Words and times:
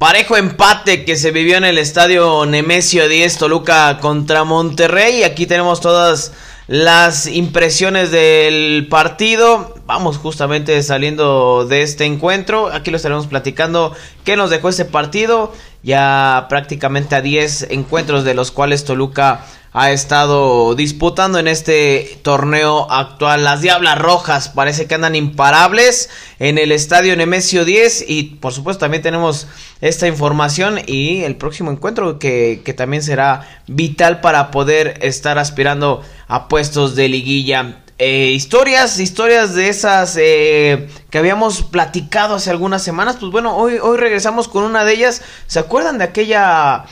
Parejo 0.00 0.38
empate 0.38 1.04
que 1.04 1.14
se 1.14 1.30
vivió 1.30 1.58
en 1.58 1.64
el 1.64 1.76
estadio 1.76 2.46
Nemesio 2.46 3.06
10 3.06 3.36
Toluca 3.36 3.98
contra 4.00 4.44
Monterrey. 4.44 5.24
Aquí 5.24 5.44
tenemos 5.44 5.82
todas 5.82 6.32
las 6.68 7.26
impresiones 7.26 8.10
del 8.10 8.86
partido. 8.88 9.74
Vamos 9.84 10.16
justamente 10.16 10.82
saliendo 10.82 11.66
de 11.66 11.82
este 11.82 12.06
encuentro. 12.06 12.68
Aquí 12.68 12.90
lo 12.90 12.96
estaremos 12.96 13.26
platicando. 13.26 13.94
¿Qué 14.24 14.36
nos 14.36 14.48
dejó 14.48 14.70
este 14.70 14.86
partido? 14.86 15.52
Ya 15.82 16.46
prácticamente 16.48 17.14
a 17.14 17.20
10 17.20 17.66
encuentros 17.68 18.24
de 18.24 18.32
los 18.32 18.52
cuales 18.52 18.86
Toluca 18.86 19.44
ha 19.72 19.92
estado 19.92 20.74
disputando 20.74 21.38
en 21.38 21.46
este 21.46 22.18
torneo 22.22 22.90
actual. 22.90 23.44
Las 23.44 23.60
Diablas 23.60 23.98
Rojas 23.98 24.48
parece 24.48 24.86
que 24.86 24.96
andan 24.96 25.14
imparables 25.14 26.10
en 26.38 26.58
el 26.58 26.72
estadio 26.72 27.16
Nemesio 27.16 27.64
10 27.64 28.06
y 28.08 28.22
por 28.40 28.52
supuesto 28.52 28.80
también 28.80 29.02
tenemos 29.02 29.46
esta 29.80 30.08
información 30.08 30.80
y 30.86 31.22
el 31.22 31.36
próximo 31.36 31.70
encuentro 31.70 32.18
que, 32.18 32.62
que 32.64 32.74
también 32.74 33.02
será 33.02 33.62
vital 33.68 34.20
para 34.20 34.50
poder 34.50 34.98
estar 35.02 35.38
aspirando 35.38 36.02
a 36.26 36.48
puestos 36.48 36.96
de 36.96 37.08
liguilla. 37.08 37.76
Eh, 38.02 38.32
historias, 38.34 38.98
historias 38.98 39.54
de 39.54 39.68
esas 39.68 40.16
eh, 40.18 40.88
que 41.10 41.18
habíamos 41.18 41.62
platicado 41.62 42.34
hace 42.34 42.50
algunas 42.50 42.82
semanas. 42.82 43.18
Pues 43.20 43.30
bueno, 43.30 43.54
hoy, 43.56 43.74
hoy 43.74 43.98
regresamos 43.98 44.48
con 44.48 44.64
una 44.64 44.86
de 44.86 44.94
ellas. 44.94 45.22
¿Se 45.46 45.58
acuerdan 45.58 45.98
de 45.98 46.04
aquella 46.04 46.86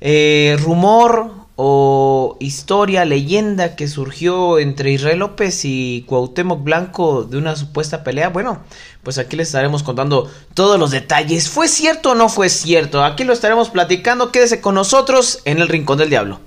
eh, 0.00 0.56
rumor 0.62 1.45
o 1.56 2.36
historia, 2.38 3.06
leyenda 3.06 3.76
que 3.76 3.88
surgió 3.88 4.58
entre 4.58 4.92
Israel 4.92 5.20
López 5.20 5.64
y 5.64 6.04
Cuauhtémoc 6.06 6.62
Blanco 6.62 7.24
de 7.24 7.38
una 7.38 7.56
supuesta 7.56 8.04
pelea? 8.04 8.28
Bueno, 8.28 8.60
pues 9.02 9.16
aquí 9.18 9.36
les 9.36 9.48
estaremos 9.48 9.82
contando 9.82 10.30
todos 10.52 10.78
los 10.78 10.90
detalles. 10.90 11.48
¿Fue 11.48 11.66
cierto 11.66 12.10
o 12.10 12.14
no 12.14 12.28
fue 12.28 12.50
cierto? 12.50 13.02
Aquí 13.02 13.24
lo 13.24 13.32
estaremos 13.32 13.70
platicando. 13.70 14.30
Quédese 14.30 14.60
con 14.60 14.74
nosotros 14.74 15.40
en 15.46 15.58
el 15.58 15.68
Rincón 15.68 15.98
del 15.98 16.10
Diablo. 16.10 16.40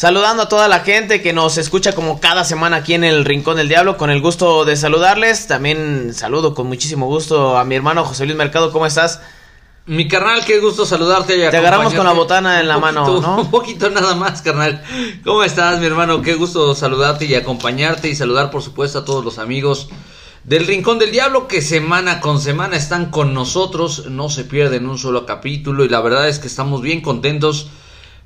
Saludando 0.00 0.44
a 0.44 0.48
toda 0.48 0.66
la 0.66 0.80
gente 0.80 1.20
que 1.20 1.34
nos 1.34 1.58
escucha 1.58 1.94
como 1.94 2.20
cada 2.20 2.42
semana 2.44 2.78
aquí 2.78 2.94
en 2.94 3.04
el 3.04 3.22
Rincón 3.26 3.58
del 3.58 3.68
Diablo, 3.68 3.98
con 3.98 4.08
el 4.08 4.22
gusto 4.22 4.64
de 4.64 4.74
saludarles. 4.74 5.46
También 5.46 6.14
saludo 6.14 6.54
con 6.54 6.68
muchísimo 6.68 7.04
gusto 7.04 7.58
a 7.58 7.64
mi 7.64 7.74
hermano 7.74 8.02
José 8.06 8.24
Luis 8.24 8.34
Mercado, 8.34 8.72
¿cómo 8.72 8.86
estás? 8.86 9.20
Mi 9.84 10.08
carnal, 10.08 10.42
qué 10.46 10.58
gusto 10.58 10.86
saludarte. 10.86 11.36
Y 11.36 11.50
Te 11.50 11.58
agarramos 11.58 11.92
con 11.92 12.06
la 12.06 12.12
botana 12.12 12.60
en 12.60 12.68
la 12.68 12.78
mano, 12.78 13.20
¿no? 13.20 13.36
Un 13.42 13.50
poquito 13.50 13.90
nada 13.90 14.14
más, 14.14 14.40
carnal. 14.40 14.82
¿Cómo 15.22 15.44
estás, 15.44 15.80
mi 15.80 15.84
hermano? 15.84 16.22
Qué 16.22 16.32
gusto 16.32 16.74
saludarte 16.74 17.26
y 17.26 17.34
acompañarte 17.34 18.08
y 18.08 18.16
saludar, 18.16 18.50
por 18.50 18.62
supuesto, 18.62 19.00
a 19.00 19.04
todos 19.04 19.22
los 19.22 19.38
amigos 19.38 19.90
del 20.44 20.66
Rincón 20.66 20.98
del 20.98 21.10
Diablo 21.10 21.46
que 21.46 21.60
semana 21.60 22.20
con 22.20 22.40
semana 22.40 22.78
están 22.78 23.10
con 23.10 23.34
nosotros. 23.34 24.06
No 24.06 24.30
se 24.30 24.44
pierden 24.44 24.88
un 24.88 24.96
solo 24.96 25.26
capítulo 25.26 25.84
y 25.84 25.90
la 25.90 26.00
verdad 26.00 26.26
es 26.26 26.38
que 26.38 26.46
estamos 26.46 26.80
bien 26.80 27.02
contentos 27.02 27.68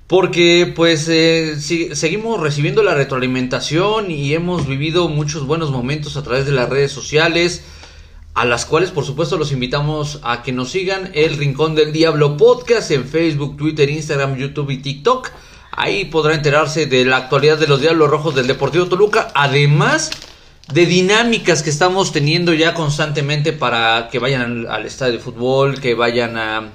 porque 0.07 0.71
pues 0.77 1.09
eh, 1.09 1.57
seguimos 1.59 2.41
recibiendo 2.41 2.83
la 2.83 2.95
retroalimentación 2.95 4.11
y 4.11 4.35
hemos 4.35 4.67
vivido 4.67 5.09
muchos 5.09 5.47
buenos 5.47 5.70
momentos 5.70 6.17
a 6.17 6.23
través 6.23 6.45
de 6.45 6.53
las 6.53 6.69
redes 6.69 6.92
sociales, 6.92 7.65
a 8.35 8.45
las 8.45 8.67
cuales 8.67 8.91
por 8.91 9.05
supuesto 9.05 9.39
los 9.39 9.53
invitamos 9.53 10.20
a 10.23 10.43
que 10.43 10.53
nos 10.53 10.70
sigan 10.70 11.11
el 11.14 11.37
Rincón 11.39 11.75
del 11.75 11.93
Diablo 11.93 12.37
Podcast 12.37 12.91
en 12.91 13.07
Facebook, 13.07 13.57
Twitter, 13.57 13.89
Instagram, 13.89 14.37
YouTube 14.37 14.70
y 14.70 14.79
TikTok. 14.79 15.31
Ahí 15.73 16.05
podrá 16.05 16.35
enterarse 16.35 16.87
de 16.87 17.05
la 17.05 17.17
actualidad 17.17 17.59
de 17.59 17.67
los 17.67 17.81
Diablos 17.81 18.11
Rojos 18.11 18.35
del 18.35 18.47
Deportivo 18.47 18.87
Toluca, 18.87 19.33
además 19.35 20.11
de 20.73 20.87
dinámicas 20.87 21.63
que 21.63 21.70
estamos 21.70 22.13
teniendo 22.13 22.53
ya 22.53 22.75
constantemente 22.75 23.53
para 23.53 24.09
que 24.11 24.19
vayan 24.19 24.67
al 24.69 24.87
estadio 24.87 25.14
de 25.14 25.19
fútbol, 25.19 25.81
que 25.81 25.95
vayan 25.95 26.37
a 26.37 26.70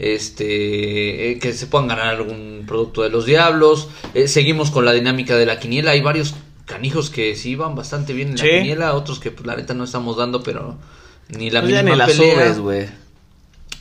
este 0.00 1.30
eh, 1.30 1.38
que 1.38 1.52
se 1.52 1.66
puedan 1.66 1.88
ganar 1.88 2.08
algún 2.08 2.64
producto 2.66 3.02
de 3.02 3.10
los 3.10 3.26
diablos. 3.26 3.88
Eh, 4.14 4.28
seguimos 4.28 4.70
con 4.70 4.84
la 4.84 4.92
dinámica 4.92 5.36
de 5.36 5.46
la 5.46 5.60
quiniela. 5.60 5.92
Hay 5.92 6.00
varios 6.00 6.34
canijos 6.64 7.10
que 7.10 7.36
sí 7.36 7.54
van 7.54 7.74
bastante 7.74 8.12
bien 8.12 8.30
en 8.30 8.36
la 8.36 8.42
quiniela, 8.42 8.94
otros 8.94 9.20
que 9.20 9.30
pues, 9.30 9.46
la 9.46 9.56
neta 9.56 9.74
no 9.74 9.84
estamos 9.84 10.16
dando, 10.16 10.42
pero 10.42 10.78
ni 11.28 11.50
la 11.50 11.60
pues 11.60 11.74
mínima 11.74 12.06
pelea. 12.06 12.52
güey. 12.54 12.88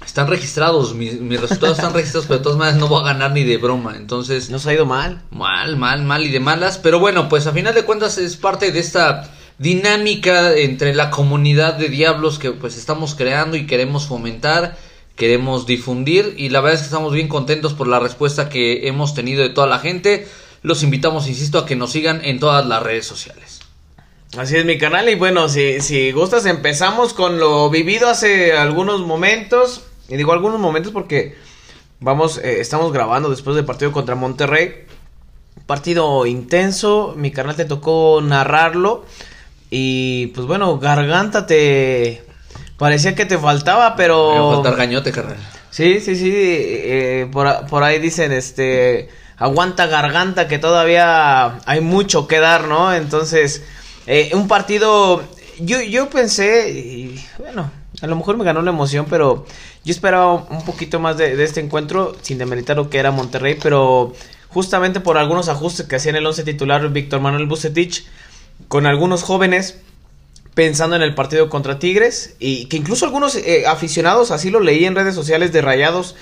Están 0.06 0.28
registrados, 0.28 0.96
mis, 0.96 1.20
resultados 1.40 1.78
están 1.78 1.94
registrados, 1.94 2.26
pero 2.26 2.40
de 2.40 2.44
todas 2.44 2.58
maneras 2.58 2.80
no 2.80 2.88
voy 2.88 3.02
a 3.02 3.14
ganar 3.14 3.32
ni 3.32 3.44
de 3.44 3.58
broma. 3.58 3.96
Entonces. 3.96 4.50
Nos 4.50 4.66
ha 4.66 4.74
ido 4.74 4.86
mal. 4.86 5.22
Mal, 5.30 5.78
mal, 5.78 6.04
mal 6.04 6.24
y 6.24 6.30
de 6.30 6.40
malas. 6.40 6.78
Pero 6.78 7.00
bueno, 7.00 7.30
pues 7.30 7.48
a 7.48 7.52
final 7.52 7.76
de 7.76 7.84
cuentas 7.84 8.18
es 8.18 8.36
parte 8.36 8.72
de 8.72 8.80
esta 8.80 9.30
dinámica 9.58 10.56
entre 10.56 10.96
la 10.96 11.12
comunidad 11.12 11.76
de 11.76 11.90
diablos 11.90 12.40
que 12.40 12.52
pues 12.52 12.78
estamos 12.78 13.14
creando 13.14 13.58
y 13.58 13.68
queremos 13.68 14.08
fomentar 14.08 14.78
queremos 15.20 15.66
difundir 15.68 16.34
y 16.38 16.48
la 16.48 16.62
verdad 16.62 16.76
es 16.76 16.80
que 16.80 16.86
estamos 16.86 17.12
bien 17.14 17.28
contentos 17.28 17.74
por 17.74 17.88
la 17.88 18.00
respuesta 18.00 18.48
que 18.48 18.88
hemos 18.88 19.14
tenido 19.14 19.44
de 19.44 19.50
toda 19.50 19.68
la 19.68 19.80
gente. 19.80 20.26
Los 20.64 20.82
invitamos, 20.82 21.28
insisto, 21.28 21.60
a 21.60 21.66
que 21.66 21.76
nos 21.76 21.92
sigan 21.92 22.24
en 22.24 22.40
todas 22.40 22.66
las 22.66 22.82
redes 22.82 23.06
sociales. 23.06 23.60
Así 24.38 24.56
es 24.56 24.64
mi 24.64 24.78
canal 24.78 25.10
y 25.10 25.16
bueno, 25.16 25.50
si, 25.50 25.82
si 25.82 26.14
gustas 26.14 26.46
empezamos 26.46 27.14
con 27.14 27.38
lo 27.38 27.70
vivido 27.70 28.08
hace 28.08 28.54
algunos 28.54 29.02
momentos. 29.02 29.84
Y 30.08 30.16
digo 30.16 30.32
algunos 30.32 30.60
momentos 30.60 30.94
porque 30.94 31.36
vamos, 32.00 32.38
eh, 32.38 32.62
estamos 32.62 32.94
grabando 32.94 33.30
después 33.30 33.58
del 33.58 33.66
partido 33.66 33.92
contra 33.92 34.16
Monterrey. 34.16 34.86
Partido 35.66 36.26
intenso, 36.28 37.14
mi 37.18 37.32
canal 37.32 37.58
te 37.58 37.66
tocó 37.66 38.22
narrarlo. 38.24 39.04
Y 39.70 40.28
pues 40.28 40.48
bueno, 40.48 40.80
Garganta 40.80 41.46
te, 41.46 42.24
Parecía 42.80 43.14
que 43.14 43.26
te 43.26 43.38
faltaba, 43.38 43.96
pero... 43.96 44.34
Me 44.34 44.40
va 44.40 44.52
a 44.52 44.54
faltar 44.56 44.76
gañote, 44.78 45.12
carnal. 45.12 45.38
Sí, 45.70 46.00
sí, 46.00 46.16
sí. 46.16 46.32
Eh, 46.34 47.28
por, 47.32 47.68
por 47.68 47.84
ahí 47.84 48.00
dicen, 48.00 48.32
este... 48.32 49.10
Aguanta 49.38 49.86
garganta, 49.88 50.48
que 50.48 50.60
todavía 50.60 51.60
hay 51.66 51.82
mucho 51.82 52.28
que 52.28 52.40
dar, 52.40 52.68
¿no? 52.68 52.94
Entonces, 52.94 53.64
eh, 54.08 54.32
un 54.34 54.48
partido... 54.48 55.22
Yo, 55.60 55.82
yo 55.82 56.10
pensé, 56.10 56.72
y 56.72 57.22
bueno, 57.38 57.70
a 58.02 58.08
lo 58.08 58.16
mejor 58.16 58.38
me 58.38 58.46
ganó 58.46 58.62
la 58.62 58.72
emoción, 58.72 59.08
pero 59.10 59.46
yo 59.84 59.92
esperaba 59.92 60.34
un 60.36 60.64
poquito 60.64 61.02
más 61.02 61.18
de, 61.18 61.36
de 61.36 61.44
este 61.44 61.60
encuentro, 61.60 62.16
sin 62.22 62.38
demeritar 62.38 62.78
lo 62.78 62.90
que 62.90 62.98
era 62.98 63.12
Monterrey, 63.12 63.58
pero 63.62 64.14
justamente 64.48 65.02
por 65.02 65.18
algunos 65.18 65.50
ajustes 65.50 65.86
que 65.86 65.98
hacía 65.98 66.12
en 66.12 66.16
el 66.16 66.26
once 66.26 66.46
titular 66.46 66.88
Víctor 66.90 67.20
Manuel 67.20 67.48
Bucetich, 67.48 68.06
con 68.70 68.86
algunos 68.86 69.24
jóvenes 69.24 69.80
pensando 70.60 70.98
en 70.98 71.04
el 71.04 71.16
partido 71.16 71.50
contra 71.50 71.80
Tigres 71.80 72.36
y 72.38 72.66
que 72.66 72.76
incluso 72.76 73.06
algunos 73.06 73.34
eh, 73.38 73.64
aficionados, 73.66 74.30
así 74.30 74.50
lo 74.50 74.60
leí 74.60 74.84
en 74.84 74.94
redes 74.94 75.16
sociales 75.16 75.54
de 75.54 75.62
Rayados, 75.62 76.18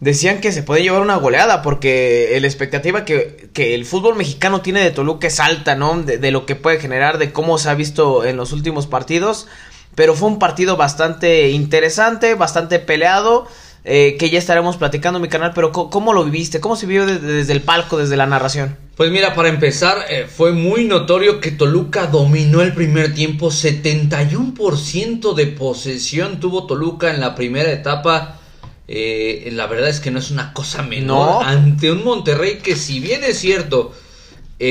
decían 0.00 0.40
que 0.40 0.50
se 0.50 0.64
puede 0.64 0.82
llevar 0.82 1.02
una 1.02 1.14
goleada 1.14 1.62
porque 1.62 2.36
la 2.40 2.48
expectativa 2.48 3.04
que, 3.04 3.48
que 3.52 3.76
el 3.76 3.84
fútbol 3.84 4.16
mexicano 4.16 4.60
tiene 4.60 4.80
de 4.80 4.90
Toluca 4.90 5.28
es 5.28 5.38
alta, 5.38 5.76
¿no? 5.76 6.02
De, 6.02 6.18
de, 6.18 6.32
lo 6.32 6.46
que 6.46 6.56
puede 6.56 6.80
generar, 6.80 7.18
de 7.18 7.30
cómo 7.30 7.58
se 7.58 7.70
ha 7.70 7.74
visto 7.74 8.24
en 8.24 8.36
los 8.36 8.52
últimos 8.52 8.88
partidos. 8.88 9.46
Pero 9.94 10.16
fue 10.16 10.30
un 10.30 10.40
partido 10.40 10.76
bastante 10.76 11.50
interesante, 11.50 12.34
bastante 12.34 12.80
peleado. 12.80 13.46
Eh, 13.88 14.16
que 14.18 14.30
ya 14.30 14.40
estaremos 14.40 14.76
platicando 14.76 15.18
en 15.18 15.22
mi 15.22 15.28
canal, 15.28 15.52
pero 15.54 15.70
¿cómo, 15.70 16.12
lo 16.12 16.24
viviste? 16.24 16.58
¿Cómo 16.58 16.74
se 16.74 16.86
vio 16.86 17.06
desde, 17.06 17.52
el 17.52 17.60
palco, 17.60 17.98
desde 17.98 18.16
la 18.16 18.26
narración? 18.26 18.76
Pues 18.96 19.12
mira, 19.12 19.32
para 19.36 19.48
empezar, 19.48 20.06
eh, 20.10 20.26
fue 20.28 20.50
muy 20.50 20.86
notorio 20.86 21.38
que 21.38 21.52
Toluca 21.52 22.08
dominó 22.08 22.62
el 22.62 22.72
primer 22.74 23.14
tiempo, 23.14 23.48
71% 23.48 25.34
de 25.34 25.46
posesión 25.46 26.40
tuvo 26.40 26.66
Toluca 26.66 27.14
en 27.14 27.20
la 27.20 27.36
primera 27.36 27.70
etapa. 27.70 28.40
Eh, 28.88 29.50
la 29.52 29.68
verdad 29.68 29.88
es 29.88 30.00
que 30.00 30.10
no 30.10 30.18
es 30.18 30.32
una 30.32 30.52
cosa 30.52 30.82
menor 30.82 31.44
ante 31.44 31.92
un 31.92 32.02
Monterrey 32.02 32.58
que 32.58 32.74
si 32.74 32.98
bien 32.98 33.22
es 33.22 33.38
cierto, 33.38 33.92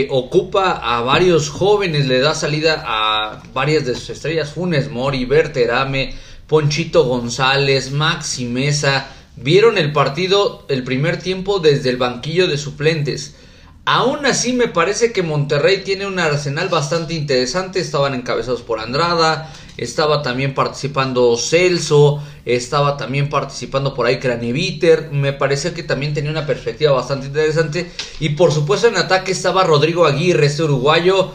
ocupa 0.09 0.71
a 0.71 0.99
varios 1.03 1.49
jóvenes, 1.49 2.05
le 2.07 2.19
da 2.19 2.35
salida 2.35 2.83
a 2.85 3.41
varias 3.53 3.85
de 3.85 3.95
sus 3.95 4.09
estrellas, 4.09 4.51
Funes 4.51 4.91
Mori, 4.91 5.23
Berterame, 5.23 6.15
Ponchito 6.47 7.05
González, 7.05 7.91
Maxi 7.91 8.45
Mesa, 8.45 9.07
vieron 9.35 9.77
el 9.77 9.91
partido 9.91 10.65
el 10.69 10.83
primer 10.83 11.17
tiempo 11.17 11.59
desde 11.59 11.89
el 11.89 11.97
banquillo 11.97 12.47
de 12.47 12.57
suplentes. 12.57 13.35
Aún 13.87 14.25
así 14.25 14.53
me 14.53 14.67
parece 14.67 15.11
que 15.11 15.21
Monterrey 15.21 15.83
tiene 15.83 16.07
un 16.07 16.17
arsenal 16.17 16.69
bastante 16.69 17.13
interesante, 17.13 17.79
estaban 17.79 18.15
encabezados 18.15 18.63
por 18.63 18.79
Andrada, 18.79 19.53
estaba 19.77 20.23
también 20.23 20.55
participando 20.55 21.37
Celso, 21.37 22.21
estaba 22.45 22.97
también 22.97 23.29
participando 23.29 23.93
por 23.93 24.07
ahí 24.07 24.19
Craneviter, 24.19 25.11
me 25.11 25.33
parecía 25.33 25.73
que 25.73 25.83
también 25.83 26.15
tenía 26.15 26.31
una 26.31 26.47
perspectiva 26.47 26.93
bastante 26.93 27.27
interesante. 27.27 27.91
Y 28.19 28.29
por 28.29 28.51
supuesto 28.51 28.87
en 28.87 28.97
ataque 28.97 29.31
estaba 29.31 29.63
Rodrigo 29.63 30.05
Aguirre, 30.05 30.47
este 30.47 30.63
uruguayo 30.63 31.31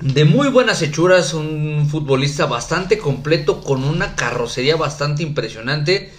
de 0.00 0.24
muy 0.24 0.48
buenas 0.48 0.82
hechuras, 0.82 1.32
un 1.32 1.88
futbolista 1.90 2.46
bastante 2.46 2.98
completo 2.98 3.62
con 3.62 3.84
una 3.84 4.14
carrocería 4.14 4.76
bastante 4.76 5.22
impresionante 5.22 6.12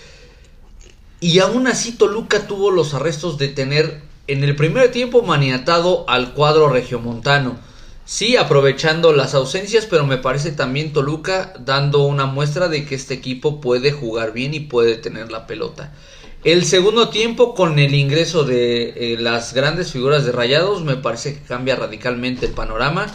y 1.20 1.40
aún 1.40 1.68
así 1.68 1.94
Toluca 1.94 2.48
tuvo 2.48 2.72
los 2.72 2.94
arrestos 2.94 3.38
de 3.38 3.50
tener 3.50 4.02
en 4.28 4.44
el 4.44 4.56
primer 4.56 4.92
tiempo 4.92 5.22
maniatado 5.22 6.06
al 6.10 6.34
cuadro 6.34 6.70
regiomontano. 6.70 7.58
Sí, 8.06 8.38
aprovechando 8.38 9.14
las 9.14 9.34
ausencias, 9.34 9.86
pero 9.86 10.06
me 10.06 10.18
parece 10.18 10.52
también 10.52 10.94
Toluca 10.94 11.54
dando 11.60 12.04
una 12.04 12.26
muestra 12.26 12.70
de 12.70 12.86
que 12.86 12.96
este 12.96 13.16
equipo 13.16 13.60
puede 13.60 13.92
jugar 13.92 14.32
bien 14.32 14.54
y 14.54 14.62
puede 14.62 14.96
tener 14.96 15.32
la 15.32 15.46
pelota. 15.46 15.94
El 16.44 16.66
segundo 16.66 17.10
tiempo, 17.10 17.54
con 17.54 17.80
el 17.80 17.94
ingreso 17.94 18.44
de 18.44 19.14
eh, 19.14 19.18
las 19.20 19.54
grandes 19.54 19.92
figuras 19.92 20.24
de 20.24 20.32
Rayados, 20.32 20.84
me 20.84 20.96
parece 20.96 21.34
que 21.34 21.42
cambia 21.42 21.76
radicalmente 21.76 22.46
el 22.46 22.54
panorama. 22.54 23.08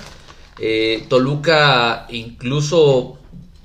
Eh, 0.65 1.07
Toluca 1.09 2.07
incluso 2.11 3.19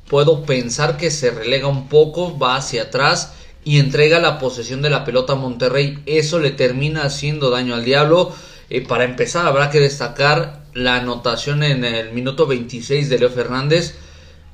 puedo 0.10 0.44
pensar 0.44 0.98
que 0.98 1.12
se 1.12 1.30
relega 1.30 1.68
un 1.68 1.90
poco, 1.90 2.40
va 2.40 2.56
hacia 2.56 2.84
atrás 2.84 3.34
y 3.64 3.78
entrega 3.78 4.18
la 4.18 4.40
posesión 4.40 4.82
de 4.82 4.90
la 4.90 5.06
pelota 5.06 5.34
a 5.34 5.36
Monterrey. 5.36 6.02
Eso 6.08 6.40
le 6.40 6.50
termina 6.50 7.04
haciendo 7.04 7.52
daño 7.52 7.76
al 7.76 7.86
Diablo. 7.86 8.34
Eh, 8.72 8.82
para 8.82 9.04
empezar, 9.04 9.46
habrá 9.46 9.70
que 9.70 9.80
destacar 9.80 10.64
la 10.74 10.96
anotación 10.96 11.62
en 11.62 11.86
el 11.86 12.14
minuto 12.14 12.48
26 12.48 13.10
de 13.10 13.20
Leo 13.20 13.30
Fernández. 13.30 13.94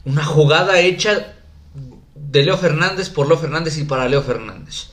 Una 0.03 0.25
jugada 0.25 0.81
hecha 0.81 1.35
de 2.13 2.43
Leo 2.43 2.57
Fernández 2.57 3.09
por 3.09 3.29
Leo 3.29 3.37
Fernández 3.37 3.77
y 3.77 3.85
para 3.85 4.09
Leo 4.09 4.21
Fernández. 4.21 4.87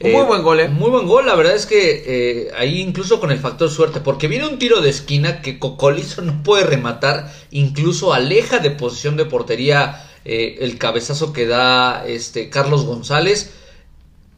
Muy 0.00 0.10
eh, 0.10 0.24
buen 0.24 0.42
gol, 0.42 0.60
¿eh? 0.60 0.68
Muy 0.68 0.90
buen 0.90 1.06
gol, 1.06 1.26
la 1.26 1.34
verdad 1.34 1.54
es 1.54 1.66
que 1.66 2.04
eh, 2.06 2.50
ahí 2.56 2.80
incluso 2.80 3.20
con 3.20 3.30
el 3.30 3.38
factor 3.38 3.70
suerte, 3.70 4.00
porque 4.00 4.28
viene 4.28 4.46
un 4.46 4.58
tiro 4.58 4.80
de 4.80 4.90
esquina 4.90 5.40
que 5.40 5.58
Cocolizo 5.58 6.22
no 6.22 6.42
puede 6.42 6.64
rematar, 6.64 7.32
incluso 7.50 8.12
aleja 8.12 8.58
de 8.58 8.70
posición 8.70 9.16
de 9.16 9.24
portería 9.24 10.10
el 10.26 10.78
cabezazo 10.78 11.34
que 11.34 11.46
da 11.46 12.06
este 12.06 12.48
Carlos 12.48 12.86
González 12.86 13.52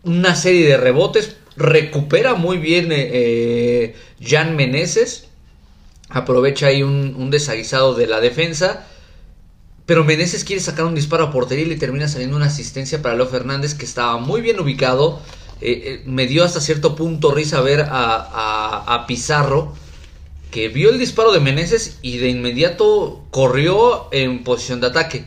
una 0.06 0.36
serie 0.36 0.66
de 0.66 0.76
rebotes, 0.76 1.36
recupera 1.56 2.34
muy 2.34 2.58
bien 2.58 2.92
eh, 2.92 3.10
eh, 3.12 3.96
Jan 4.22 4.54
Meneses, 4.54 5.26
aprovecha 6.08 6.68
ahí 6.68 6.82
un, 6.82 7.30
desaguisado 7.30 7.94
de 7.94 8.06
la 8.06 8.20
defensa, 8.20 8.86
pero 9.84 10.04
Meneses 10.04 10.44
quiere 10.44 10.62
sacar 10.62 10.84
un 10.84 10.94
disparo 10.94 11.24
a 11.24 11.32
portería 11.32 11.64
y 11.64 11.68
le 11.68 11.76
termina 11.76 12.08
saliendo 12.08 12.36
una 12.36 12.46
asistencia 12.46 13.02
para 13.02 13.16
Leo 13.16 13.26
Fernández 13.26 13.74
que 13.74 13.84
estaba 13.84 14.18
muy 14.18 14.40
bien 14.40 14.60
ubicado. 14.60 15.20
Eh, 15.60 16.02
me 16.04 16.26
dio 16.26 16.44
hasta 16.44 16.60
cierto 16.60 16.94
punto 16.94 17.32
risa 17.32 17.60
ver 17.60 17.80
a, 17.80 18.94
a, 18.94 19.06
Pizarro 19.06 19.72
que 20.50 20.68
vio 20.68 20.90
el 20.90 20.98
disparo 20.98 21.32
de 21.32 21.40
Meneses 21.40 21.98
y 22.02 22.18
de 22.18 22.28
inmediato 22.28 23.24
corrió 23.30 24.08
en 24.12 24.44
posición 24.44 24.80
de 24.80 24.88
ataque. 24.88 25.24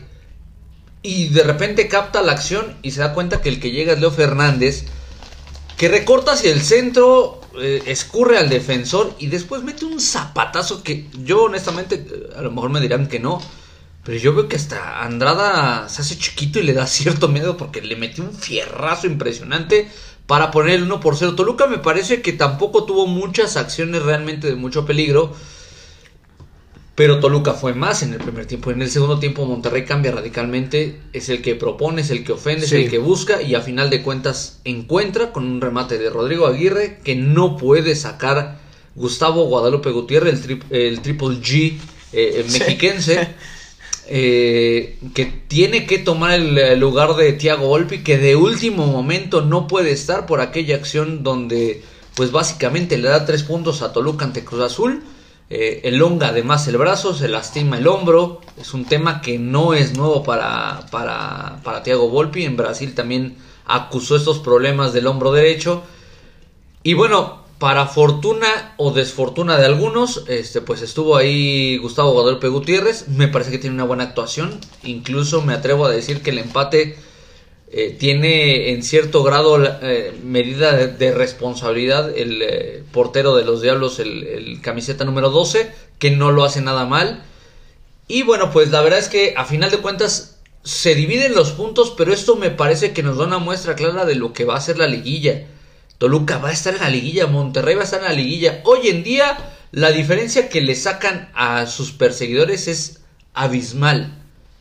Y 1.02 1.28
de 1.28 1.42
repente 1.42 1.88
capta 1.88 2.22
la 2.22 2.32
acción 2.32 2.76
y 2.82 2.92
se 2.92 3.00
da 3.00 3.14
cuenta 3.14 3.40
que 3.40 3.48
el 3.48 3.60
que 3.60 3.70
llega 3.70 3.92
es 3.92 4.00
Leo 4.00 4.10
Fernández, 4.10 4.84
que 5.76 5.88
recorta 5.88 6.32
hacia 6.32 6.52
el 6.52 6.60
centro, 6.60 7.40
eh, 7.58 7.82
escurre 7.86 8.38
al 8.38 8.48
defensor 8.48 9.14
y 9.18 9.26
después 9.26 9.62
mete 9.62 9.84
un 9.84 10.00
zapatazo 10.00 10.82
que 10.82 11.08
yo 11.24 11.44
honestamente, 11.44 11.96
eh, 11.96 12.30
a 12.36 12.42
lo 12.42 12.50
mejor 12.50 12.70
me 12.70 12.80
dirán 12.80 13.08
que 13.08 13.18
no, 13.18 13.40
pero 14.04 14.18
yo 14.18 14.34
veo 14.34 14.48
que 14.48 14.56
hasta 14.56 15.02
Andrada 15.02 15.88
se 15.88 16.02
hace 16.02 16.18
chiquito 16.18 16.58
y 16.58 16.62
le 16.62 16.74
da 16.74 16.86
cierto 16.86 17.28
miedo 17.28 17.56
porque 17.56 17.82
le 17.82 17.96
metió 17.96 18.24
un 18.24 18.34
fierrazo 18.34 19.06
impresionante 19.06 19.88
para 20.30 20.52
poner 20.52 20.76
el 20.76 20.84
1 20.84 21.00
por 21.00 21.16
0. 21.16 21.34
Toluca 21.34 21.66
me 21.66 21.78
parece 21.78 22.22
que 22.22 22.32
tampoco 22.32 22.84
tuvo 22.84 23.08
muchas 23.08 23.56
acciones 23.56 24.00
realmente 24.00 24.46
de 24.46 24.54
mucho 24.54 24.86
peligro. 24.86 25.34
Pero 26.94 27.18
Toluca 27.18 27.54
fue 27.54 27.74
más 27.74 28.04
en 28.04 28.12
el 28.12 28.20
primer 28.20 28.46
tiempo. 28.46 28.70
En 28.70 28.80
el 28.80 28.88
segundo 28.90 29.18
tiempo 29.18 29.44
Monterrey 29.44 29.84
cambia 29.84 30.12
radicalmente. 30.12 31.00
Es 31.12 31.30
el 31.30 31.42
que 31.42 31.56
propone, 31.56 32.02
es 32.02 32.10
el 32.10 32.22
que 32.22 32.30
ofende, 32.30 32.66
es 32.66 32.70
el 32.70 32.88
que 32.88 32.98
busca 32.98 33.42
y 33.42 33.56
a 33.56 33.60
final 33.60 33.90
de 33.90 34.04
cuentas 34.04 34.60
encuentra 34.62 35.32
con 35.32 35.48
un 35.48 35.60
remate 35.60 35.98
de 35.98 36.10
Rodrigo 36.10 36.46
Aguirre 36.46 37.00
que 37.02 37.16
no 37.16 37.56
puede 37.56 37.96
sacar 37.96 38.60
Gustavo 38.94 39.46
Guadalupe 39.46 39.90
Gutiérrez, 39.90 40.46
el, 40.70 41.00
Triple 41.00 41.40
G 41.40 41.76
eh, 42.12 42.46
mexiquense. 42.52 43.34
Eh, 44.12 44.98
que 45.14 45.24
tiene 45.24 45.86
que 45.86 45.98
tomar 45.98 46.32
el 46.32 46.80
lugar 46.80 47.14
de 47.14 47.32
Thiago 47.32 47.68
Volpi, 47.68 48.02
que 48.02 48.18
de 48.18 48.34
último 48.34 48.86
momento 48.86 49.40
no 49.40 49.68
puede 49.68 49.92
estar 49.92 50.26
por 50.26 50.40
aquella 50.40 50.74
acción 50.74 51.22
donde, 51.22 51.82
pues 52.16 52.32
básicamente 52.32 52.98
le 52.98 53.08
da 53.08 53.24
tres 53.24 53.44
puntos 53.44 53.82
a 53.82 53.92
Toluca 53.92 54.24
ante 54.24 54.44
Cruz 54.44 54.62
Azul 54.62 55.04
eh, 55.52 55.80
elonga 55.88 56.28
además 56.28 56.68
el 56.68 56.76
brazo, 56.78 57.12
se 57.12 57.28
lastima 57.28 57.76
el 57.76 57.88
hombro. 57.88 58.40
Es 58.56 58.72
un 58.72 58.84
tema 58.84 59.20
que 59.20 59.36
no 59.38 59.74
es 59.74 59.96
nuevo 59.96 60.22
para, 60.22 60.86
para, 60.92 61.60
para 61.64 61.82
Thiago 61.82 62.08
Volpi. 62.08 62.44
En 62.44 62.56
Brasil 62.56 62.94
también 62.94 63.36
acusó 63.66 64.14
estos 64.16 64.38
problemas 64.38 64.92
del 64.92 65.08
hombro 65.08 65.32
derecho. 65.32 65.82
Y 66.84 66.94
bueno, 66.94 67.39
para 67.60 67.86
fortuna 67.86 68.72
o 68.78 68.90
desfortuna 68.90 69.58
de 69.58 69.66
algunos, 69.66 70.24
este, 70.28 70.62
pues 70.62 70.80
estuvo 70.80 71.18
ahí 71.18 71.76
Gustavo 71.76 72.12
Guadalupe 72.12 72.48
Gutiérrez. 72.48 73.06
Me 73.08 73.28
parece 73.28 73.50
que 73.50 73.58
tiene 73.58 73.74
una 73.74 73.84
buena 73.84 74.04
actuación. 74.04 74.58
Incluso 74.82 75.42
me 75.42 75.52
atrevo 75.52 75.84
a 75.84 75.90
decir 75.90 76.22
que 76.22 76.30
el 76.30 76.38
empate 76.38 76.96
eh, 77.70 77.94
tiene 78.00 78.70
en 78.70 78.82
cierto 78.82 79.22
grado 79.22 79.62
eh, 79.62 80.18
medida 80.24 80.74
de, 80.74 81.12
responsabilidad 81.12 82.16
el 82.16 82.40
eh, 82.40 82.82
portero 82.92 83.36
de 83.36 83.44
los 83.44 83.60
Diablos, 83.60 83.98
el, 83.98 84.58
camiseta 84.62 85.04
número 85.04 85.28
12, 85.28 85.70
que 85.98 86.12
no 86.12 86.32
lo 86.32 86.44
hace 86.44 86.62
nada 86.62 86.86
mal. 86.86 87.24
Y 88.08 88.22
bueno, 88.22 88.52
pues 88.52 88.70
la 88.70 88.80
verdad 88.80 89.00
es 89.00 89.08
que 89.08 89.34
a 89.36 89.44
final 89.44 89.70
de 89.70 89.78
cuentas 89.78 90.40
se 90.64 90.94
dividen 90.94 91.34
los 91.34 91.50
puntos, 91.50 91.92
pero 91.94 92.14
esto 92.14 92.36
me 92.36 92.48
parece 92.48 92.94
que 92.94 93.02
nos 93.02 93.18
da 93.18 93.26
una 93.26 93.38
muestra 93.38 93.74
clara 93.74 94.06
de 94.06 94.14
lo 94.14 94.32
que 94.32 94.46
va 94.46 94.56
a 94.56 94.62
ser 94.62 94.78
la 94.78 94.86
liguilla. 94.86 95.44
Toluca 96.00 96.38
va 96.38 96.48
a 96.48 96.52
estar 96.52 96.72
en 96.72 96.80
la 96.80 96.88
liguilla, 96.88 97.26
Monterrey 97.26 97.74
va 97.74 97.82
a 97.82 97.84
estar 97.84 98.00
en 98.00 98.06
la 98.06 98.14
liguilla. 98.14 98.62
Hoy 98.64 98.88
en 98.88 99.04
día 99.04 99.36
la 99.70 99.92
diferencia 99.92 100.48
que 100.48 100.62
le 100.62 100.74
sacan 100.74 101.28
a 101.34 101.66
sus 101.66 101.92
perseguidores 101.92 102.68
es 102.68 103.02
abismal. 103.34 104.10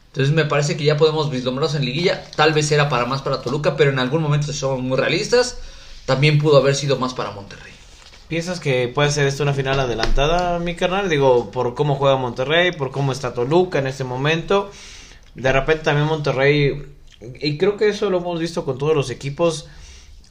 Entonces 0.08 0.36
me 0.36 0.44
parece 0.44 0.76
que 0.76 0.84
ya 0.84 0.98
podemos 0.98 1.32
vislumbrarnos 1.32 1.76
en 1.76 1.86
liguilla. 1.86 2.26
Tal 2.36 2.52
vez 2.52 2.70
era 2.74 2.90
para 2.90 3.06
más 3.06 3.22
para 3.22 3.42
Toluca, 3.42 3.78
pero 3.78 3.90
en 3.90 4.00
algún 4.00 4.22
momento, 4.22 4.48
si 4.52 4.60
somos 4.60 4.82
muy 4.82 4.98
realistas, 4.98 5.60
también 6.06 6.40
pudo 6.40 6.58
haber 6.58 6.76
sido 6.76 7.00
más 7.00 7.14
para 7.14 7.32
Monterrey. 7.32 7.72
¿Piensas 8.28 8.60
que 8.60 8.90
puede 8.90 9.10
ser 9.10 9.26
esto 9.26 9.44
una 9.44 9.54
final 9.54 9.80
adelantada, 9.80 10.60
mi 10.60 10.76
carnal? 10.76 11.08
Digo, 11.08 11.52
por 11.52 11.74
cómo 11.74 11.96
juega 11.96 12.18
Monterrey, 12.18 12.74
por 12.74 12.92
cómo 12.92 13.14
está 13.14 13.34
Toluca 13.34 13.80
en 13.80 13.88
este 13.88 14.04
momento. 14.04 14.72
De 15.36 15.54
repente 15.54 15.86
también 15.86 16.06
Monterrey, 16.06 16.98
y 17.40 17.58
creo 17.58 17.78
que 17.78 17.88
eso 17.88 18.10
lo 18.10 18.18
hemos 18.18 18.42
visto 18.42 18.66
con 18.66 18.78
todos 18.78 18.94
los 18.94 19.10
equipos 19.10 19.70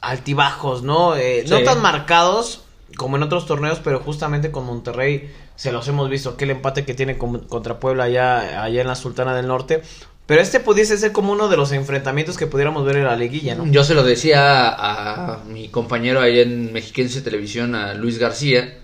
altibajos, 0.01 0.83
¿no? 0.83 1.15
Eh, 1.15 1.45
no 1.47 1.61
tan 1.63 1.81
marcados 1.81 2.61
como 2.95 3.17
en 3.17 3.23
otros 3.23 3.45
torneos, 3.45 3.79
pero 3.83 3.99
justamente 3.99 4.51
con 4.51 4.65
Monterrey 4.65 5.31
se 5.55 5.71
los 5.71 5.87
hemos 5.87 6.09
visto, 6.09 6.31
aquel 6.31 6.51
empate 6.51 6.85
que 6.85 6.93
tiene 6.93 7.17
contra 7.17 7.79
Puebla 7.79 8.05
allá, 8.05 8.63
allá 8.63 8.81
en 8.81 8.87
la 8.87 8.95
Sultana 8.95 9.35
del 9.35 9.47
Norte. 9.47 9.81
Pero 10.25 10.41
este 10.41 10.59
pudiese 10.59 10.97
ser 10.97 11.11
como 11.11 11.33
uno 11.33 11.49
de 11.49 11.57
los 11.57 11.71
enfrentamientos 11.71 12.37
que 12.37 12.45
pudiéramos 12.45 12.85
ver 12.85 12.97
en 12.97 13.05
la 13.05 13.15
liguilla, 13.15 13.55
¿no? 13.55 13.65
Yo 13.65 13.83
se 13.83 13.95
lo 13.95 14.03
decía 14.03 14.69
a, 14.69 15.43
mi 15.45 15.69
compañero 15.69 16.21
ahí 16.21 16.39
en 16.39 16.71
Mexiquense 16.71 17.21
Televisión, 17.21 17.73
a 17.73 17.93
Luis 17.95 18.19
García, 18.19 18.77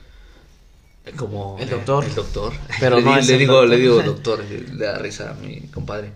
como 1.16 1.58
el 1.60 1.70
doctor. 1.70 2.04
el 2.04 2.16
doctor. 2.16 2.54
Pero 2.80 3.00
le, 3.00 3.22
le 3.22 3.38
digo, 3.38 3.64
le 3.64 3.78
digo 3.78 4.02
doctor, 4.06 4.44
le 4.44 4.86
da 4.86 4.98
risa 4.98 5.32
a 5.32 5.34
mi 5.36 5.62
compadre. 5.68 6.14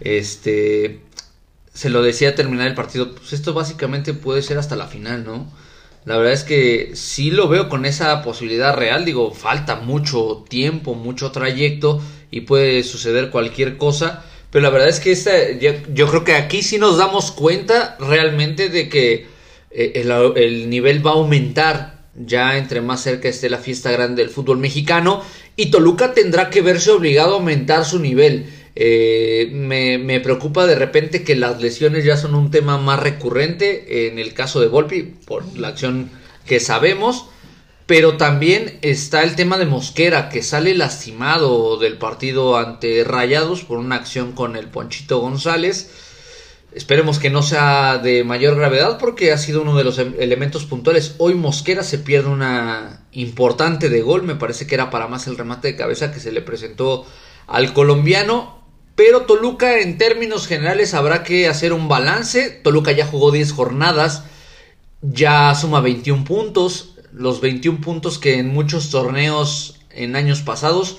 Este, 0.00 1.00
se 1.78 1.90
lo 1.90 2.02
decía 2.02 2.34
terminar 2.34 2.66
el 2.66 2.74
partido, 2.74 3.14
pues 3.14 3.32
esto 3.32 3.54
básicamente 3.54 4.12
puede 4.12 4.42
ser 4.42 4.58
hasta 4.58 4.74
la 4.74 4.88
final, 4.88 5.24
¿no? 5.24 5.48
La 6.04 6.16
verdad 6.16 6.32
es 6.32 6.42
que 6.42 6.90
sí 6.94 7.30
lo 7.30 7.46
veo 7.46 7.68
con 7.68 7.86
esa 7.86 8.20
posibilidad 8.20 8.74
real. 8.74 9.04
Digo, 9.04 9.32
falta 9.32 9.76
mucho 9.76 10.44
tiempo, 10.48 10.94
mucho 10.94 11.30
trayecto 11.30 12.02
y 12.32 12.40
puede 12.40 12.82
suceder 12.82 13.30
cualquier 13.30 13.76
cosa. 13.76 14.24
Pero 14.50 14.64
la 14.64 14.70
verdad 14.70 14.88
es 14.88 14.98
que 14.98 15.12
esta, 15.12 15.30
yo, 15.52 16.08
creo 16.08 16.24
que 16.24 16.34
aquí 16.34 16.64
sí 16.64 16.78
nos 16.78 16.98
damos 16.98 17.30
cuenta 17.30 17.96
realmente 18.00 18.70
de 18.70 18.88
que 18.88 19.28
eh, 19.70 19.92
el, 19.94 20.10
el, 20.36 20.68
nivel 20.68 21.06
va 21.06 21.12
a 21.12 21.14
aumentar 21.14 22.08
ya 22.16 22.58
entre 22.58 22.80
más 22.80 23.04
cerca 23.04 23.28
esté 23.28 23.48
la 23.48 23.58
fiesta 23.58 23.92
grande 23.92 24.22
del 24.22 24.32
fútbol 24.32 24.58
mexicano 24.58 25.22
y 25.54 25.70
Toluca 25.70 26.12
tendrá 26.12 26.50
que 26.50 26.60
verse 26.60 26.90
obligado 26.90 27.34
a 27.34 27.38
aumentar 27.38 27.84
su 27.84 28.00
nivel. 28.00 28.46
Eh, 28.80 29.50
me, 29.52 30.20
preocupa 30.20 30.64
de 30.64 30.76
repente 30.76 31.24
que 31.24 31.34
las 31.34 31.60
lesiones 31.60 32.04
ya 32.04 32.16
son 32.16 32.36
un 32.36 32.52
tema 32.52 32.78
más 32.78 33.00
recurrente 33.00 34.06
en 34.06 34.20
el 34.20 34.34
caso 34.34 34.60
de 34.60 34.68
Volpi 34.68 35.02
por 35.02 35.58
la 35.58 35.68
acción 35.68 36.10
que 36.46 36.60
sabemos. 36.60 37.26
Pero 37.86 38.16
también 38.16 38.78
está 38.82 39.24
el 39.24 39.34
tema 39.34 39.58
de 39.58 39.66
Mosquera, 39.66 40.28
que 40.28 40.44
sale 40.44 40.76
lastimado 40.76 41.76
del 41.78 41.96
partido 41.96 42.56
ante 42.56 43.02
Rayados 43.02 43.64
por 43.64 43.78
una 43.78 43.96
acción 43.96 44.30
con 44.30 44.54
el 44.54 44.68
Ponchito 44.68 45.18
González. 45.18 45.90
Esperemos 46.70 47.18
que 47.18 47.30
no 47.30 47.42
sea 47.42 47.98
de 47.98 48.22
mayor 48.22 48.54
gravedad 48.54 48.98
porque 48.98 49.32
ha 49.32 49.38
sido 49.38 49.62
uno 49.62 49.76
de 49.76 49.82
los 49.84 49.98
em- 49.98 50.14
elementos 50.20 50.66
puntuales. 50.66 51.16
Hoy 51.18 51.34
Mosquera 51.34 51.82
se 51.82 51.98
pierde 51.98 52.28
una 52.28 53.06
importante 53.10 53.88
de 53.88 54.02
gol. 54.02 54.22
Me 54.22 54.36
parece 54.36 54.68
que 54.68 54.76
era 54.76 54.90
para 54.90 55.08
más 55.08 55.26
el 55.26 55.36
remate 55.36 55.66
de 55.68 55.76
cabeza 55.76 56.12
que 56.12 56.20
se 56.20 56.30
le 56.30 56.42
presentó 56.42 57.06
al 57.48 57.72
colombiano. 57.72 58.57
Pero 58.98 59.26
Toluca 59.26 59.78
en 59.78 59.96
términos 59.96 60.48
generales 60.48 60.92
habrá 60.92 61.22
que 61.22 61.46
hacer 61.46 61.72
un 61.72 61.86
balance. 61.86 62.50
Toluca 62.50 62.90
ya 62.90 63.06
jugó 63.06 63.30
10 63.30 63.52
jornadas. 63.52 64.24
Ya 65.02 65.54
suma 65.54 65.80
21 65.80 66.24
puntos. 66.24 66.96
Los 67.12 67.40
21 67.40 67.80
puntos 67.80 68.18
que 68.18 68.40
en 68.40 68.48
muchos 68.48 68.90
torneos 68.90 69.78
en 69.90 70.16
años 70.16 70.42
pasados 70.42 70.98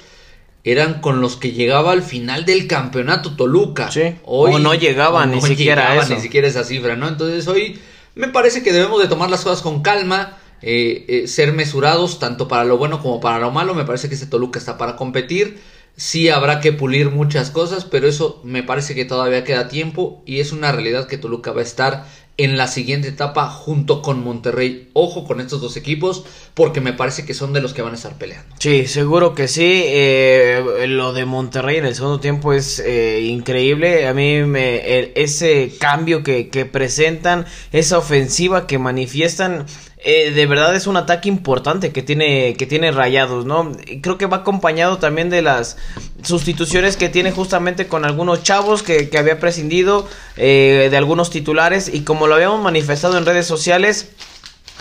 eran 0.63 1.01
con 1.01 1.19
los 1.19 1.35
que 1.35 1.51
llegaba 1.51 1.91
al 1.91 2.01
final 2.01 2.45
del 2.45 2.67
campeonato 2.67 3.35
Toluca. 3.35 3.91
Sí, 3.91 4.15
o 4.23 4.57
no 4.59 4.73
llegaba 4.75 5.25
ni 5.25 5.41
siquiera 5.41 5.81
llegaba 5.89 6.05
eso. 6.05 6.15
ni 6.15 6.21
siquiera 6.21 6.47
esa 6.47 6.63
cifra, 6.63 6.95
¿no? 6.95 7.09
Entonces 7.09 7.49
hoy 7.49 7.81
me 8.15 8.29
parece 8.29 8.63
que 8.63 8.71
debemos 8.71 9.01
de 9.01 9.09
tomar 9.09 9.29
las 9.29 9.41
cosas 9.41 9.61
con 9.61 9.81
calma, 9.81 10.37
eh, 10.61 11.03
eh, 11.09 11.27
ser 11.27 11.51
mesurados 11.51 12.17
tanto 12.17 12.47
para 12.47 12.63
lo 12.63 12.77
bueno 12.77 13.01
como 13.01 13.19
para 13.19 13.39
lo 13.39 13.51
malo. 13.51 13.73
Me 13.73 13.83
parece 13.83 14.07
que 14.07 14.15
este 14.15 14.27
Toluca 14.27 14.57
está 14.57 14.77
para 14.77 14.95
competir. 14.95 15.59
Sí 15.99 16.29
habrá 16.29 16.61
que 16.61 16.71
pulir 16.71 17.11
muchas 17.11 17.51
cosas, 17.51 17.83
pero 17.83 18.07
eso 18.07 18.39
me 18.45 18.63
parece 18.63 18.95
que 18.95 19.03
todavía 19.03 19.43
queda 19.43 19.67
tiempo 19.67 20.23
y 20.25 20.39
es 20.39 20.53
una 20.53 20.71
realidad 20.71 21.07
que 21.07 21.17
Toluca 21.17 21.51
va 21.51 21.59
a 21.59 21.63
estar 21.63 22.05
en 22.39 22.55
la 22.55 22.67
siguiente 22.67 23.09
etapa 23.09 23.49
junto 23.49 24.01
con 24.01 24.23
Monterrey. 24.23 24.89
Ojo 24.93 25.25
con 25.25 25.41
estos 25.41 25.59
dos 25.59 25.75
equipos 25.75 26.23
porque 26.53 26.79
me 26.79 26.93
parece 26.93 27.25
que 27.25 27.33
son 27.33 27.51
de 27.51 27.59
los 27.59 27.73
que 27.73 27.81
van 27.81 27.91
a 27.91 27.95
estar 27.97 28.17
peleando. 28.17 28.55
Sí, 28.59 28.87
seguro 28.87 29.35
que 29.35 29.49
sí. 29.49 29.83
Eh, 29.85 30.85
lo 30.87 31.11
de 31.11 31.25
Monterrey 31.25 31.75
en 31.77 31.85
el 31.85 31.95
segundo 31.95 32.21
tiempo 32.21 32.53
es 32.53 32.79
eh, 32.79 33.23
increíble. 33.23 34.07
A 34.07 34.13
mí 34.13 34.43
me, 34.43 35.11
ese 35.21 35.73
cambio 35.79 36.23
que, 36.23 36.47
que 36.47 36.63
presentan, 36.63 37.45
esa 37.73 37.97
ofensiva 37.97 38.67
que 38.67 38.79
manifiestan, 38.79 39.65
eh, 40.01 40.31
de 40.31 40.45
verdad 40.45 40.73
es 40.75 40.87
un 40.87 40.95
ataque 40.95 41.27
importante 41.27 41.91
que 41.91 42.01
tiene, 42.01 42.55
que 42.55 42.65
tiene 42.65 42.91
Rayados, 42.91 43.45
¿no? 43.45 43.73
Creo 44.01 44.17
que 44.17 44.27
va 44.27 44.37
acompañado 44.37 44.97
también 44.97 45.29
de 45.29 45.41
las 45.41 45.75
sustituciones 46.23 46.95
que 46.95 47.09
tiene 47.09 47.31
justamente 47.31 47.87
con 47.87 48.05
algunos 48.05 48.41
chavos 48.41 48.81
que, 48.81 49.09
que 49.09 49.17
había 49.17 49.41
prescindido, 49.41 50.07
eh, 50.37 50.87
de 50.89 50.97
algunos 50.97 51.29
titulares 51.29 51.91
y 51.93 52.01
como 52.01 52.27
lo 52.27 52.35
habíamos 52.35 52.61
manifestado 52.61 53.17
en 53.17 53.25
redes 53.25 53.45
sociales, 53.45 54.09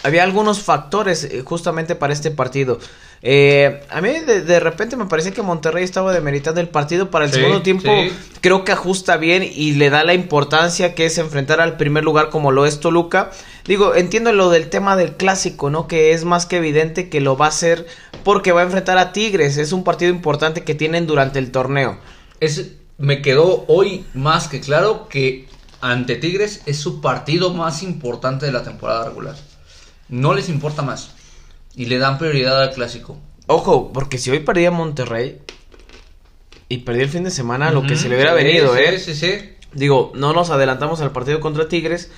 había 0.04 0.22
algunos 0.22 0.60
factores 0.60 1.24
eh, 1.24 1.42
justamente 1.44 1.96
para 1.96 2.12
este 2.12 2.30
partido. 2.30 2.78
Eh, 3.20 3.80
a 3.90 4.00
mí 4.00 4.10
de, 4.26 4.42
de 4.42 4.60
repente 4.60 4.96
me 4.96 5.06
parecía 5.06 5.32
que 5.32 5.42
Monterrey 5.42 5.82
estaba 5.82 6.12
demeritando 6.12 6.60
el 6.60 6.68
partido 6.68 7.10
para 7.10 7.24
el 7.24 7.32
Sí, 7.32 7.38
segundo 7.40 7.62
tiempo. 7.62 7.82
sí. 7.88 8.12
Creo 8.40 8.64
que 8.64 8.72
ajusta 8.72 9.16
bien 9.16 9.42
y 9.42 9.72
le 9.72 9.90
da 9.90 10.04
la 10.04 10.14
importancia 10.14 10.94
que 10.94 11.06
es 11.06 11.18
enfrentar 11.18 11.60
al 11.60 11.76
primer 11.76 12.04
lugar 12.04 12.30
como 12.30 12.52
lo 12.52 12.64
es 12.66 12.78
Toluca. 12.78 13.30
Digo, 13.64 13.94
entiendo 13.96 14.32
lo 14.32 14.50
del 14.50 14.70
tema 14.70 14.94
del 14.96 15.16
clásico, 15.16 15.68
¿no? 15.70 15.88
Que 15.88 16.12
es 16.12 16.24
más 16.24 16.46
que 16.46 16.58
evidente 16.58 17.08
que 17.08 17.20
lo 17.20 17.36
va 17.36 17.46
a 17.46 17.48
hacer 17.48 17.86
porque 18.22 18.52
va 18.52 18.60
a 18.60 18.64
enfrentar 18.64 18.98
a 18.98 19.12
Tigres. 19.12 19.56
Es 19.56 19.72
un 19.72 19.82
partido 19.82 20.12
importante 20.12 20.62
que 20.62 20.74
tienen 20.76 21.06
durante 21.08 21.40
el 21.40 21.50
torneo. 21.50 21.98
Es, 22.38 22.72
me 22.98 23.20
quedó 23.20 23.64
hoy 23.66 24.04
más 24.14 24.46
que 24.46 24.60
claro 24.60 25.08
que 25.08 25.48
ante 25.80 26.14
Tigres 26.16 26.62
es 26.66 26.78
su 26.78 27.00
partido 27.00 27.52
más 27.52 27.82
importante 27.82 28.46
de 28.46 28.52
la 28.52 28.62
temporada 28.62 29.04
regular. 29.06 29.34
No 30.08 30.34
les 30.34 30.48
importa 30.48 30.82
más. 30.82 31.10
Y 31.78 31.86
le 31.86 31.98
dan 31.98 32.18
prioridad 32.18 32.60
al 32.60 32.72
clásico. 32.72 33.16
Ojo, 33.46 33.92
porque 33.94 34.18
si 34.18 34.30
hoy 34.30 34.40
perdía 34.40 34.70
Monterrey 34.70 35.38
y 36.68 36.78
perdió 36.78 37.04
el 37.04 37.08
fin 37.08 37.24
de 37.24 37.30
semana, 37.30 37.70
lo 37.70 37.82
que 37.84 37.96
se 37.96 38.10
le 38.10 38.16
hubiera 38.16 38.36
sí, 38.36 38.44
venido, 38.44 38.74
sí, 38.74 38.82
¿eh? 38.82 38.98
Sí, 38.98 39.14
sí. 39.14 39.32
Digo, 39.72 40.12
no 40.14 40.32
nos 40.32 40.50
adelantamos 40.50 41.00
al 41.00 41.12
partido 41.12 41.40
contra 41.40 41.68
Tigres, 41.68 42.10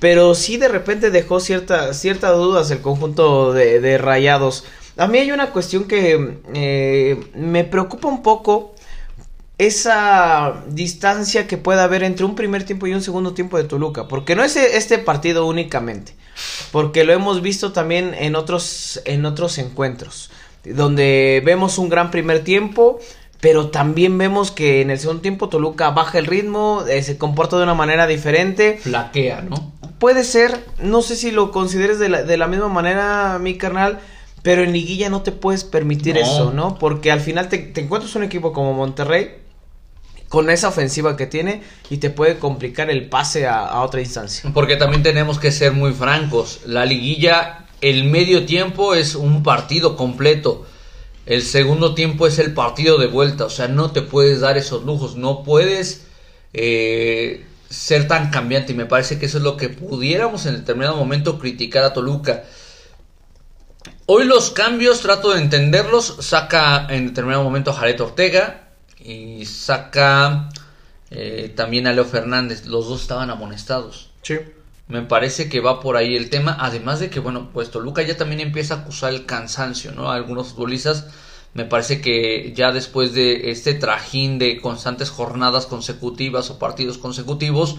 pero 0.00 0.34
sí 0.34 0.56
de 0.56 0.68
repente 0.68 1.10
dejó 1.10 1.40
cierta, 1.40 1.94
ciertas 1.94 2.36
dudas 2.36 2.70
el 2.70 2.80
conjunto 2.80 3.52
de, 3.52 3.80
de 3.80 3.96
Rayados. 3.96 4.64
A 4.96 5.06
mí 5.06 5.18
hay 5.18 5.32
una 5.32 5.50
cuestión 5.50 5.84
que 5.84 6.38
eh, 6.52 7.24
me 7.34 7.64
preocupa 7.64 8.08
un 8.08 8.22
poco 8.22 8.73
esa 9.58 10.64
distancia 10.68 11.46
que 11.46 11.56
pueda 11.58 11.84
haber 11.84 12.02
entre 12.02 12.24
un 12.24 12.34
primer 12.34 12.64
tiempo 12.64 12.86
y 12.86 12.94
un 12.94 13.02
segundo 13.02 13.34
tiempo 13.34 13.56
de 13.56 13.64
Toluca, 13.64 14.08
porque 14.08 14.34
no 14.34 14.42
es 14.42 14.56
este 14.56 14.98
partido 14.98 15.46
únicamente, 15.46 16.14
porque 16.72 17.04
lo 17.04 17.12
hemos 17.12 17.40
visto 17.40 17.72
también 17.72 18.14
en 18.18 18.34
otros 18.34 19.00
en 19.04 19.24
otros 19.26 19.58
encuentros, 19.58 20.30
donde 20.64 21.40
vemos 21.44 21.78
un 21.78 21.88
gran 21.88 22.10
primer 22.10 22.42
tiempo, 22.42 22.98
pero 23.40 23.68
también 23.68 24.18
vemos 24.18 24.50
que 24.50 24.80
en 24.80 24.90
el 24.90 24.98
segundo 24.98 25.22
tiempo 25.22 25.48
Toluca 25.48 25.90
baja 25.90 26.18
el 26.18 26.26
ritmo, 26.26 26.82
eh, 26.88 27.02
se 27.02 27.16
comporta 27.18 27.56
de 27.56 27.62
una 27.62 27.74
manera 27.74 28.06
diferente. 28.06 28.78
Flaquea, 28.82 29.42
¿no? 29.42 29.72
Puede 29.98 30.24
ser, 30.24 30.64
no 30.80 31.02
sé 31.02 31.14
si 31.14 31.30
lo 31.30 31.52
consideres 31.52 31.98
de 31.98 32.08
la, 32.08 32.22
de 32.22 32.36
la 32.36 32.46
misma 32.48 32.68
manera, 32.68 33.38
mi 33.40 33.56
carnal, 33.56 34.00
pero 34.42 34.62
en 34.62 34.72
liguilla 34.72 35.10
no 35.10 35.22
te 35.22 35.30
puedes 35.30 35.62
permitir 35.62 36.14
No. 36.14 36.20
eso, 36.20 36.52
¿no? 36.52 36.78
Porque 36.78 37.12
al 37.12 37.20
final 37.20 37.48
te, 37.48 37.58
te 37.58 37.82
encuentras 37.82 38.14
un 38.16 38.24
equipo 38.24 38.52
como 38.52 38.72
Monterrey 38.74 39.43
con 40.34 40.50
esa 40.50 40.66
ofensiva 40.66 41.16
que 41.16 41.28
tiene 41.28 41.62
y 41.90 41.98
te 41.98 42.10
puede 42.10 42.40
complicar 42.40 42.90
el 42.90 43.08
pase 43.08 43.46
a, 43.46 43.80
otra 43.82 44.00
instancia. 44.00 44.50
Porque 44.52 44.74
también 44.74 45.04
tenemos 45.04 45.38
que 45.38 45.52
ser 45.52 45.70
muy 45.70 45.92
francos. 45.92 46.62
La 46.66 46.84
liguilla, 46.84 47.66
el 47.80 48.02
medio 48.02 48.44
tiempo 48.44 48.96
es 48.96 49.14
un 49.14 49.44
partido 49.44 49.96
completo. 49.96 50.66
El 51.24 51.42
segundo 51.42 51.94
tiempo 51.94 52.26
es 52.26 52.40
el 52.40 52.52
partido 52.52 52.98
de 52.98 53.06
vuelta. 53.06 53.44
O 53.44 53.48
sea, 53.48 53.68
no 53.68 53.92
te 53.92 54.02
puedes 54.02 54.40
dar 54.40 54.58
esos 54.58 54.82
lujos. 54.82 55.14
No 55.14 55.44
puedes 55.44 56.08
eh, 56.52 57.46
ser 57.70 58.08
tan 58.08 58.30
cambiante. 58.30 58.72
Y 58.72 58.74
me 58.74 58.86
parece 58.86 59.20
que 59.20 59.26
eso 59.26 59.38
es 59.38 59.44
lo 59.44 59.56
que 59.56 59.68
pudiéramos 59.68 60.46
en 60.46 60.56
determinado 60.56 60.96
momento 60.96 61.38
criticar 61.38 61.84
a 61.84 61.92
Toluca. 61.92 62.42
Hoy 64.06 64.24
los 64.24 64.50
cambios, 64.50 65.00
trato 65.00 65.32
de 65.32 65.40
entenderlos. 65.40 66.16
Saca 66.18 66.88
en 66.90 67.06
determinado 67.06 67.44
momento 67.44 67.70
a 67.70 67.74
Jared 67.74 68.00
Ortega. 68.00 68.63
Y 69.04 69.44
saca 69.44 70.48
eh, 71.10 71.52
también 71.54 71.86
a 71.86 71.92
Leo 71.92 72.06
Fernández. 72.06 72.64
Los 72.66 72.88
dos 72.88 73.02
estaban 73.02 73.30
amonestados. 73.30 74.10
Sí. 74.22 74.38
Me 74.88 75.02
parece 75.02 75.48
que 75.48 75.60
va 75.60 75.80
por 75.80 75.96
ahí 75.96 76.16
el 76.16 76.30
tema. 76.30 76.56
Además 76.58 77.00
de 77.00 77.10
que, 77.10 77.20
bueno, 77.20 77.50
pues 77.52 77.70
Toluca 77.70 78.02
ya 78.02 78.16
también 78.16 78.40
empieza 78.40 78.74
a 78.74 78.78
acusar 78.78 79.12
el 79.12 79.26
cansancio, 79.26 79.92
¿no? 79.92 80.10
Algunos 80.10 80.48
futbolistas. 80.48 81.06
Me 81.52 81.64
parece 81.64 82.00
que 82.00 82.52
ya 82.56 82.72
después 82.72 83.12
de 83.12 83.50
este 83.50 83.74
trajín 83.74 84.38
de 84.38 84.60
constantes 84.60 85.10
jornadas 85.10 85.66
consecutivas 85.66 86.50
o 86.50 86.58
partidos 86.58 86.98
consecutivos, 86.98 87.76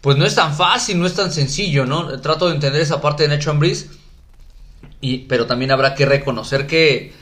pues 0.00 0.18
no 0.18 0.26
es 0.26 0.34
tan 0.34 0.54
fácil, 0.54 1.00
no 1.00 1.06
es 1.06 1.14
tan 1.14 1.32
sencillo, 1.32 1.86
¿no? 1.86 2.20
Trato 2.20 2.48
de 2.48 2.54
entender 2.54 2.82
esa 2.82 3.00
parte 3.00 3.22
de 3.22 3.30
Nacho 3.30 3.50
Ambriz. 3.50 3.88
Y, 5.00 5.20
pero 5.20 5.46
también 5.46 5.70
habrá 5.70 5.94
que 5.94 6.04
reconocer 6.04 6.66
que 6.66 7.14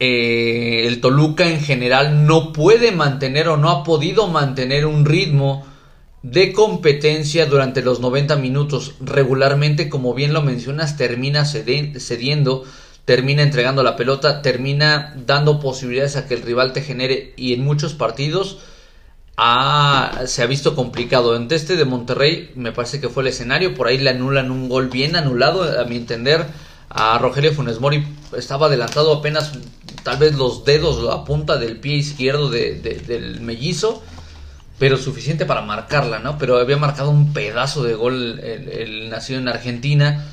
eh, 0.00 0.86
el 0.86 1.02
Toluca 1.02 1.46
en 1.46 1.60
general 1.60 2.26
no 2.26 2.54
puede 2.54 2.90
mantener 2.90 3.48
o 3.48 3.58
no 3.58 3.68
ha 3.68 3.84
podido 3.84 4.28
mantener 4.28 4.86
un 4.86 5.04
ritmo 5.04 5.66
de 6.22 6.54
competencia 6.54 7.44
durante 7.44 7.82
los 7.82 8.00
90 8.00 8.36
minutos. 8.36 8.94
Regularmente, 9.00 9.90
como 9.90 10.14
bien 10.14 10.32
lo 10.32 10.40
mencionas, 10.40 10.96
termina 10.96 11.44
cediendo, 11.44 12.64
termina 13.04 13.42
entregando 13.42 13.82
la 13.82 13.96
pelota, 13.96 14.40
termina 14.40 15.14
dando 15.26 15.60
posibilidades 15.60 16.16
a 16.16 16.26
que 16.26 16.34
el 16.34 16.42
rival 16.42 16.72
te 16.72 16.80
genere 16.80 17.34
y 17.36 17.52
en 17.52 17.62
muchos 17.62 17.92
partidos 17.92 18.58
se 20.26 20.42
ha 20.42 20.46
visto 20.46 20.74
complicado. 20.74 21.36
Ante 21.36 21.56
este 21.56 21.76
de 21.76 21.84
Monterrey 21.84 22.52
me 22.54 22.72
parece 22.72 23.02
que 23.02 23.10
fue 23.10 23.22
el 23.22 23.28
escenario, 23.28 23.74
por 23.74 23.86
ahí 23.86 23.98
le 23.98 24.10
anulan 24.10 24.50
un 24.50 24.68
gol 24.70 24.88
bien 24.88 25.14
anulado 25.14 25.78
a 25.78 25.84
mi 25.84 25.96
entender 25.96 26.46
a 26.90 27.16
Rogelio 27.18 27.52
Funes 27.54 27.80
Mori 27.80 28.04
estaba 28.36 28.66
adelantado 28.66 29.12
apenas 29.14 29.52
tal 30.02 30.18
vez 30.18 30.34
los 30.34 30.64
dedos, 30.64 31.02
la 31.02 31.24
punta 31.24 31.56
del 31.56 31.78
pie 31.78 31.94
izquierdo 31.96 32.50
de- 32.50 32.74
de- 32.74 32.96
del 33.00 33.40
mellizo 33.40 34.02
pero 34.78 34.96
suficiente 34.96 35.44
para 35.44 35.60
marcarla, 35.60 36.20
¿no? 36.20 36.38
Pero 36.38 36.58
había 36.58 36.78
marcado 36.78 37.10
un 37.10 37.34
pedazo 37.34 37.82
de 37.82 37.94
gol 37.94 38.40
el, 38.42 38.68
el 38.70 39.10
nacido 39.10 39.38
en 39.38 39.46
Argentina. 39.48 40.24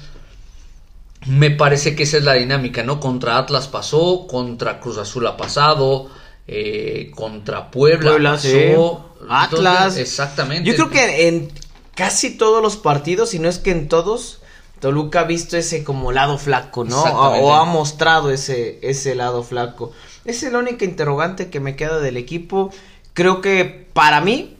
Me 1.25 1.51
parece 1.51 1.95
que 1.97 2.03
esa 2.03 2.15
es 2.17 2.23
la 2.23 2.33
dinámica, 2.35 2.81
¿no? 2.83 3.01
Contra 3.01 3.37
Atlas 3.37 3.67
pasó, 3.67 4.25
contra 4.27 4.79
Cruz 4.79 4.97
Azul 4.99 5.27
ha 5.27 5.35
pasado, 5.35 6.09
eh, 6.47 7.11
contra 7.13 7.69
Puebla, 7.71 8.11
Puebla, 8.11 8.31
pasó. 8.31 8.47
sí. 8.47 8.53
Entonces, 8.57 9.27
Atlas. 9.29 9.97
exactamente. 9.97 10.69
Yo 10.69 10.75
creo 10.75 10.89
que 10.91 11.27
en 11.27 11.51
casi 11.95 12.37
todos 12.37 12.61
los 12.63 12.77
partidos, 12.77 13.31
si 13.31 13.39
no 13.39 13.49
es 13.49 13.57
que 13.59 13.71
en 13.71 13.89
todos, 13.89 14.39
Toluca 14.79 15.21
ha 15.21 15.23
visto 15.23 15.57
ese 15.57 15.83
como 15.83 16.11
lado 16.11 16.37
flaco, 16.37 16.83
¿no? 16.83 17.01
O, 17.03 17.53
ha 17.55 17.65
mostrado 17.65 18.31
ese, 18.31 18.79
ese 18.81 19.15
lado 19.15 19.43
flaco. 19.43 19.91
Esa 20.25 20.47
es 20.47 20.53
la 20.53 20.59
única 20.59 20.85
interrogante 20.85 21.49
que 21.49 21.59
me 21.59 21.75
queda 21.75 21.99
del 21.99 22.17
equipo. 22.17 22.71
Creo 23.13 23.41
que 23.41 23.87
para 23.93 24.21
mí, 24.21 24.53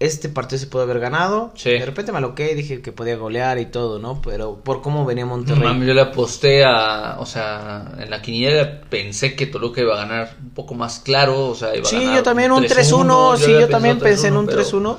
este 0.00 0.28
partido 0.28 0.58
se 0.58 0.66
puede 0.66 0.84
haber 0.84 0.98
ganado. 0.98 1.52
Sí. 1.54 1.70
De 1.70 1.86
repente 1.86 2.10
me 2.10 2.18
aloqué 2.18 2.50
y 2.50 2.54
dije 2.56 2.82
que 2.82 2.90
podía 2.90 3.14
golear 3.16 3.58
y 3.60 3.66
todo, 3.66 4.00
¿no? 4.00 4.20
Pero 4.20 4.56
por 4.56 4.82
cómo 4.82 5.04
venía 5.04 5.24
Monterrey. 5.26 5.62
Mami, 5.62 5.86
yo 5.86 5.94
le 5.94 6.00
aposté 6.00 6.64
a, 6.64 7.18
o 7.20 7.26
sea, 7.26 7.92
en 8.00 8.10
la 8.10 8.20
quiniela 8.20 8.80
pensé 8.90 9.36
que 9.36 9.46
Toluca 9.46 9.80
iba 9.80 9.94
a 9.94 9.98
ganar 9.98 10.34
un 10.42 10.50
poco 10.50 10.74
más 10.74 10.98
claro, 10.98 11.46
o 11.50 11.54
sea, 11.54 11.76
iba 11.76 11.86
a 11.86 11.88
Sí, 11.90 11.98
ganar 12.00 12.16
yo 12.16 12.22
también 12.24 12.50
un 12.50 12.64
3-1, 12.64 13.36
sí, 13.36 13.52
yo 13.52 13.68
también 13.68 14.00
pensé 14.00 14.26
en 14.26 14.36
un 14.38 14.46
3-1, 14.48 14.50
pero- 14.50 14.64
3-1. 14.64 14.96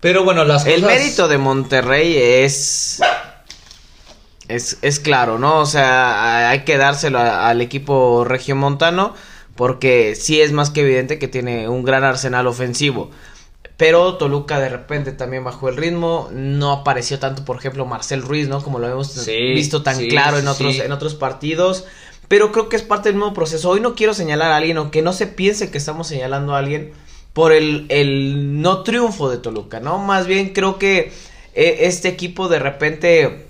Pero 0.00 0.24
bueno, 0.24 0.44
las 0.44 0.66
El 0.66 0.82
cosas- 0.82 0.96
mérito 0.98 1.26
de 1.28 1.38
Monterrey 1.38 2.16
es, 2.16 3.00
es. 4.48 4.78
Es 4.82 5.00
claro, 5.00 5.38
¿no? 5.38 5.58
O 5.60 5.66
sea, 5.66 6.50
hay 6.50 6.60
que 6.64 6.76
dárselo 6.78 7.18
a- 7.18 7.48
al 7.48 7.60
equipo 7.60 8.24
regiomontano. 8.24 9.14
Porque 9.54 10.14
sí 10.16 10.40
es 10.42 10.52
más 10.52 10.68
que 10.68 10.82
evidente 10.82 11.18
que 11.18 11.28
tiene 11.28 11.66
un 11.68 11.82
gran 11.82 12.04
arsenal 12.04 12.46
ofensivo. 12.46 13.10
Pero 13.78 14.16
Toluca 14.16 14.58
de 14.58 14.68
repente 14.68 15.12
también 15.12 15.44
bajó 15.44 15.68
el 15.70 15.76
ritmo. 15.78 16.28
No 16.32 16.72
apareció 16.72 17.18
tanto, 17.18 17.44
por 17.44 17.56
ejemplo, 17.56 17.86
Marcel 17.86 18.22
Ruiz, 18.22 18.48
¿no? 18.48 18.62
Como 18.62 18.78
lo 18.78 18.88
hemos 18.88 19.12
Sí, 19.12 19.32
visto 19.54 19.82
tan 19.82 19.96
sí, 19.96 20.08
claro 20.08 20.38
en 20.38 20.48
otros, 20.48 20.74
sí. 20.74 20.80
en 20.82 20.92
otros 20.92 21.14
partidos. 21.14 21.86
Pero 22.28 22.52
creo 22.52 22.68
que 22.68 22.76
es 22.76 22.82
parte 22.82 23.08
del 23.08 23.16
mismo 23.16 23.32
proceso. 23.34 23.70
Hoy 23.70 23.80
no 23.80 23.94
quiero 23.94 24.12
señalar 24.12 24.50
a 24.50 24.56
alguien 24.56 24.76
o 24.78 24.90
que 24.90 25.00
no 25.02 25.12
se 25.14 25.26
piense 25.26 25.70
que 25.70 25.78
estamos 25.78 26.06
señalando 26.08 26.54
a 26.54 26.58
alguien 26.58 26.92
por 27.32 27.52
el, 27.52 27.86
el 27.88 28.60
no 28.62 28.82
triunfo 28.82 29.30
de 29.30 29.38
Toluca, 29.38 29.80
¿no? 29.80 29.98
Más 29.98 30.26
bien 30.26 30.52
creo 30.52 30.78
que 30.78 31.12
eh, 31.54 31.78
este 31.82 32.08
equipo 32.08 32.48
de 32.48 32.58
repente 32.58 33.45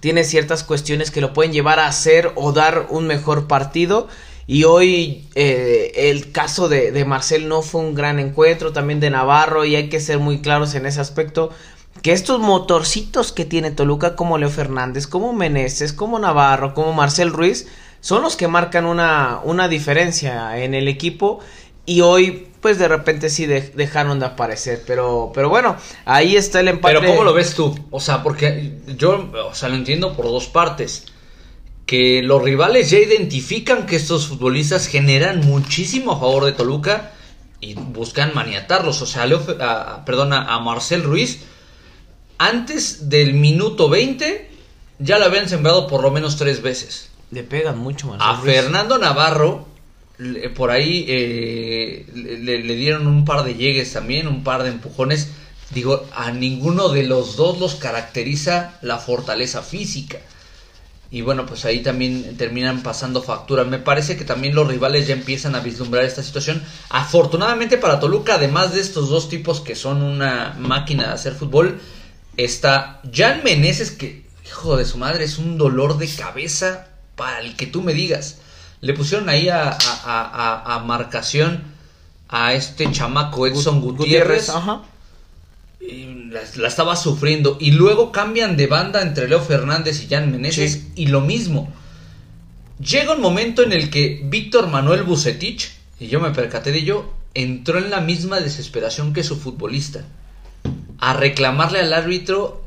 tiene 0.00 0.24
ciertas 0.24 0.64
cuestiones 0.64 1.10
que 1.10 1.20
lo 1.20 1.32
pueden 1.32 1.52
llevar 1.52 1.78
a 1.78 1.86
hacer 1.86 2.32
o 2.36 2.52
dar 2.52 2.86
un 2.90 3.06
mejor 3.06 3.46
partido. 3.46 4.08
Y 4.46 4.64
hoy 4.64 5.28
eh, 5.34 5.92
el 5.94 6.32
caso 6.32 6.68
de, 6.70 7.04
Marcel 7.04 7.48
no 7.48 7.60
fue 7.60 7.82
un 7.82 7.94
gran 7.94 8.18
encuentro, 8.18 8.72
también 8.72 8.98
de 8.98 9.10
Navarro, 9.10 9.64
y 9.66 9.76
hay 9.76 9.90
que 9.90 10.00
ser 10.00 10.18
muy 10.18 10.40
claros 10.40 10.74
en 10.74 10.86
ese 10.86 11.00
aspecto. 11.00 11.50
Que 12.00 12.12
estos 12.12 12.40
motorcitos 12.40 13.32
que 13.32 13.44
tiene 13.44 13.72
Toluca, 13.72 14.16
como 14.16 14.38
Leo 14.38 14.48
Fernández, 14.48 15.06
como 15.06 15.32
Meneses, 15.34 15.92
como 15.92 16.18
Navarro, 16.18 16.72
como 16.72 16.94
Marcel 16.94 17.30
Ruiz, 17.30 17.66
son 18.00 18.22
los 18.22 18.36
que 18.36 18.48
marcan 18.48 18.86
una, 18.86 19.40
una 19.44 19.68
diferencia 19.68 20.62
en 20.62 20.74
el 20.74 20.88
equipo. 20.88 21.40
Y 21.88 22.02
hoy, 22.02 22.48
pues 22.60 22.78
de 22.78 22.86
repente 22.86 23.30
sí 23.30 23.46
de- 23.46 23.72
dejaron 23.74 24.20
de 24.20 24.26
aparecer. 24.26 24.82
Pero, 24.86 25.30
pero 25.34 25.48
bueno, 25.48 25.76
ahí 26.04 26.36
está 26.36 26.60
el 26.60 26.68
empate. 26.68 26.96
Pero 26.98 27.08
¿cómo 27.10 27.24
lo 27.24 27.32
ves 27.32 27.54
tú? 27.54 27.74
O 27.90 27.98
sea, 27.98 28.22
porque 28.22 28.74
yo, 28.96 29.30
o 29.48 29.54
sea, 29.54 29.70
lo 29.70 29.76
entiendo 29.76 30.14
por 30.14 30.26
dos 30.26 30.46
partes. 30.48 31.06
Que 31.86 32.20
los 32.22 32.42
rivales 32.42 32.90
ya 32.90 32.98
identifican 32.98 33.86
que 33.86 33.96
estos 33.96 34.26
futbolistas 34.26 34.86
generan 34.88 35.40
muchísimo 35.46 36.12
a 36.12 36.20
favor 36.20 36.44
de 36.44 36.52
Toluca 36.52 37.12
y 37.60 37.72
buscan 37.72 38.32
maniatarlos. 38.34 39.00
O 39.00 39.06
sea, 39.06 39.24
Leo, 39.24 39.40
a- 39.60 40.04
perdona, 40.04 40.54
a 40.54 40.60
Marcel 40.60 41.02
Ruiz, 41.04 41.40
antes 42.38 43.08
del 43.08 43.34
minuto 43.34 43.88
20, 43.88 44.50
ya 44.98 45.18
lo 45.18 45.24
habían 45.24 45.48
sembrado 45.48 45.86
por 45.86 46.02
lo 46.02 46.10
menos 46.10 46.36
tres 46.36 46.62
veces. 46.62 47.10
Le 47.30 47.42
pegan 47.42 47.78
mucho, 47.78 48.06
Marcel 48.08 48.28
A 48.28 48.40
Ruiz. 48.40 48.54
Fernando 48.54 48.98
Navarro, 48.98 49.66
por 50.54 50.70
ahí 50.70 51.04
eh, 51.08 52.06
le, 52.14 52.74
dieron 52.74 53.06
un 53.06 53.24
par 53.24 53.44
de 53.44 53.54
llegues 53.54 53.92
también, 53.92 54.26
un 54.26 54.42
par 54.42 54.62
de 54.62 54.70
empujones. 54.70 55.28
Digo, 55.70 56.06
a 56.14 56.32
ninguno 56.32 56.88
de 56.88 57.04
los 57.04 57.36
dos 57.36 57.60
los 57.60 57.74
caracteriza 57.76 58.78
la 58.82 58.98
fortaleza 58.98 59.62
física. 59.62 60.18
Y 61.10 61.22
bueno, 61.22 61.46
pues 61.46 61.64
ahí 61.64 61.82
también 61.82 62.36
terminan 62.36 62.82
pasando 62.82 63.22
factura. 63.22 63.64
Me 63.64 63.78
parece 63.78 64.16
que 64.16 64.24
también 64.24 64.54
los 64.54 64.66
rivales 64.66 65.06
ya 65.06 65.14
empiezan 65.14 65.54
a 65.54 65.60
vislumbrar 65.60 66.04
esta 66.04 66.22
situación. 66.22 66.62
Afortunadamente 66.90 67.78
para 67.78 68.00
Toluca, 68.00 68.34
además 68.34 68.74
de 68.74 68.80
estos 68.80 69.08
dos 69.08 69.28
tipos 69.28 69.60
que 69.60 69.74
son 69.74 70.02
una 70.02 70.56
máquina 70.58 71.06
de 71.06 71.12
hacer 71.12 71.34
fútbol, 71.34 71.80
está 72.36 73.00
Jan 73.14 73.42
Meneses, 73.42 73.90
que, 73.90 74.26
hijo 74.44 74.76
de 74.76 74.84
su 74.84 74.98
madre, 74.98 75.24
es 75.24 75.38
un 75.38 75.56
dolor 75.56 75.96
de 75.96 76.08
cabeza 76.08 76.88
para 77.14 77.40
el 77.40 77.56
que 77.56 77.66
tú 77.66 77.82
me 77.82 77.94
digas. 77.94 78.38
Le 78.80 78.92
pusieron 78.94 79.28
ahí 79.28 79.48
a, 79.48 79.70
a- 79.70 79.76
a- 80.04 80.62
a- 80.64 80.74
a 80.76 80.78
marcación 80.84 81.62
a 82.28 82.52
este 82.54 82.90
chamaco 82.92 83.46
Edson 83.46 83.80
Gutiérrez. 83.80 84.48
ajá. 84.50 84.82
y 85.80 86.24
la, 86.30 86.40
la 86.56 86.68
estaba 86.68 86.96
sufriendo. 86.96 87.56
Y 87.60 87.70
luego 87.70 88.12
cambian 88.12 88.56
de 88.56 88.66
banda 88.66 89.00
entre 89.02 89.28
Leo 89.28 89.40
Fernández 89.40 90.02
y 90.02 90.08
Jan 90.08 90.30
Meneses 90.30 90.72
Sí. 90.72 90.92
y 90.96 91.06
lo 91.06 91.20
mismo. 91.20 91.72
Llega 92.80 93.14
un 93.14 93.20
momento 93.20 93.62
en 93.62 93.72
el 93.72 93.88
que 93.90 94.20
Víctor 94.24 94.66
Manuel 94.68 95.02
Bucetich, 95.04 95.70
y 95.98 96.08
yo 96.08 96.20
me 96.20 96.30
percaté 96.30 96.72
de 96.72 96.78
ello, 96.78 97.06
entró 97.34 97.78
en 97.78 97.90
la 97.90 98.00
misma 98.00 98.40
desesperación 98.40 99.12
que 99.12 99.24
su 99.24 99.36
futbolista. 99.36 100.04
A 100.98 101.12
reclamarle 101.14 101.80
al 101.80 101.92
árbitro 101.92 102.62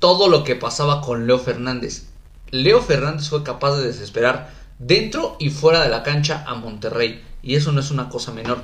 todo 0.00 0.28
lo 0.28 0.42
que 0.44 0.56
pasaba 0.56 1.00
con 1.00 1.26
Leo 1.26 1.38
Fernández. 1.38 2.04
Leo 2.50 2.82
Fernández 2.82 3.28
fue 3.28 3.42
capaz 3.42 3.76
de 3.76 3.86
desesperar 3.86 4.52
dentro 4.78 5.36
y 5.38 5.50
fuera 5.50 5.82
de 5.82 5.88
la 5.88 6.02
cancha 6.02 6.44
a 6.46 6.54
Monterrey. 6.54 7.22
Y 7.42 7.54
eso 7.54 7.72
no 7.72 7.80
es 7.80 7.90
una 7.90 8.08
cosa 8.08 8.32
menor. 8.32 8.62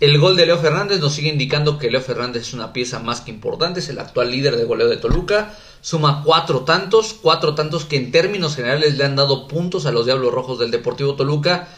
El 0.00 0.18
gol 0.18 0.36
de 0.36 0.46
Leo 0.46 0.58
Fernández 0.58 1.00
nos 1.00 1.14
sigue 1.14 1.28
indicando 1.28 1.76
que 1.76 1.90
Leo 1.90 2.00
Fernández 2.00 2.42
es 2.42 2.52
una 2.54 2.72
pieza 2.72 3.00
más 3.00 3.20
que 3.20 3.32
importante, 3.32 3.80
es 3.80 3.88
el 3.88 3.98
actual 3.98 4.30
líder 4.30 4.56
de 4.56 4.64
goleo 4.64 4.88
de 4.88 4.96
Toluca, 4.96 5.56
suma 5.80 6.22
cuatro 6.24 6.60
tantos, 6.60 7.16
cuatro 7.20 7.56
tantos 7.56 7.84
que 7.84 7.96
en 7.96 8.12
términos 8.12 8.54
generales 8.54 8.96
le 8.96 9.04
han 9.04 9.16
dado 9.16 9.48
puntos 9.48 9.86
a 9.86 9.90
los 9.90 10.06
Diablos 10.06 10.32
Rojos 10.32 10.60
del 10.60 10.70
Deportivo 10.70 11.16
Toluca 11.16 11.68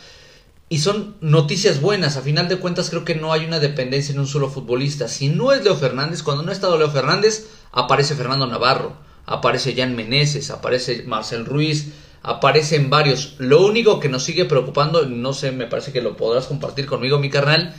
y 0.69 0.81
son 0.81 1.17
noticias 1.23 1.81
buenas, 1.81 2.19
a 2.19 2.21
final 2.21 2.47
de 2.47 2.59
cuentas 2.59 2.91
creo 2.91 3.07
que 3.07 3.15
no 3.15 3.33
hay 3.33 3.47
una 3.47 3.59
dependencia 3.59 4.13
en 4.13 4.21
un 4.21 4.27
solo 4.27 4.51
futbolista, 4.51 5.09
si 5.09 5.29
no 5.29 5.53
es 5.53 5.65
Leo 5.65 5.75
Fernández, 5.75 6.23
cuando 6.23 6.43
no 6.43 6.51
ha 6.51 6.55
estado 6.55 6.77
Leo 6.77 6.91
Fernández, 6.91 7.49
aparece 7.73 8.15
Fernando 8.15 8.47
Navarro, 8.47 8.93
aparece 9.25 9.75
Jan 9.75 9.97
Meneses, 9.97 10.51
aparece 10.51 11.05
Marcel 11.07 11.47
Ruiz, 11.47 11.89
aparecen 12.23 12.91
varios, 12.91 13.35
lo 13.39 13.65
único 13.67 14.01
que 14.01 14.09
nos 14.09 14.25
sigue 14.25 14.45
preocupando, 14.45 15.07
no 15.07 15.33
sé, 15.33 15.53
me 15.53 15.67
parece 15.67 15.93
que 15.93 16.03
lo 16.03 16.17
podrás 16.17 16.47
compartir 16.47 16.87
conmigo 16.87 17.19
mi 17.19 17.31
carnal, 17.31 17.75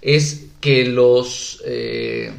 es 0.00 0.46
que 0.60 0.86
los 0.86 1.62
eh, 1.66 2.32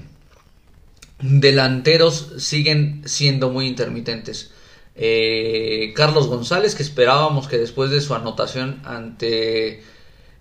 delanteros 1.19 2.33
siguen 2.37 3.01
siendo 3.05 3.49
muy 3.49 3.67
intermitentes. 3.67 4.51
Eh, 4.95 5.93
Carlos 5.95 6.27
González, 6.27 6.75
que 6.75 6.83
esperábamos 6.83 7.47
que 7.47 7.57
después 7.57 7.91
de 7.91 8.01
su 8.01 8.13
anotación 8.13 8.81
ante 8.83 9.83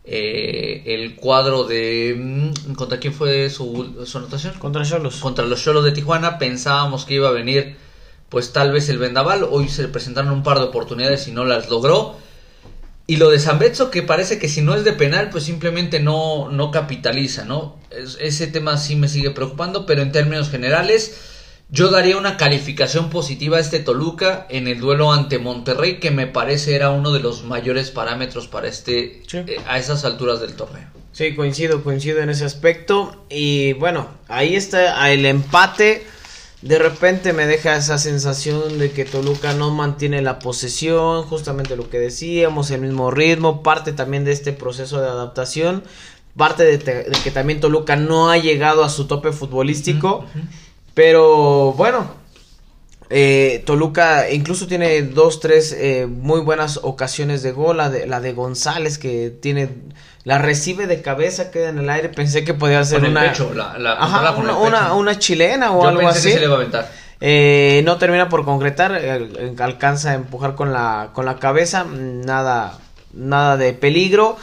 eh, 0.04 0.82
el 0.86 1.16
cuadro 1.16 1.64
de... 1.64 2.14
mm, 2.18 2.74
¿Contra 2.74 2.98
quién 2.98 3.14
fue 3.14 3.50
su, 3.50 4.04
su 4.06 4.18
anotación? 4.18 4.58
Contra 4.58 4.84
Cholos. 4.84 5.16
Contra 5.16 5.44
los 5.44 5.62
Cholos 5.62 5.84
de 5.84 5.92
Tijuana 5.92 6.38
pensábamos 6.38 7.04
que 7.04 7.14
iba 7.14 7.28
a 7.28 7.32
venir 7.32 7.76
pues 8.30 8.52
tal 8.54 8.72
vez 8.72 8.88
el 8.88 8.96
vendaval. 8.98 9.46
Hoy 9.50 9.68
se 9.68 9.82
le 9.82 9.88
presentaron 9.88 10.32
un 10.32 10.42
par 10.42 10.58
de 10.58 10.64
oportunidades 10.64 11.28
y 11.28 11.32
no 11.32 11.44
las 11.44 11.68
logró. 11.68 12.16
Y 13.06 13.16
lo 13.16 13.28
de 13.28 13.40
Zambetso, 13.40 13.90
que 13.90 14.02
parece 14.02 14.38
que 14.38 14.48
si 14.48 14.62
no 14.62 14.74
es 14.74 14.84
de 14.84 14.92
penal, 14.92 15.30
pues 15.30 15.44
simplemente 15.44 15.98
no, 16.00 16.48
no 16.48 16.70
capitaliza, 16.70 17.44
¿no? 17.44 17.76
Es- 17.90 18.16
ese 18.20 18.46
tema 18.46 18.76
sí 18.78 18.94
me 18.94 19.08
sigue 19.08 19.30
preocupando, 19.30 19.84
pero 19.84 20.00
en 20.02 20.12
términos 20.12 20.48
generales, 20.48 21.16
yo 21.70 21.88
daría 21.90 22.16
una 22.16 22.36
calificación 22.36 23.10
positiva 23.10 23.56
a 23.56 23.60
este 23.60 23.80
Toluca 23.80 24.46
en 24.48 24.68
el 24.68 24.78
duelo 24.78 25.12
ante 25.12 25.40
Monterrey, 25.40 25.98
que 25.98 26.12
me 26.12 26.28
parece 26.28 26.76
era 26.76 26.90
uno 26.90 27.10
de 27.12 27.18
los 27.20 27.42
mayores 27.42 27.90
parámetros 27.90 28.46
para 28.46 28.68
este, 28.68 29.22
Sí. 29.26 29.38
eh, 29.38 29.56
a 29.66 29.78
esas 29.78 30.04
alturas 30.04 30.40
del 30.40 30.54
torneo. 30.54 30.86
Sí, 31.12 31.34
coincido, 31.34 31.82
coincido 31.82 32.20
en 32.20 32.30
ese 32.30 32.44
aspecto. 32.44 33.24
Y 33.28 33.72
bueno, 33.72 34.08
ahí 34.28 34.54
está 34.54 35.10
el 35.10 35.26
empate. 35.26 36.06
De 36.62 36.78
repente 36.78 37.32
me 37.32 37.46
deja 37.46 37.76
esa 37.76 37.96
sensación 37.96 38.78
de 38.78 38.90
que 38.90 39.06
Toluca 39.06 39.54
no 39.54 39.70
mantiene 39.70 40.20
la 40.20 40.38
posesión, 40.38 41.22
justamente 41.24 41.74
lo 41.74 41.88
que 41.88 41.98
decíamos, 41.98 42.70
el 42.70 42.82
mismo 42.82 43.10
ritmo, 43.10 43.62
parte 43.62 43.92
también 43.92 44.24
de 44.24 44.32
este 44.32 44.52
proceso 44.52 45.00
de 45.00 45.08
adaptación, 45.08 45.82
parte 46.36 46.64
de, 46.64 47.10
que 47.24 47.30
también 47.30 47.60
Toluca 47.60 47.96
no 47.96 48.30
ha 48.30 48.36
llegado 48.36 48.84
a 48.84 48.90
su 48.90 49.06
tope 49.06 49.32
futbolístico, 49.32 50.26
pero 50.92 51.72
bueno, 51.72 52.19
eh, 53.10 53.62
Toluca 53.66 54.30
incluso 54.30 54.66
tiene 54.66 55.02
dos, 55.02 55.40
tres 55.40 55.72
eh, 55.76 56.06
muy 56.08 56.40
buenas 56.40 56.78
ocasiones 56.82 57.42
de 57.42 57.52
gol. 57.52 57.76
La 57.76 57.90
de, 57.90 58.06
la 58.06 58.20
de 58.20 58.32
González 58.32 58.98
que 58.98 59.30
tiene, 59.30 59.68
la 60.24 60.38
recibe 60.38 60.86
de 60.86 61.02
cabeza, 61.02 61.50
queda 61.50 61.68
en 61.70 61.78
el 61.78 61.90
aire. 61.90 62.08
Pensé 62.08 62.44
que 62.44 62.54
podía 62.54 62.84
ser 62.84 63.04
una, 63.04 63.22
pecho, 63.22 63.52
la- 63.54 63.76
la- 63.78 63.92
Ajá, 63.94 64.34
controla 64.34 64.54
con 64.54 64.66
una, 64.68 64.94
una, 64.94 65.18
chilena 65.18 65.72
o 65.72 65.82
Yo 65.82 65.88
algo 65.88 66.00
pensé 66.02 66.18
así. 66.18 66.28
que 66.28 66.34
se 66.34 66.40
le 66.40 66.46
iba 66.46 66.54
a 66.54 66.58
aventar. 66.58 66.90
Eh, 67.22 67.82
no 67.84 67.98
termina 67.98 68.28
por 68.30 68.44
concretar, 68.46 68.92
alcanza 69.58 70.12
a 70.12 70.14
empujar 70.14 70.54
con 70.54 70.72
la, 70.72 71.10
con 71.12 71.26
la 71.26 71.36
cabeza, 71.38 71.84
nada, 71.84 72.78
nada 73.12 73.56
de 73.56 73.72
peligro. 73.74 74.36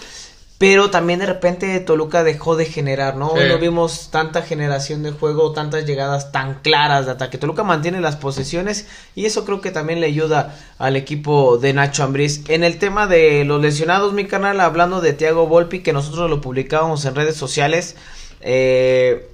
Pero 0.58 0.90
también 0.90 1.20
de 1.20 1.28
repente 1.28 1.80
Toluca 1.82 2.24
dejó 2.24 2.56
de 2.56 2.66
generar, 2.66 3.16
¿no? 3.16 3.30
Sí. 3.36 3.44
No 3.48 3.60
vimos 3.60 4.10
tanta 4.10 4.42
generación 4.42 5.04
de 5.04 5.12
juego, 5.12 5.52
tantas 5.52 5.86
llegadas 5.86 6.32
tan 6.32 6.62
claras 6.62 7.06
de 7.06 7.12
ataque. 7.12 7.38
Toluca 7.38 7.64
mantiene 7.64 8.02
las 8.02 8.16
posesiones 8.16 8.88
y 9.14 9.26
eso 9.26 9.46
creo 9.46 9.62
que 9.62 9.70
también 9.70 10.02
le 10.02 10.08
ayuda 10.08 10.58
al 10.80 10.96
equipo 10.96 11.60
de 11.60 11.74
Nacho 11.74 12.04
Ambriz. 12.04 12.42
En 12.50 12.64
el 12.64 12.80
tema 12.80 13.06
de 13.06 13.46
los 13.46 13.62
lesionados, 13.62 14.14
mi 14.14 14.26
canal, 14.26 14.60
hablando 14.60 15.00
de 15.00 15.14
Thiago 15.14 15.46
Volpi, 15.46 15.84
que 15.84 15.94
nosotros 15.94 16.28
lo 16.28 16.42
publicábamos 16.42 17.06
en 17.06 17.14
redes 17.14 17.36
sociales, 17.36 17.96
eh, 18.42 19.30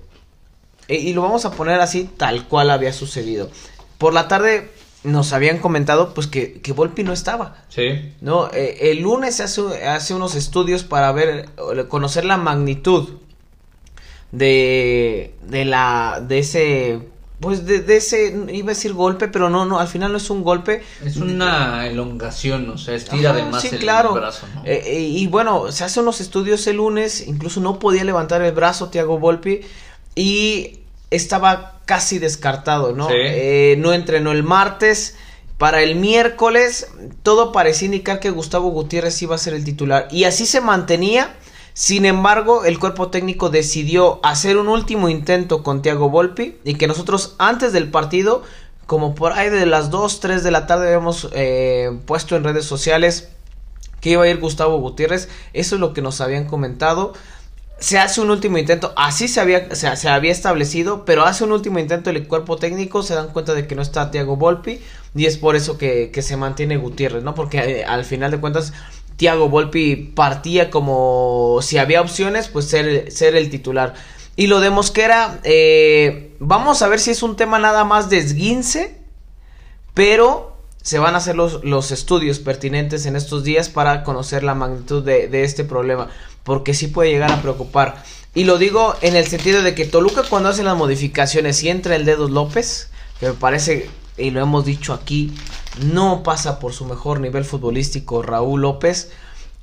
y 0.89 1.13
lo 1.13 1.21
vamos 1.21 1.45
a 1.45 1.51
poner 1.51 1.79
así, 1.79 2.09
tal 2.17 2.49
cual 2.49 2.69
había 2.69 2.91
sucedido. 2.91 3.49
Por 3.97 4.13
la 4.13 4.27
tarde 4.27 4.72
nos 5.03 5.33
habían 5.33 5.59
comentado 5.59 6.13
pues 6.13 6.27
que, 6.27 6.61
que 6.61 6.71
Volpi 6.73 7.03
no 7.03 7.13
estaba. 7.13 7.57
Sí. 7.69 8.13
No, 8.21 8.49
Eh, 8.53 8.91
el 8.91 9.01
lunes 9.01 9.35
se 9.35 9.43
hace, 9.43 9.85
hace 9.87 10.13
unos 10.13 10.35
estudios 10.35 10.83
para 10.83 11.11
ver, 11.11 11.49
conocer 11.89 12.25
la 12.25 12.37
magnitud 12.37 13.09
de, 14.31 15.35
de 15.47 15.65
la, 15.65 16.23
de 16.25 16.39
ese, 16.39 16.99
pues 17.39 17.65
de, 17.65 17.81
de, 17.81 17.97
ese, 17.97 18.33
iba 18.51 18.67
a 18.67 18.75
decir 18.75 18.93
golpe, 18.93 19.27
pero 19.27 19.49
no, 19.49 19.65
no, 19.65 19.79
al 19.79 19.87
final 19.87 20.11
no 20.11 20.17
es 20.17 20.29
un 20.29 20.43
golpe. 20.43 20.81
Es 21.05 21.17
una 21.17 21.85
elongación, 21.85 22.69
o 22.69 22.77
sea, 22.77 22.95
estira 22.95 23.31
Ajá, 23.31 23.39
de 23.39 23.51
más 23.51 23.61
sí, 23.61 23.69
el 23.71 23.79
claro. 23.79 24.13
brazo, 24.13 24.47
¿no? 24.55 24.63
Eh, 24.65 24.81
eh, 24.85 25.01
y 25.01 25.27
bueno, 25.27 25.71
se 25.71 25.83
hacen 25.83 26.03
unos 26.03 26.21
estudios 26.21 26.65
el 26.67 26.77
lunes, 26.77 27.27
incluso 27.27 27.59
no 27.59 27.77
podía 27.79 28.03
levantar 28.03 28.41
el 28.41 28.53
brazo 28.53 28.89
Thiago 28.89 29.19
Volpi 29.19 29.61
y 30.15 30.79
estaba 31.15 31.79
casi 31.85 32.19
descartado, 32.19 32.93
¿no? 32.93 33.07
Sí. 33.07 33.15
Eh, 33.15 33.75
no 33.79 33.93
entrenó 33.93 34.31
el 34.31 34.43
martes. 34.43 35.15
Para 35.57 35.81
el 35.81 35.95
miércoles 35.95 36.87
todo 37.21 37.51
parecía 37.51 37.85
indicar 37.85 38.19
que 38.19 38.31
Gustavo 38.31 38.69
Gutiérrez 38.69 39.21
iba 39.21 39.35
a 39.35 39.37
ser 39.37 39.53
el 39.53 39.63
titular 39.63 40.07
y 40.11 40.25
así 40.25 40.45
se 40.45 40.61
mantenía. 40.61 41.35
Sin 41.73 42.05
embargo, 42.05 42.65
el 42.65 42.77
cuerpo 42.79 43.09
técnico 43.09 43.49
decidió 43.49 44.19
hacer 44.23 44.57
un 44.57 44.67
último 44.67 45.09
intento 45.09 45.63
con 45.63 45.81
Thiago 45.81 46.09
Volpi 46.09 46.57
y 46.63 46.75
que 46.75 46.85
nosotros 46.85 47.35
antes 47.39 47.73
del 47.73 47.89
partido, 47.89 48.43
como 48.85 49.15
por 49.15 49.33
ahí 49.33 49.49
de 49.49 49.65
las 49.65 49.89
2, 49.89 50.19
3 50.19 50.43
de 50.43 50.51
la 50.51 50.67
tarde, 50.67 50.87
habíamos 50.87 51.29
eh, 51.33 51.97
puesto 52.05 52.35
en 52.35 52.43
redes 52.43 52.65
sociales 52.65 53.29
que 54.01 54.11
iba 54.11 54.23
a 54.23 54.27
ir 54.27 54.39
Gustavo 54.39 54.77
Gutiérrez. 54.79 55.29
Eso 55.53 55.75
es 55.75 55.81
lo 55.81 55.93
que 55.93 56.01
nos 56.01 56.21
habían 56.21 56.45
comentado 56.45 57.13
se 57.79 57.99
hace 57.99 58.21
un 58.21 58.29
último 58.29 58.57
intento, 58.57 58.93
así 58.95 59.27
se 59.27 59.41
había, 59.41 59.75
se, 59.75 60.09
había 60.09 60.31
establecido, 60.31 61.05
pero 61.05 61.25
hace 61.25 61.43
un 61.43 61.51
último 61.51 61.79
intento 61.79 62.09
el 62.09 62.27
cuerpo 62.27 62.57
técnico, 62.57 63.03
se 63.03 63.13
dan 63.13 63.29
cuenta 63.29 63.53
de 63.53 63.67
que 63.67 63.75
no 63.75 63.81
está 63.81 64.09
Thiago 64.09 64.37
Volpi 64.37 64.79
y 65.15 65.25
es 65.25 65.37
por 65.37 65.55
eso 65.55 65.77
que, 65.77 66.09
que 66.11 66.21
se 66.21 66.37
mantiene 66.37 66.77
Gutiérrez, 66.77 67.23
¿no? 67.23 67.35
Porque 67.35 67.57
eh, 67.59 67.85
al 67.85 68.05
final 68.05 68.31
de 68.31 68.39
cuentas 68.39 68.73
Thiago 69.17 69.49
Volpi 69.49 69.95
partía 69.95 70.69
como 70.69 71.59
si 71.61 71.77
había 71.77 72.01
opciones, 72.01 72.47
pues 72.47 72.65
ser, 72.65 73.11
ser 73.11 73.35
el 73.35 73.49
titular. 73.49 73.93
Y 74.35 74.47
lo 74.47 74.59
de 74.59 74.69
Mosquera, 74.69 75.39
eh, 75.43 76.35
vamos 76.39 76.81
a 76.81 76.87
ver 76.87 76.99
si 76.99 77.11
es 77.11 77.21
un 77.21 77.35
tema 77.35 77.59
nada 77.59 77.83
más 77.83 78.09
de 78.09 78.17
esguince, 78.17 78.97
pero 79.93 80.52
se 80.83 80.99
van 80.99 81.15
a 81.15 81.17
hacer 81.17 81.35
los, 81.35 81.63
los 81.63 81.91
estudios 81.91 82.37
pertinentes 82.39 83.07
en 83.07 83.15
estos 83.15 83.43
días 83.43 83.69
para 83.69 84.03
conocer 84.03 84.43
la 84.43 84.53
magnitud 84.53 85.03
de, 85.03 85.27
de 85.27 85.43
este 85.43 85.63
problema 85.63 86.09
porque 86.43 86.73
sí 86.73 86.87
puede 86.87 87.09
llegar 87.09 87.31
a 87.31 87.41
preocupar. 87.41 88.03
Y 88.35 88.43
lo 88.43 88.57
digo 88.57 88.95
en 89.01 89.15
el 89.15 89.27
sentido 89.27 89.61
de 89.61 89.75
que 89.75 89.85
Toluca 89.85 90.23
cuando 90.29 90.49
hace 90.49 90.63
las 90.63 90.77
modificaciones 90.77 91.63
y 91.63 91.69
entra 91.69 91.95
el 91.95 92.05
dedo 92.05 92.27
López, 92.27 92.89
que 93.19 93.27
me 93.27 93.33
parece, 93.33 93.89
y 94.17 94.31
lo 94.31 94.41
hemos 94.41 94.65
dicho 94.65 94.93
aquí, 94.93 95.33
no 95.83 96.23
pasa 96.23 96.59
por 96.59 96.73
su 96.73 96.85
mejor 96.85 97.19
nivel 97.19 97.45
futbolístico 97.45 98.21
Raúl 98.21 98.61
López, 98.61 99.11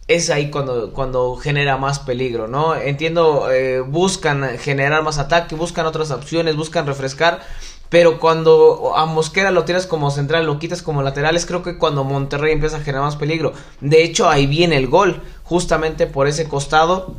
es 0.09 0.29
ahí 0.31 0.51
cuando, 0.51 0.93
cuando 0.93 1.37
genera 1.37 1.77
más 1.77 2.01
peligro, 2.01 2.49
¿no? 2.49 2.75
Entiendo, 2.75 3.49
eh, 3.51 3.81
buscan 3.81 4.59
generar 4.59 5.05
más 5.05 5.19
ataque, 5.19 5.55
buscan 5.55 5.87
otras 5.87 6.11
opciones, 6.11 6.57
buscan 6.57 6.87
refrescar, 6.87 7.41
pero 7.91 8.21
cuando 8.21 8.93
a 8.97 9.05
Mosquera 9.05 9.51
lo 9.51 9.65
tiras 9.65 9.87
como 9.87 10.13
central, 10.13 10.47
lo 10.47 10.61
quitas 10.61 10.81
como 10.81 11.03
lateral, 11.03 11.35
es 11.35 11.45
creo 11.45 11.65
que 11.65 11.77
cuando 11.77 12.05
Monterrey 12.05 12.53
empieza 12.53 12.77
a 12.77 12.81
generar 12.81 13.03
más 13.03 13.17
peligro. 13.17 13.53
De 13.81 14.05
hecho, 14.05 14.31
ahí 14.31 14.47
viene 14.47 14.77
el 14.77 14.87
gol, 14.87 15.21
justamente 15.43 16.07
por 16.07 16.29
ese 16.29 16.49
costado. 16.49 17.17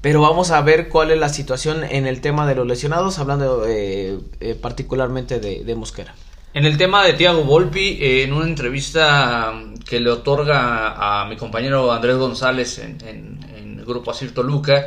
Pero 0.00 0.20
vamos 0.20 0.50
a 0.50 0.60
ver 0.62 0.88
cuál 0.88 1.10
es 1.10 1.18
la 1.18 1.28
situación 1.28 1.84
en 1.84 2.06
el 2.06 2.20
tema 2.20 2.46
de 2.46 2.56
los 2.56 2.66
lesionados, 2.66 3.18
hablando 3.18 3.64
eh, 3.66 4.18
eh, 4.40 4.54
particularmente 4.60 5.40
de, 5.40 5.74
Mosquera. 5.74 6.14
En 6.54 6.64
el 6.64 6.76
tema 6.76 7.04
de 7.04 7.12
Thiago 7.14 7.42
Volpi, 7.44 7.98
eh, 8.00 8.22
en 8.24 8.32
una 8.32 8.46
entrevista 8.46 9.52
que 9.88 10.00
le 10.00 10.10
otorga 10.10 11.22
a 11.22 11.26
mi 11.26 11.36
compañero 11.36 11.92
Andrés 11.92 12.16
González 12.16 12.78
en, 12.78 12.98
en, 13.06 13.40
en 13.56 13.78
el 13.80 13.84
grupo 13.84 14.10
Asir 14.10 14.32
Toluca, 14.34 14.86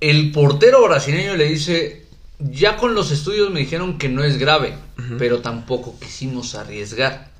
el 0.00 0.32
portero 0.32 0.82
brasileño 0.82 1.36
le 1.36 1.44
dice, 1.46 2.03
ya 2.38 2.76
con 2.76 2.94
los 2.94 3.10
estudios 3.10 3.50
me 3.50 3.60
dijeron 3.60 3.98
que 3.98 4.08
no 4.08 4.24
es 4.24 4.38
grave, 4.38 4.76
uh 4.98 5.00
-huh. 5.00 5.16
pero 5.18 5.40
tampoco 5.40 5.98
quisimos 5.98 6.54
arriesgar. 6.54 7.30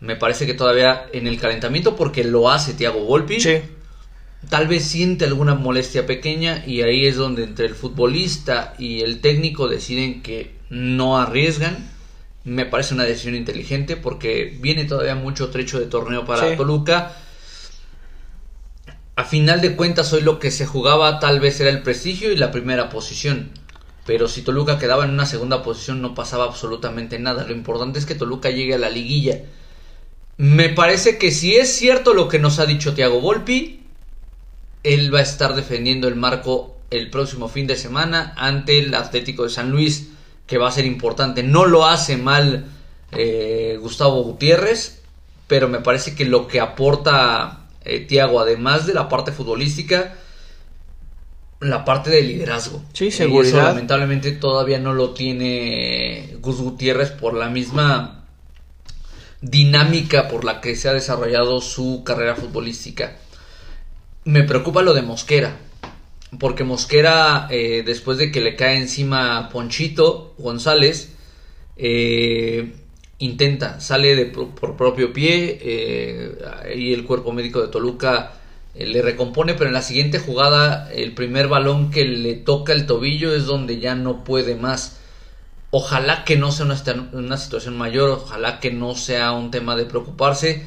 Me 0.00 0.16
parece 0.16 0.46
que 0.46 0.54
todavía 0.54 1.06
en 1.12 1.26
el 1.26 1.40
calentamiento, 1.40 1.96
porque 1.96 2.24
lo 2.24 2.50
hace 2.50 2.74
Thiago 2.74 3.00
Volpi, 3.04 3.40
sí. 3.40 3.56
tal 4.48 4.68
vez 4.68 4.84
siente 4.84 5.24
alguna 5.24 5.54
molestia 5.54 6.06
pequeña 6.06 6.62
y 6.66 6.82
ahí 6.82 7.06
es 7.06 7.16
donde 7.16 7.42
entre 7.42 7.66
el 7.66 7.74
futbolista 7.74 8.74
y 8.78 9.00
el 9.00 9.20
técnico 9.20 9.66
deciden 9.66 10.22
que 10.22 10.54
no 10.70 11.18
arriesgan. 11.18 11.90
Me 12.44 12.64
parece 12.64 12.94
una 12.94 13.04
decisión 13.04 13.34
inteligente 13.34 13.96
porque 13.96 14.56
viene 14.60 14.84
todavía 14.84 15.14
mucho 15.14 15.50
trecho 15.50 15.80
de 15.80 15.86
torneo 15.86 16.24
para 16.24 16.50
sí. 16.50 16.56
Toluca. 16.56 17.16
A 19.16 19.24
final 19.24 19.60
de 19.60 19.74
cuentas, 19.74 20.12
hoy 20.12 20.20
lo 20.20 20.38
que 20.38 20.52
se 20.52 20.64
jugaba 20.64 21.18
tal 21.18 21.40
vez 21.40 21.58
era 21.60 21.70
el 21.70 21.82
prestigio 21.82 22.30
y 22.32 22.36
la 22.36 22.52
primera 22.52 22.88
posición 22.88 23.50
pero 24.08 24.26
si 24.26 24.40
Toluca 24.40 24.78
quedaba 24.78 25.04
en 25.04 25.10
una 25.10 25.26
segunda 25.26 25.62
posición 25.62 26.00
no 26.00 26.14
pasaba 26.14 26.44
absolutamente 26.44 27.18
nada. 27.18 27.44
Lo 27.44 27.52
importante 27.52 27.98
es 27.98 28.06
que 28.06 28.14
Toluca 28.14 28.48
llegue 28.48 28.72
a 28.72 28.78
la 28.78 28.88
liguilla. 28.88 29.42
Me 30.38 30.70
parece 30.70 31.18
que 31.18 31.30
si 31.30 31.56
es 31.56 31.74
cierto 31.76 32.14
lo 32.14 32.26
que 32.26 32.38
nos 32.38 32.58
ha 32.58 32.64
dicho 32.64 32.94
Thiago 32.94 33.20
Volpi, 33.20 33.82
él 34.82 35.14
va 35.14 35.18
a 35.18 35.22
estar 35.24 35.54
defendiendo 35.54 36.08
el 36.08 36.16
marco 36.16 36.78
el 36.90 37.10
próximo 37.10 37.50
fin 37.50 37.66
de 37.66 37.76
semana 37.76 38.32
ante 38.38 38.78
el 38.78 38.94
Atlético 38.94 39.44
de 39.44 39.50
San 39.50 39.70
Luis, 39.70 40.08
que 40.46 40.56
va 40.56 40.68
a 40.68 40.72
ser 40.72 40.86
importante. 40.86 41.42
No 41.42 41.66
lo 41.66 41.84
hace 41.84 42.16
mal 42.16 42.64
eh, 43.12 43.76
Gustavo 43.78 44.22
Gutiérrez, 44.22 45.02
pero 45.48 45.68
me 45.68 45.80
parece 45.80 46.14
que 46.14 46.24
lo 46.24 46.48
que 46.48 46.60
aporta 46.60 47.66
eh, 47.84 48.06
Thiago, 48.08 48.40
además 48.40 48.86
de 48.86 48.94
la 48.94 49.10
parte 49.10 49.32
futbolística, 49.32 50.14
la 51.60 51.84
parte 51.84 52.10
de 52.10 52.22
liderazgo. 52.22 52.82
Sí, 52.92 53.10
seguridad. 53.10 53.54
Y 53.54 53.56
eso, 53.58 53.66
lamentablemente 53.66 54.32
todavía 54.32 54.78
no 54.78 54.94
lo 54.94 55.10
tiene 55.10 56.36
Gus 56.40 56.60
Gutiérrez 56.60 57.10
por 57.10 57.34
la 57.34 57.48
misma 57.48 58.24
dinámica 59.40 60.28
por 60.28 60.44
la 60.44 60.60
que 60.60 60.76
se 60.76 60.88
ha 60.88 60.92
desarrollado 60.92 61.60
su 61.60 62.02
carrera 62.04 62.36
futbolística. 62.36 63.16
Me 64.24 64.42
preocupa 64.44 64.82
lo 64.82 64.94
de 64.94 65.02
Mosquera. 65.02 65.56
Porque 66.38 66.62
Mosquera, 66.62 67.48
eh, 67.50 67.82
después 67.86 68.18
de 68.18 68.30
que 68.30 68.42
le 68.42 68.54
cae 68.54 68.76
encima 68.76 69.48
Ponchito 69.50 70.34
González, 70.36 71.14
eh, 71.76 72.74
intenta, 73.18 73.80
sale 73.80 74.14
de, 74.14 74.26
por 74.26 74.76
propio 74.76 75.12
pie 75.12 75.58
eh, 75.62 76.74
y 76.76 76.92
el 76.92 77.04
cuerpo 77.04 77.32
médico 77.32 77.62
de 77.62 77.68
Toluca 77.68 78.37
le 78.74 79.02
recompone, 79.02 79.54
pero 79.54 79.66
en 79.66 79.74
la 79.74 79.82
siguiente 79.82 80.18
jugada 80.18 80.90
el 80.92 81.12
primer 81.12 81.48
balón 81.48 81.90
que 81.90 82.04
le 82.04 82.34
toca 82.34 82.72
el 82.72 82.86
tobillo 82.86 83.34
es 83.34 83.46
donde 83.46 83.80
ya 83.80 83.94
no 83.94 84.24
puede 84.24 84.54
más. 84.54 84.98
Ojalá 85.70 86.24
que 86.24 86.36
no 86.36 86.52
sea 86.52 86.66
una, 86.66 87.10
una 87.12 87.36
situación 87.36 87.76
mayor, 87.76 88.10
ojalá 88.10 88.60
que 88.60 88.70
no 88.70 88.94
sea 88.94 89.32
un 89.32 89.50
tema 89.50 89.76
de 89.76 89.84
preocuparse, 89.84 90.64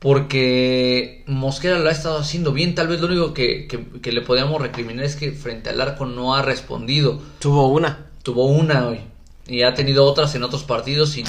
porque 0.00 1.24
Mosquera 1.26 1.78
lo 1.78 1.88
ha 1.88 1.92
estado 1.92 2.18
haciendo 2.18 2.52
bien. 2.52 2.74
Tal 2.74 2.88
vez 2.88 3.00
lo 3.00 3.06
único 3.06 3.34
que, 3.34 3.68
que, 3.68 4.00
que 4.00 4.12
le 4.12 4.22
podríamos 4.22 4.60
recriminar 4.60 5.04
es 5.04 5.14
que 5.14 5.32
frente 5.32 5.70
al 5.70 5.80
arco 5.80 6.06
no 6.06 6.34
ha 6.34 6.42
respondido. 6.42 7.20
Tuvo 7.38 7.68
una. 7.68 8.06
Tuvo 8.22 8.46
una 8.46 8.88
hoy. 8.88 9.00
Y 9.46 9.62
ha 9.62 9.74
tenido 9.74 10.04
otras 10.06 10.34
en 10.34 10.42
otros 10.42 10.64
partidos 10.64 11.16
y 11.16 11.24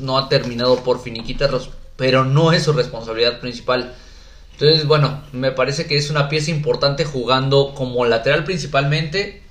no 0.00 0.18
ha 0.18 0.28
terminado 0.28 0.82
por 0.82 1.00
finiquitarlos. 1.00 1.70
Pero 1.96 2.24
no 2.24 2.52
es 2.52 2.64
su 2.64 2.72
responsabilidad 2.72 3.38
principal. 3.38 3.94
Entonces, 4.58 4.86
bueno, 4.86 5.22
me 5.32 5.52
parece 5.52 5.86
que 5.86 5.96
es 5.96 6.08
una 6.08 6.30
pieza 6.30 6.50
importante 6.50 7.04
jugando 7.04 7.74
como 7.74 8.06
lateral 8.06 8.44
principalmente. 8.44 9.42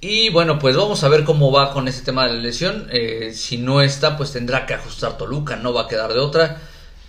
Y 0.00 0.30
bueno, 0.30 0.58
pues 0.58 0.76
vamos 0.76 1.04
a 1.04 1.08
ver 1.08 1.22
cómo 1.22 1.52
va 1.52 1.72
con 1.72 1.86
ese 1.86 2.02
tema 2.02 2.26
de 2.26 2.34
la 2.34 2.40
lesión. 2.40 2.88
Eh, 2.90 3.32
si 3.34 3.58
no 3.58 3.82
está, 3.82 4.16
pues 4.16 4.32
tendrá 4.32 4.66
que 4.66 4.74
ajustar 4.74 5.16
Toluca, 5.16 5.54
no 5.54 5.72
va 5.72 5.82
a 5.82 5.88
quedar 5.88 6.12
de 6.12 6.18
otra. 6.18 6.60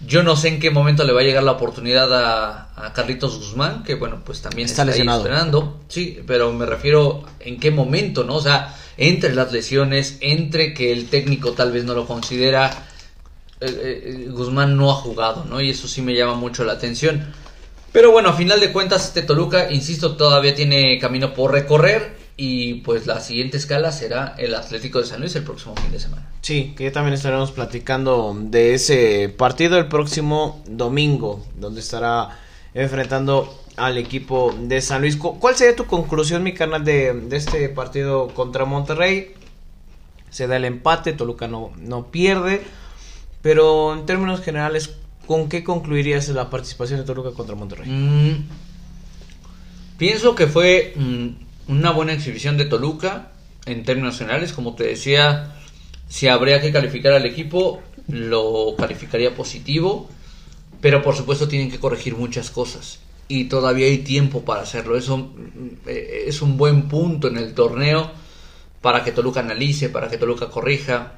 Yo 0.06 0.22
no 0.22 0.36
sé 0.36 0.50
en 0.50 0.60
qué 0.60 0.70
momento 0.70 1.04
le 1.04 1.12
va 1.12 1.22
a 1.22 1.24
llegar 1.24 1.42
la 1.42 1.54
oportunidad 1.54 2.14
a, 2.14 2.70
a 2.76 2.94
Carlitos 2.94 3.40
Guzmán, 3.40 3.84
que 3.84 3.96
bueno, 3.96 4.22
pues 4.24 4.44
también 4.44 4.68
está, 4.68 4.84
está 4.84 4.92
lesionado. 4.92 5.22
ahí 5.22 5.26
entrenando. 5.26 5.80
Sí, 5.88 6.20
pero 6.28 6.54
me 6.54 6.68
refiero 6.68 7.24
en 7.40 7.60
qué 7.60 7.72
momento, 7.72 8.24
¿no? 8.24 8.36
O 8.36 8.42
sea, 8.42 8.76
entre 8.98 9.34
las 9.34 9.52
lesiones, 9.52 10.18
entre 10.22 10.76
que 10.76 10.92
el 10.92 11.10
técnico 11.10 11.54
tal 11.54 11.72
vez 11.72 11.84
no 11.84 11.96
lo 11.96 12.06
considera 12.06 12.88
eh, 13.62 14.28
Guzmán 14.30 14.78
no 14.78 14.92
ha 14.92 14.96
jugado, 14.96 15.46
¿no? 15.46 15.62
Y 15.62 15.70
eso 15.70 15.88
sí 15.88 16.02
me 16.02 16.16
llama 16.16 16.36
mucho 16.36 16.64
la 16.64 16.74
atención. 16.74 17.34
Pero 17.92 18.12
bueno, 18.12 18.30
a 18.30 18.34
final 18.34 18.60
de 18.60 18.72
cuentas, 18.72 19.08
este 19.08 19.22
Toluca, 19.22 19.72
insisto, 19.72 20.16
todavía 20.16 20.54
tiene 20.54 21.00
camino 21.00 21.34
por 21.34 21.52
recorrer. 21.52 22.18
Y 22.40 22.76
pues 22.82 23.08
la 23.08 23.20
siguiente 23.20 23.58
escala 23.58 23.92
será 23.92 24.36
el 24.38 24.54
Atlético 24.54 25.00
de 25.00 25.06
San 25.06 25.22
Luis 25.22 25.36
el 25.36 25.44
próximo 25.44 25.76
fin 25.76 25.92
de 25.92 26.00
semana. 26.00 26.30
Sí, 26.42 26.76
que 26.78 26.92
también 26.92 27.16
estaremos 27.16 27.52
platicando 27.52 28.38
de 28.40 28.76
ese 28.76 29.34
partido 29.36 29.80
el 29.80 29.88
próximo 29.88 30.64
domingo, 30.68 31.44
donde 31.56 31.80
estará 31.80 32.38
enfrentando 32.76 33.60
al 33.76 33.98
equipo 33.98 34.56
de 34.60 34.82
San 34.82 35.02
Luis. 35.02 35.18
¿Cuál 35.18 35.56
sería 35.56 35.76
tu 35.76 35.88
conclusión, 35.88 36.44
mi 36.44 36.54
canal, 36.54 36.86
de, 36.86 37.14
de 37.14 37.38
este 37.38 37.70
partido 37.70 38.28
contra 38.28 38.66
Monterrey? 38.66 39.34
Se 40.30 40.46
da 40.46 40.58
el 40.58 40.66
empate, 40.66 41.14
Toluca 41.14 41.48
no, 41.48 41.72
no 41.78 42.12
pierde. 42.12 42.62
Pero 43.48 43.94
en 43.94 44.06
términos 44.06 44.42
generales, 44.42 44.90
¿con 45.26 45.48
qué 45.48 45.64
concluirías 45.64 46.28
la 46.28 46.50
participación 46.50 47.00
de 47.00 47.06
Toluca 47.06 47.32
contra 47.32 47.56
Monterrey? 47.56 47.90
Mm, 47.90 48.44
Pienso 49.98 50.36
que 50.36 50.48
fue 50.48 50.94
mm, 50.98 51.72
una 51.72 51.92
buena 51.92 52.12
exhibición 52.12 52.58
de 52.58 52.66
Toluca 52.66 53.32
en 53.66 53.86
términos 53.86 54.18
generales. 54.18 54.52
Como 54.52 54.76
te 54.76 54.84
decía, 54.84 55.56
si 56.10 56.28
habría 56.28 56.60
que 56.60 56.74
calificar 56.74 57.14
al 57.14 57.26
equipo, 57.26 57.82
lo 58.10 58.76
calificaría 58.78 59.34
positivo. 59.34 60.10
Pero 60.82 61.02
por 61.02 61.16
supuesto 61.16 61.48
tienen 61.48 61.72
que 61.72 61.80
corregir 61.80 62.18
muchas 62.18 62.50
cosas. 62.50 63.00
Y 63.30 63.46
todavía 63.46 63.88
hay 63.88 64.00
tiempo 64.00 64.44
para 64.44 64.64
hacerlo. 64.64 64.98
Eso 64.98 65.18
mm, 65.20 65.88
eh, 65.88 66.26
es 66.28 66.42
un 66.42 66.58
buen 66.58 66.90
punto 66.90 67.30
en 67.30 67.38
el 67.38 67.54
torneo 67.54 68.12
para 68.82 69.06
que 69.06 69.14
Toluca 69.14 69.40
analice, 69.40 69.88
para 69.88 70.10
que 70.10 70.18
Toluca 70.18 70.50
corrija. 70.50 71.14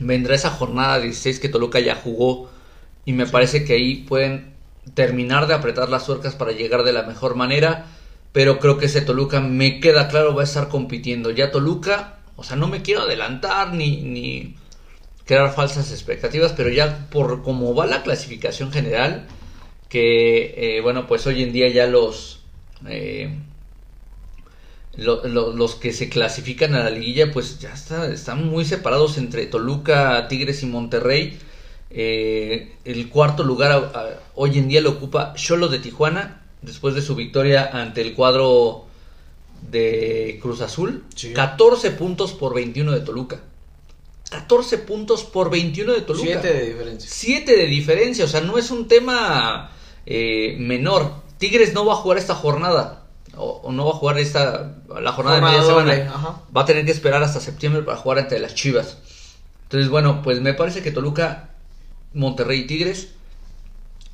Vendrá 0.00 0.34
esa 0.34 0.50
jornada 0.50 1.00
16 1.00 1.40
que 1.40 1.48
Toluca 1.48 1.80
ya 1.80 1.96
jugó. 1.96 2.50
Y 3.04 3.12
me 3.12 3.26
parece 3.26 3.64
que 3.64 3.74
ahí 3.74 3.96
pueden 3.96 4.54
terminar 4.94 5.46
de 5.46 5.54
apretar 5.54 5.88
las 5.88 6.06
tuercas 6.06 6.34
para 6.34 6.52
llegar 6.52 6.82
de 6.82 6.92
la 6.92 7.02
mejor 7.04 7.34
manera. 7.34 7.86
Pero 8.32 8.58
creo 8.58 8.78
que 8.78 8.86
ese 8.86 9.00
Toluca 9.00 9.40
me 9.40 9.80
queda 9.80 10.08
claro 10.08 10.34
va 10.34 10.42
a 10.42 10.44
estar 10.44 10.68
compitiendo. 10.68 11.30
Ya 11.30 11.50
Toluca, 11.50 12.18
o 12.36 12.44
sea, 12.44 12.56
no 12.56 12.68
me 12.68 12.82
quiero 12.82 13.02
adelantar 13.02 13.72
ni, 13.72 14.02
ni 14.02 14.54
crear 15.28 15.52
falsas 15.52 15.92
expectativas, 15.92 16.52
pero 16.52 16.70
ya 16.70 17.06
por 17.10 17.42
cómo 17.42 17.74
va 17.74 17.84
la 17.84 18.02
clasificación 18.02 18.72
general, 18.72 19.26
que 19.90 20.54
eh, 20.56 20.80
bueno, 20.80 21.06
pues 21.06 21.26
hoy 21.26 21.42
en 21.42 21.52
día 21.52 21.68
ya 21.68 21.86
los... 21.86 22.40
Eh, 22.88 23.38
los 24.98 25.76
que 25.76 25.92
se 25.92 26.08
clasifican 26.08 26.74
a 26.74 26.82
la 26.84 26.90
liguilla, 26.90 27.30
pues 27.32 27.60
ya 27.60 27.72
está, 27.72 28.10
están 28.12 28.46
muy 28.48 28.64
separados 28.64 29.16
entre 29.16 29.46
Toluca, 29.46 30.26
Tigres 30.28 30.62
y 30.62 30.66
Monterrey. 30.66 31.38
Eh, 31.90 32.76
el 32.84 33.08
cuarto 33.08 33.44
lugar 33.44 34.20
hoy 34.34 34.58
en 34.58 34.68
día 34.68 34.80
lo 34.80 34.90
ocupa 34.90 35.34
Cholo 35.34 35.68
de 35.68 35.78
Tijuana, 35.78 36.42
después 36.62 36.94
de 36.96 37.02
su 37.02 37.14
victoria 37.14 37.70
ante 37.72 38.00
el 38.00 38.14
cuadro 38.14 38.86
de 39.70 40.38
Cruz 40.42 40.60
Azul. 40.62 41.04
14 41.32 41.92
puntos 41.92 42.32
por 42.32 42.54
21 42.54 42.92
de 42.92 43.00
Toluca. 43.00 43.40
14 44.30 44.78
puntos 44.78 45.22
por 45.22 45.48
21 45.48 45.92
de 45.92 46.00
Toluca. 46.02 46.40
7 46.40 46.52
de 46.52 46.66
diferencia. 46.66 47.10
7 47.10 47.56
de 47.56 47.66
diferencia, 47.66 48.24
o 48.24 48.28
sea, 48.28 48.40
no 48.40 48.58
es 48.58 48.72
un 48.72 48.88
tema 48.88 49.70
eh, 50.06 50.56
menor. 50.58 51.22
Tigres 51.38 51.72
no 51.72 51.86
va 51.86 51.92
a 51.92 51.96
jugar 51.96 52.18
esta 52.18 52.34
jornada. 52.34 53.07
O, 53.38 53.70
no 53.72 53.84
va 53.86 53.92
a 53.92 53.94
jugar 53.94 54.18
esta 54.18 54.76
la 55.00 55.12
jornada, 55.12 55.36
de 55.36 55.42
media 55.42 55.62
semana. 55.62 56.42
Va 56.56 56.62
a 56.62 56.64
tener 56.64 56.84
que 56.84 56.90
esperar 56.90 57.22
hasta 57.22 57.40
septiembre 57.40 57.82
para 57.82 57.96
jugar 57.96 58.18
ante 58.18 58.38
las 58.38 58.54
Chivas. 58.54 58.98
Entonces, 59.64 59.90
bueno, 59.90 60.22
pues 60.22 60.40
me 60.40 60.54
parece 60.54 60.82
que 60.82 60.90
Toluca 60.90 61.50
Monterrey 62.14 62.60
y 62.60 62.66
Tigres 62.66 63.08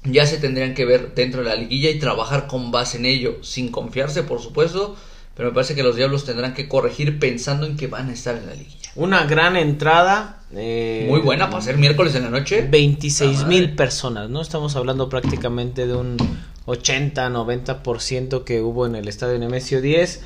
ya 0.04 0.26
se 0.26 0.38
tendrían 0.38 0.74
que 0.74 0.84
ver 0.84 1.14
dentro 1.14 1.42
de 1.42 1.48
la 1.48 1.54
liguilla 1.54 1.90
y 1.90 1.98
trabajar 1.98 2.46
con 2.46 2.70
base 2.70 2.98
en 2.98 3.06
ello, 3.06 3.38
sin 3.42 3.70
confiarse 3.70 4.22
por 4.22 4.40
supuesto, 4.40 4.96
pero 5.34 5.48
me 5.48 5.54
parece 5.54 5.74
que 5.74 5.82
los 5.82 5.96
Diablos 5.96 6.24
tendrán 6.24 6.54
que 6.54 6.68
corregir 6.68 7.18
pensando 7.18 7.66
en 7.66 7.76
que 7.76 7.86
van 7.86 8.10
a 8.10 8.12
estar 8.12 8.36
en 8.36 8.46
la 8.46 8.54
liguilla. 8.54 8.90
Una 8.96 9.24
gran 9.24 9.56
entrada. 9.56 10.42
Eh, 10.54 11.06
Muy 11.08 11.20
buena 11.20 11.50
para 11.50 11.62
ser 11.62 11.78
miércoles 11.78 12.14
en 12.14 12.24
la 12.24 12.30
noche. 12.30 12.66
26 12.70 13.46
mil 13.46 13.74
personas, 13.74 14.30
¿no? 14.30 14.40
Estamos 14.40 14.76
hablando 14.76 15.08
prácticamente 15.08 15.86
de 15.86 15.94
un 15.94 16.16
80-90% 16.66 18.44
que 18.44 18.60
hubo 18.60 18.86
en 18.86 18.96
el 18.96 19.08
estadio 19.08 19.38
Nemesio 19.38 19.80
10. 19.80 20.22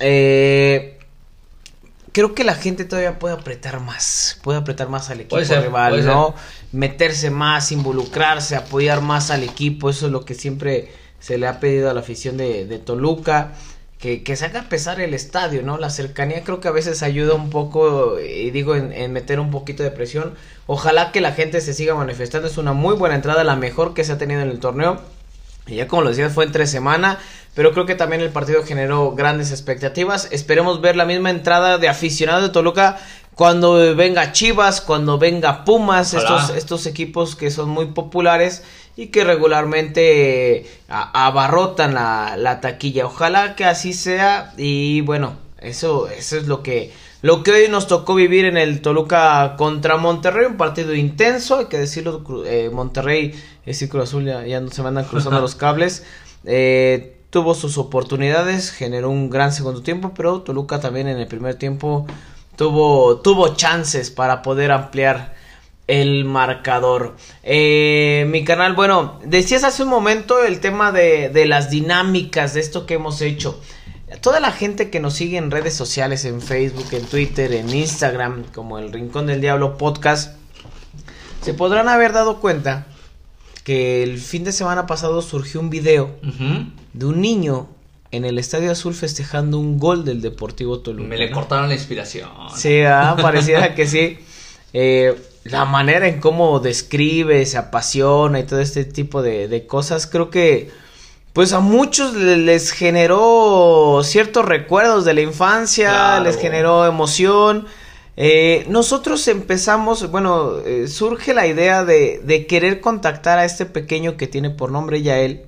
Eh, 0.00 0.98
creo 2.12 2.34
que 2.34 2.44
la 2.44 2.54
gente 2.54 2.84
todavía 2.84 3.18
puede 3.18 3.34
apretar 3.34 3.80
más, 3.80 4.38
puede 4.42 4.58
apretar 4.58 4.88
más 4.88 5.10
al 5.10 5.20
equipo 5.20 5.38
rival, 5.38 6.04
¿no? 6.04 6.34
Meterse 6.72 7.30
más, 7.30 7.72
involucrarse, 7.72 8.56
apoyar 8.56 9.00
más 9.00 9.30
al 9.30 9.42
equipo, 9.42 9.90
eso 9.90 10.06
es 10.06 10.12
lo 10.12 10.24
que 10.24 10.34
siempre 10.34 10.92
se 11.20 11.38
le 11.38 11.46
ha 11.46 11.60
pedido 11.60 11.90
a 11.90 11.94
la 11.94 12.00
afición 12.00 12.36
de, 12.36 12.80
Toluca. 12.84 13.52
Que, 13.98 14.24
que, 14.24 14.34
se 14.34 14.46
haga 14.46 14.68
pesar 14.68 15.00
el 15.00 15.14
estadio, 15.14 15.62
¿no? 15.62 15.78
La 15.78 15.88
cercanía 15.88 16.42
creo 16.42 16.58
que 16.58 16.66
a 16.66 16.72
veces 16.72 17.04
ayuda 17.04 17.34
un 17.34 17.50
poco, 17.50 18.18
y 18.18 18.50
digo, 18.50 18.74
en, 18.74 18.92
en, 18.92 19.12
meter 19.12 19.38
un 19.38 19.52
poquito 19.52 19.84
de 19.84 19.92
presión. 19.92 20.34
Ojalá 20.66 21.12
que 21.12 21.20
la 21.20 21.30
gente 21.30 21.60
se 21.60 21.72
siga 21.72 21.94
manifestando. 21.94 22.48
Es 22.48 22.58
una 22.58 22.72
muy 22.72 22.96
buena 22.96 23.14
entrada, 23.14 23.44
la 23.44 23.54
mejor 23.54 23.94
que 23.94 24.02
se 24.02 24.10
ha 24.10 24.18
tenido 24.18 24.40
en 24.40 24.48
el 24.48 24.58
torneo. 24.58 25.00
Y 25.66 25.76
ya 25.76 25.88
como 25.88 26.02
lo 26.02 26.10
decías, 26.10 26.32
fue 26.32 26.44
entre 26.44 26.66
semana. 26.66 27.18
Pero 27.54 27.72
creo 27.72 27.84
que 27.84 27.94
también 27.94 28.22
el 28.22 28.30
partido 28.30 28.62
generó 28.64 29.12
grandes 29.12 29.50
expectativas. 29.50 30.28
Esperemos 30.30 30.80
ver 30.80 30.96
la 30.96 31.04
misma 31.04 31.30
entrada 31.30 31.76
de 31.76 31.88
aficionados 31.88 32.42
de 32.42 32.48
Toluca 32.48 32.98
cuando 33.34 33.94
venga 33.94 34.32
Chivas, 34.32 34.80
cuando 34.80 35.18
venga 35.18 35.64
Pumas, 35.64 36.14
estos, 36.14 36.50
estos 36.50 36.86
equipos 36.86 37.36
que 37.36 37.50
son 37.50 37.68
muy 37.68 37.86
populares 37.86 38.62
y 38.96 39.06
que 39.06 39.24
regularmente 39.24 40.66
abarrotan 40.88 41.94
la, 41.94 42.36
la, 42.36 42.60
taquilla. 42.60 43.06
Ojalá 43.06 43.54
que 43.56 43.64
así 43.64 43.94
sea 43.94 44.52
y 44.56 45.00
bueno, 45.02 45.36
eso, 45.58 46.08
eso 46.08 46.36
es 46.36 46.46
lo 46.46 46.62
que, 46.62 46.92
lo 47.22 47.44
que 47.44 47.52
hoy 47.52 47.68
nos 47.68 47.86
tocó 47.86 48.16
vivir 48.16 48.44
en 48.44 48.56
el 48.56 48.82
Toluca 48.82 49.54
contra 49.56 49.96
Monterrey, 49.96 50.46
un 50.46 50.56
partido 50.56 50.92
intenso, 50.92 51.58
hay 51.58 51.66
que 51.66 51.78
decirlo, 51.78 52.22
eh, 52.44 52.68
Monterrey, 52.72 53.32
el 53.64 53.74
Círculo 53.74 54.02
Azul 54.02 54.24
ya, 54.24 54.60
no 54.60 54.70
se 54.70 54.82
mandan 54.82 55.04
cruzando 55.04 55.40
los 55.40 55.54
cables. 55.54 56.04
Eh, 56.44 57.16
tuvo 57.30 57.54
sus 57.54 57.78
oportunidades, 57.78 58.72
generó 58.72 59.08
un 59.08 59.30
gran 59.30 59.52
segundo 59.52 59.82
tiempo, 59.82 60.12
pero 60.14 60.42
Toluca 60.42 60.80
también 60.80 61.06
en 61.06 61.18
el 61.18 61.28
primer 61.28 61.54
tiempo 61.54 62.06
tuvo, 62.56 63.20
tuvo 63.20 63.54
chances 63.54 64.10
para 64.10 64.42
poder 64.42 64.72
ampliar 64.72 65.34
el 65.86 66.24
marcador. 66.24 67.14
Eh, 67.44 68.26
mi 68.28 68.44
canal, 68.44 68.74
bueno, 68.74 69.20
decías 69.24 69.62
hace 69.62 69.84
un 69.84 69.90
momento 69.90 70.42
el 70.42 70.58
tema 70.58 70.90
de, 70.90 71.28
de 71.28 71.46
las 71.46 71.70
dinámicas 71.70 72.54
de 72.54 72.60
esto 72.60 72.84
que 72.84 72.94
hemos 72.94 73.20
hecho. 73.20 73.60
Toda 74.20 74.40
la 74.40 74.52
gente 74.52 74.90
que 74.90 75.00
nos 75.00 75.14
sigue 75.14 75.38
en 75.38 75.50
redes 75.50 75.74
sociales, 75.74 76.24
en 76.24 76.40
Facebook, 76.40 76.86
en 76.92 77.06
Twitter, 77.06 77.52
en 77.52 77.70
Instagram, 77.70 78.44
como 78.54 78.78
el 78.78 78.92
Rincón 78.92 79.26
del 79.26 79.40
Diablo 79.40 79.78
Podcast, 79.78 80.36
se 81.42 81.54
podrán 81.54 81.88
haber 81.88 82.12
dado 82.12 82.40
cuenta 82.40 82.86
que 83.64 84.02
el 84.02 84.18
fin 84.18 84.44
de 84.44 84.52
semana 84.52 84.86
pasado 84.86 85.22
surgió 85.22 85.60
un 85.60 85.70
video 85.70 86.16
de 86.92 87.06
un 87.06 87.20
niño 87.20 87.68
en 88.10 88.24
el 88.24 88.38
Estadio 88.38 88.70
Azul 88.70 88.94
festejando 88.94 89.58
un 89.58 89.78
gol 89.78 90.04
del 90.04 90.20
Deportivo 90.20 90.80
Toluca. 90.80 91.08
Me 91.08 91.16
le 91.16 91.30
cortaron 91.30 91.68
la 91.68 91.74
inspiración. 91.74 92.28
Sí, 92.54 92.82
ah, 92.82 93.16
pareciera 93.22 93.74
que 93.74 93.86
sí. 93.86 94.18
Eh, 94.74 95.16
la 95.44 95.64
manera 95.64 96.06
en 96.06 96.20
cómo 96.20 96.60
describe, 96.60 97.44
se 97.46 97.58
apasiona 97.58 98.40
y 98.40 98.44
todo 98.44 98.60
este 98.60 98.84
tipo 98.84 99.22
de, 99.22 99.64
cosas, 99.66 100.06
creo 100.06 100.30
que 100.30 100.70
pues 101.32 101.52
a 101.54 101.60
muchos 101.60 102.14
les 102.14 102.72
generó 102.72 104.02
ciertos 104.04 104.44
recuerdos 104.44 105.04
de 105.04 105.14
la 105.14 105.22
infancia, 105.22 106.20
les 106.20 106.36
generó 106.38 106.84
emoción. 106.84 107.66
Eh, 108.18 108.66
nosotros 108.68 109.26
empezamos, 109.28 110.10
bueno, 110.10 110.58
eh, 110.58 110.86
surge 110.88 111.32
la 111.32 111.46
idea 111.46 111.84
de, 111.84 112.20
de, 112.22 112.46
querer 112.46 112.82
contactar 112.82 113.38
a 113.38 113.46
este 113.46 113.64
pequeño 113.64 114.18
que 114.18 114.26
tiene 114.26 114.50
por 114.50 114.70
nombre 114.70 115.00
Yael, 115.00 115.46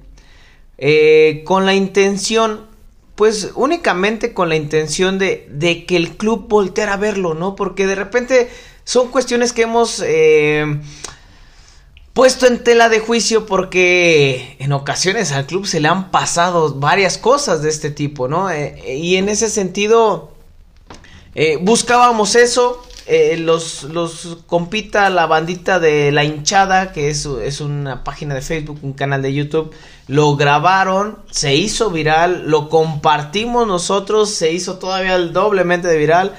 eh, 0.79 1.43
con 1.45 1.67
la 1.67 1.75
intención, 1.75 2.63
pues 3.15 3.53
únicamente 3.55 4.33
con 4.33 4.49
la 4.49 4.57
intención 4.57 5.19
de, 5.19 5.47
de, 5.51 5.85
que 5.85 5.97
el 5.97 6.17
club 6.17 6.49
volteara 6.49 6.95
a 6.95 6.97
verlo, 6.97 7.35
¿no? 7.35 7.55
Porque 7.55 7.87
de 7.87 7.95
repente 7.95 8.49
son 8.85 9.11
cuestiones 9.11 9.53
que 9.53 9.63
hemos 9.63 10.03
puesto 12.15 12.47
en 12.47 12.65
tela 12.65 12.89
de 12.89 13.01
juicio 13.01 13.45
porque 13.45 14.57
en 14.61 14.73
ocasiones 14.73 15.33
al 15.33 15.47
club 15.47 15.67
se 15.67 15.81
le 15.81 15.89
han 15.89 16.11
pasado 16.11 16.73
varias 16.75 17.19
cosas 17.19 17.61
de 17.61 17.69
este 17.69 17.91
tipo, 17.91 18.29
¿no? 18.29 18.49
y 18.55 19.17
en 19.17 19.29
ese 19.29 19.51
sentido 19.51 20.33
eh, 21.35 21.59
buscábamos 21.61 22.37
eso. 22.37 22.81
Eh, 23.07 23.37
los, 23.37 23.83
los 23.83 24.39
compita 24.47 25.11
la 25.11 25.27
bandita 25.27 25.79
de 25.79 26.11
La 26.11 26.25
Hinchada, 26.25 26.93
que 26.93 27.11
es, 27.11 27.27
es 27.27 27.61
una 27.61 28.03
página 28.03 28.35
de 28.35 28.41
Facebook, 28.41 28.79
un 28.83 28.95
canal 28.95 29.21
de 29.21 29.35
YouTube. 29.35 29.75
Lo 30.07 30.37
grabaron, 30.37 31.19
se 31.31 31.55
hizo 31.55 31.91
viral, 31.91 32.45
lo 32.47 32.71
compartimos 32.71 33.67
nosotros, 33.67 34.31
se 34.31 34.53
hizo 34.53 34.79
todavía 34.79 35.17
el 35.17 35.35
doblemente 35.35 35.89
de 35.89 35.99
viral. 35.99 36.35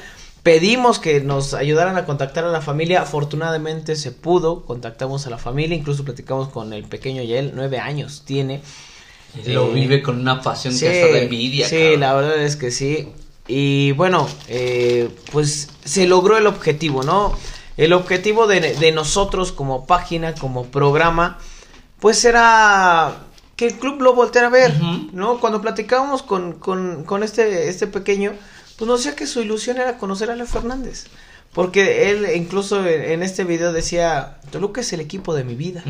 Pedimos 0.46 1.00
que 1.00 1.22
nos 1.22 1.56
ayudaran 1.56 1.98
a 1.98 2.06
contactar 2.06 2.44
a 2.44 2.50
la 2.50 2.62
familia. 2.62 3.02
Afortunadamente 3.02 3.96
se 3.96 4.12
pudo. 4.12 4.64
Contactamos 4.64 5.26
a 5.26 5.32
la 5.32 5.40
familia. 5.40 5.76
Incluso 5.76 6.06
platicamos 6.06 6.50
con 6.50 6.72
el 6.72 6.84
pequeño 6.84 7.24
Yael. 7.24 7.54
Nueve 7.56 7.80
años 7.80 8.22
tiene. 8.28 8.62
Lo 9.48 9.72
vive 9.72 10.04
con 10.04 10.20
una 10.20 10.44
pasión 10.44 10.78
que 10.78 10.88
hasta 10.88 11.14
de 11.14 11.24
envidia. 11.24 11.68
Sí, 11.68 11.98
la 11.98 12.14
verdad 12.14 12.44
es 12.44 12.58
que 12.58 12.70
sí. 12.70 13.08
Y 13.48 13.94
bueno, 13.94 14.30
eh, 14.48 15.10
pues 15.32 15.70
se 15.84 16.06
logró 16.06 16.38
el 16.38 16.46
objetivo, 16.46 17.02
¿no? 17.02 17.36
El 17.76 17.92
objetivo 17.94 18.46
de, 18.46 18.92
nosotros 18.92 19.52
como 19.52 19.88
página, 19.88 20.36
como 20.36 20.66
programa, 20.66 21.40
pues 22.00 22.24
era 22.24 23.24
que 23.56 23.66
el 23.66 23.74
club 23.80 24.00
lo 24.00 24.14
volteara 24.14 24.50
a 24.50 24.52
ver, 24.52 24.80
¿no? 25.12 25.40
Cuando 25.40 25.60
platicábamos 25.60 26.22
con, 26.22 26.54
con, 26.54 27.04
con, 27.04 27.24
este, 27.24 27.68
este 27.68 27.88
pequeño, 27.88 28.34
pues 28.78 28.88
nos 28.88 29.04
decía 29.04 29.16
que 29.16 29.28
su 29.28 29.42
ilusión 29.42 29.78
era 29.78 29.98
conocer 29.98 30.32
a 30.32 30.36
Leo 30.36 30.48
Fernández. 30.48 31.06
Porque 31.54 32.12
él 32.12 32.28
incluso 32.36 32.86
en, 32.86 33.24
este 33.24 33.46
video 33.46 33.72
decía, 33.72 34.40
Toluca 34.52 34.82
es 34.82 34.92
el 34.92 35.00
equipo 35.00 35.34
de 35.34 35.46
mi 35.46 35.56
vida, 35.56 35.84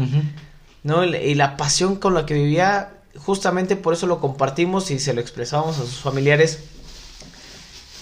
¿no? 0.83 1.03
Y 1.03 1.33
la 1.33 1.57
pasión 1.57 1.95
con 1.95 2.13
la 2.13 2.27
que 2.27 2.35
vivía 2.35 2.91
justamente 3.17 3.75
por 3.75 3.93
eso 3.93 4.07
lo 4.07 4.19
compartimos 4.19 4.91
y 4.91 4.99
se 4.99 5.13
lo 5.13 5.21
expresamos 5.21 5.79
a 5.79 5.81
sus 5.81 5.99
familiares. 5.99 6.59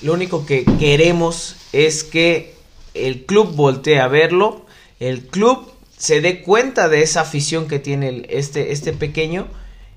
Lo 0.01 0.13
único 0.13 0.45
que 0.45 0.65
queremos 0.77 1.55
es 1.71 2.03
que 2.03 2.55
el 2.93 3.25
club 3.25 3.55
voltee 3.55 4.01
a 4.01 4.07
verlo, 4.07 4.65
el 4.99 5.25
club 5.27 5.71
se 5.97 6.19
dé 6.19 6.41
cuenta 6.41 6.89
de 6.89 7.01
esa 7.01 7.21
afición 7.21 7.67
que 7.67 7.79
tiene 7.79 8.25
este, 8.29 8.73
este 8.73 8.91
pequeño. 8.91 9.47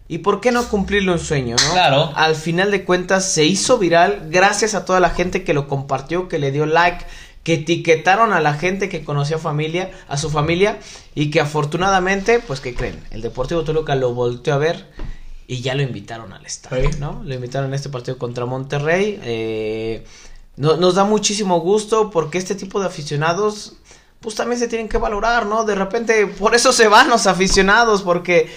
¿Y 0.08 0.18
por 0.18 0.40
qué 0.40 0.52
no 0.52 0.68
cumplirlo 0.68 1.12
un 1.12 1.18
sueño, 1.18 1.56
no? 1.66 1.72
Claro. 1.72 2.12
Al 2.14 2.36
final 2.36 2.70
de 2.70 2.84
cuentas 2.84 3.30
se 3.30 3.44
hizo 3.44 3.78
viral 3.78 4.28
gracias 4.30 4.74
a 4.74 4.84
toda 4.84 5.00
la 5.00 5.10
gente 5.10 5.42
que 5.42 5.52
lo 5.52 5.66
compartió, 5.66 6.28
que 6.28 6.38
le 6.38 6.52
dio 6.52 6.64
like, 6.64 7.04
que 7.42 7.54
etiquetaron 7.54 8.32
a 8.32 8.40
la 8.40 8.54
gente 8.54 8.88
que 8.88 9.04
conoció 9.04 9.36
a 9.36 9.38
familia, 9.40 9.90
a 10.08 10.16
su 10.16 10.30
familia 10.30 10.78
y 11.14 11.30
que 11.30 11.40
afortunadamente, 11.40 12.40
pues 12.40 12.60
que 12.60 12.74
creen, 12.74 13.00
el 13.10 13.22
Deportivo 13.22 13.64
Toluca 13.64 13.94
lo 13.94 14.14
volteó 14.14 14.54
a 14.54 14.58
ver 14.58 14.86
y 15.48 15.60
ya 15.60 15.74
lo 15.74 15.82
invitaron 15.82 16.32
al 16.32 16.44
estadio, 16.44 16.90
¿no? 16.98 17.22
Lo 17.24 17.34
invitaron 17.34 17.72
a 17.72 17.76
este 17.76 17.88
partido 17.88 18.18
contra 18.18 18.46
Monterrey. 18.46 19.20
Eh, 19.22 20.04
nos 20.56 20.94
da 20.94 21.04
muchísimo 21.04 21.60
gusto 21.60 22.10
porque 22.10 22.38
este 22.38 22.54
tipo 22.54 22.80
de 22.80 22.86
aficionados, 22.86 23.74
pues 24.20 24.34
también 24.34 24.58
se 24.58 24.68
tienen 24.68 24.88
que 24.88 24.98
valorar, 24.98 25.46
¿no? 25.46 25.64
De 25.64 25.74
repente, 25.74 26.26
por 26.26 26.54
eso 26.54 26.72
se 26.72 26.88
van 26.88 27.08
los 27.08 27.26
aficionados, 27.26 28.02
porque 28.02 28.48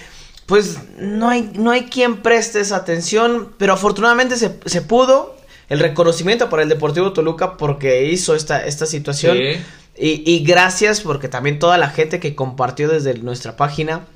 pues 0.49 0.79
no 0.97 1.29
hay, 1.29 1.51
no 1.53 1.69
hay 1.69 1.83
quien 1.83 2.17
preste 2.17 2.59
esa 2.59 2.77
atención, 2.77 3.53
pero 3.59 3.73
afortunadamente 3.73 4.35
se, 4.35 4.59
se 4.65 4.81
pudo 4.81 5.37
el 5.69 5.79
reconocimiento 5.79 6.49
para 6.49 6.63
el 6.63 6.69
Deportivo 6.69 7.13
Toluca 7.13 7.55
porque 7.55 8.05
hizo 8.05 8.33
esta, 8.33 8.65
esta 8.65 8.87
situación. 8.87 9.37
Y, 9.37 10.23
y, 10.25 10.43
gracias 10.43 11.01
porque 11.01 11.27
también 11.27 11.59
toda 11.59 11.77
la 11.77 11.89
gente 11.89 12.19
que 12.19 12.33
compartió 12.33 12.89
desde 12.89 13.13
nuestra 13.15 13.57
página, 13.57 14.07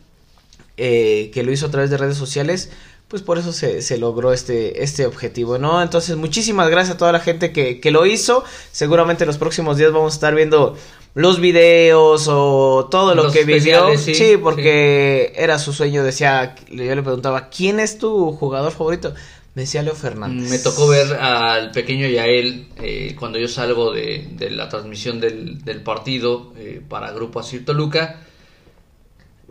eh, 0.78 1.30
que 1.34 1.44
lo 1.44 1.52
hizo 1.52 1.68
a 1.68 1.72
través 1.72 1.92
de 1.92 1.98
redes 1.98 2.18
sociales, 2.18 2.72
pues 3.10 3.22
por 3.22 3.38
eso 3.38 3.54
se, 3.54 3.84
se, 3.84 3.98
logró 4.00 4.34
este, 4.34 4.82
este 4.82 5.06
objetivo, 5.06 5.60
¿no? 5.60 5.84
Entonces, 5.84 6.16
muchísimas 6.16 6.70
gracias 6.70 6.96
a 6.96 6.98
toda 6.98 7.12
la 7.12 7.20
gente 7.20 7.52
que, 7.52 7.80
que 7.80 7.92
lo 7.92 8.08
hizo. 8.08 8.44
Seguramente 8.72 9.26
en 9.26 9.28
los 9.28 9.38
próximos 9.38 9.78
días 9.78 9.92
vamos 9.92 10.14
a 10.14 10.16
estar 10.16 10.34
viendo 10.34 10.78
los 11.16 11.40
videos 11.40 12.28
o 12.28 12.88
todo 12.90 13.14
lo 13.16 13.32
que 13.32 13.44
vivió. 13.44 13.98
Sí, 13.98 14.38
porque 14.42 15.34
era 15.36 15.60
su 15.60 15.74
sueño. 15.74 16.04
Decía, 16.04 16.56
yo 16.70 16.96
le 16.96 17.04
preguntaba, 17.04 17.50
¿quién 17.50 17.80
es 17.80 17.98
tu 17.98 18.32
jugador 18.34 18.72
favorito? 18.72 19.14
Me 19.56 19.64
decía 19.64 19.84
Leo 19.84 19.94
Fernández. 19.94 20.50
Me 20.50 20.58
tocó 20.58 20.88
ver 20.88 21.14
al 21.14 21.70
pequeño 21.72 22.08
Yael 22.08 22.70
eh, 22.78 23.16
cuando 23.20 23.38
yo 23.38 23.48
salgo 23.48 23.92
de, 23.92 24.28
la 24.50 24.68
transmisión 24.68 25.20
del, 25.20 25.82
partido 25.84 26.54
eh, 26.58 26.82
para 26.88 27.12
Grupo 27.12 27.40
Asir 27.40 27.64
Toluca. 27.64 28.22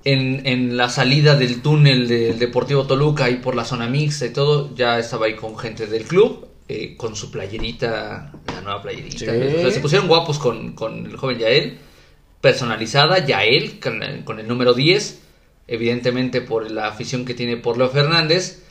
En, 0.04 0.44
en, 0.48 0.76
la 0.76 0.88
salida 0.88 1.36
del 1.36 1.62
túnel 1.62 2.08
del 2.08 2.36
Deportivo 2.40 2.88
Toluca 2.88 3.30
y 3.30 3.36
por 3.36 3.54
la 3.54 3.64
zona 3.64 3.86
mixta 3.86 4.26
y 4.26 4.30
todo, 4.30 4.74
ya 4.74 4.98
estaba 4.98 5.26
ahí 5.26 5.36
con 5.36 5.56
gente 5.56 5.86
del 5.86 6.02
club, 6.02 6.48
eh, 6.68 6.96
con 6.96 7.16
su 7.16 7.30
playerita, 7.30 8.32
la 8.46 8.60
nueva 8.60 8.82
playerita. 8.82 9.18
se 9.70 9.80
pusieron 9.80 10.08
guapos 10.08 10.38
con, 10.38 10.72
con, 10.72 11.06
el 11.06 11.16
joven 11.16 11.38
Yael, 11.38 11.78
personalizada, 12.40 13.24
Yael, 13.24 13.80
con, 13.80 14.00
con 14.24 14.38
el 14.38 14.48
número 14.48 14.74
10, 14.74 15.20
evidentemente 15.68 16.40
por 16.40 16.70
la 16.70 16.88
afición 16.88 17.24
que 17.24 17.34
tiene 17.34 17.56
por 17.56 17.78
Leo 17.78 17.88
Fernández 17.88 18.62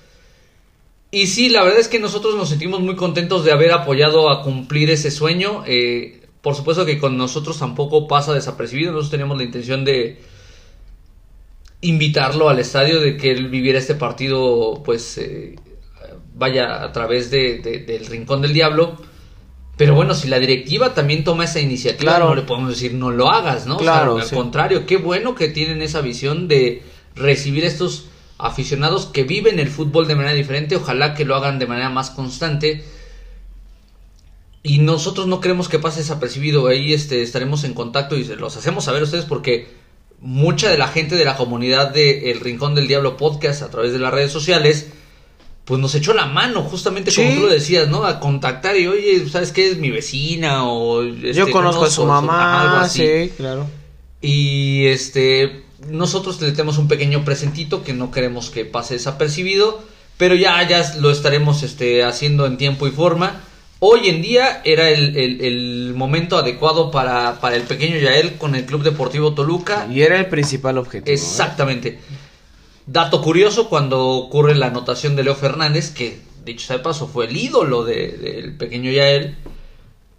y 1.11 1.27
sí, 1.27 1.49
la 1.49 1.63
verdad 1.63 1.79
es 1.79 1.89
que 1.89 1.99
nosotros 1.99 2.35
nos 2.35 2.47
sentimos 2.47 2.79
muy 2.79 2.95
contentos 2.95 3.43
de 3.43 3.51
haber 3.51 3.73
apoyado 3.73 4.31
a 4.31 4.41
cumplir 4.43 4.89
ese 4.89 5.11
sueño. 5.11 5.63
Eh, 5.67 6.21
por 6.41 6.55
supuesto 6.55 6.85
que 6.85 6.97
con 6.99 7.17
nosotros 7.17 7.59
tampoco 7.59 8.07
pasa 8.07 8.33
desapercibido. 8.33 8.93
Nosotros 8.93 9.11
teníamos 9.11 9.37
la 9.37 9.43
intención 9.43 9.83
de 9.83 10.19
invitarlo 11.81 12.47
al 12.47 12.59
estadio, 12.59 13.01
de 13.01 13.17
que 13.17 13.31
él 13.31 13.49
viviera 13.49 13.77
este 13.77 13.95
partido, 13.95 14.81
pues 14.85 15.17
eh, 15.17 15.55
vaya 16.41 16.83
a 16.83 16.91
través 16.91 17.29
de, 17.29 17.59
del 17.59 18.07
Rincón 18.07 18.41
del 18.41 18.51
Diablo. 18.51 18.97
Pero 19.77 19.93
bueno, 19.93 20.15
si 20.15 20.27
la 20.27 20.39
directiva 20.39 20.95
también 20.95 21.23
toma 21.23 21.45
esa 21.45 21.59
iniciativa, 21.59 22.17
no 22.17 22.33
le 22.33 22.41
podemos 22.41 22.71
decir 22.71 22.93
no 22.95 23.11
lo 23.11 23.29
hagas, 23.29 23.67
¿no? 23.67 23.77
Claro, 23.77 24.17
al 24.17 24.29
contrario, 24.29 24.87
qué 24.87 24.97
bueno 24.97 25.35
que 25.35 25.49
tienen 25.49 25.83
esa 25.83 26.01
visión 26.01 26.47
de 26.47 26.81
recibir 27.15 27.63
estos 27.63 28.07
aficionados 28.39 29.05
que 29.05 29.23
viven 29.23 29.59
el 29.59 29.69
fútbol 29.69 30.07
de 30.07 30.15
manera 30.15 30.33
diferente, 30.33 30.75
ojalá 30.75 31.13
que 31.13 31.25
lo 31.25 31.35
hagan 31.35 31.59
de 31.59 31.67
manera 31.67 31.89
más 31.89 32.09
constante. 32.09 32.83
Y 34.63 34.79
nosotros 34.79 35.27
no 35.27 35.41
queremos 35.41 35.69
que 35.69 35.79
pase 35.79 35.99
desapercibido, 35.99 36.67
ahí 36.67 36.93
este, 36.93 37.21
estaremos 37.21 37.63
en 37.63 37.75
contacto 37.75 38.17
y 38.17 38.25
se 38.25 38.35
los 38.35 38.57
hacemos 38.57 38.85
saber 38.85 39.01
a 39.01 39.05
ustedes 39.05 39.25
porque 39.25 39.67
mucha 40.19 40.69
de 40.69 40.77
la 40.77 40.87
gente 40.87 41.15
de 41.15 41.25
la 41.25 41.37
comunidad 41.37 41.91
de 41.91 42.31
El 42.31 42.39
Rincón 42.39 42.73
del 42.73 42.87
Diablo 42.87 43.17
Podcast 43.17 43.61
a 43.61 43.69
través 43.69 43.93
de 43.93 43.99
las 43.99 44.13
redes 44.13 44.31
sociales, 44.31 44.91
pues 45.65 45.79
nos 45.79 45.93
echó 45.95 46.13
la 46.13 46.25
mano, 46.25 46.63
justamente 46.63 47.13
como 47.13 47.33
tú 47.33 47.41
lo 47.41 47.49
decías, 47.49 47.87
¿no? 47.87 48.05
A 48.05 48.19
contactar 48.19 48.77
y, 48.77 48.87
oye, 48.87 49.27
¿sabes 49.29 49.51
qué? 49.51 49.69
Es 49.69 49.77
mi 49.77 49.91
vecina 49.91 50.65
o... 50.65 51.03
Este, 51.03 51.33
Yo 51.33 51.51
conozco, 51.51 51.85
a 51.85 51.89
su 51.89 52.05
mamá, 52.05 52.61
algo 52.61 52.77
así. 52.77 52.99
sí, 52.99 53.33
claro. 53.37 53.67
Y 54.21 54.85
este, 54.87 55.63
nosotros 55.87 56.41
le 56.41 56.51
tenemos 56.51 56.77
un 56.77 56.87
pequeño 56.87 57.23
presentito 57.23 57.83
que 57.83 57.93
no 57.93 58.11
queremos 58.11 58.49
que 58.49 58.65
pase 58.65 58.95
desapercibido, 58.95 59.83
pero 60.17 60.35
ya, 60.35 60.67
ya 60.67 60.95
lo 60.99 61.11
estaremos 61.11 61.63
este, 61.63 62.03
haciendo 62.03 62.45
en 62.45 62.57
tiempo 62.57 62.87
y 62.87 62.91
forma. 62.91 63.41
Hoy 63.79 64.09
en 64.09 64.21
día 64.21 64.61
era 64.63 64.89
el, 64.89 65.93
momento 65.95 66.37
adecuado 66.37 66.91
para, 66.91 67.39
para, 67.41 67.55
el 67.55 67.63
pequeño 67.63 67.97
Yael 67.97 68.37
con 68.37 68.53
el 68.53 68.65
Club 68.65 68.83
Deportivo 68.83 69.33
Toluca. 69.33 69.87
Y 69.91 70.01
era 70.01 70.17
el 70.19 70.27
principal 70.27 70.77
objetivo. 70.77 71.11
¿eh? 71.89 71.99
Dato 72.85 73.21
curioso, 73.21 73.69
cuando 73.69 74.07
ocurre 74.07 74.55
la 74.55 74.67
anotación 74.67 75.15
de 75.15 75.23
Leo 75.23 75.35
Fernández, 75.35 75.91
que 75.91 76.19
dicho 76.45 76.65
sea 76.65 76.77
de 76.77 76.83
paso 76.83 77.07
fue 77.07 77.25
el 77.25 77.37
ídolo 77.37 77.83
del 77.83 78.55
pequeño 78.57 78.91
Yael, 78.91 79.37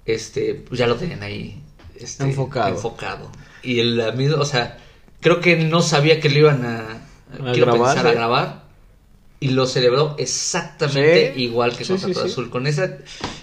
este, 0.07 0.55
pues 0.55 0.79
ya 0.79 0.87
lo 0.87 0.96
tenían 0.96 1.22
ahí 1.22 1.61
este, 1.98 2.25
enfocado. 2.25 2.68
enfocado. 2.68 3.31
Y 3.62 3.81
el 3.81 4.14
mismo, 4.16 4.37
o 4.37 4.44
sea, 4.44 4.79
creo 5.20 5.40
que 5.40 5.57
no 5.57 5.83
sabía 5.83 6.20
que 6.20 6.29
le 6.29 6.40
iban 6.40 6.64
a, 6.64 7.07
grabar, 7.53 8.07
a 8.07 8.12
grabar 8.12 8.62
y 9.40 9.48
lo 9.48 9.66
celebró 9.66 10.14
exactamente 10.18 11.35
igual 11.37 11.77
que 11.77 11.85
con 11.85 11.96
Azul, 11.96 12.51
con 12.51 12.66
esa 12.68 12.98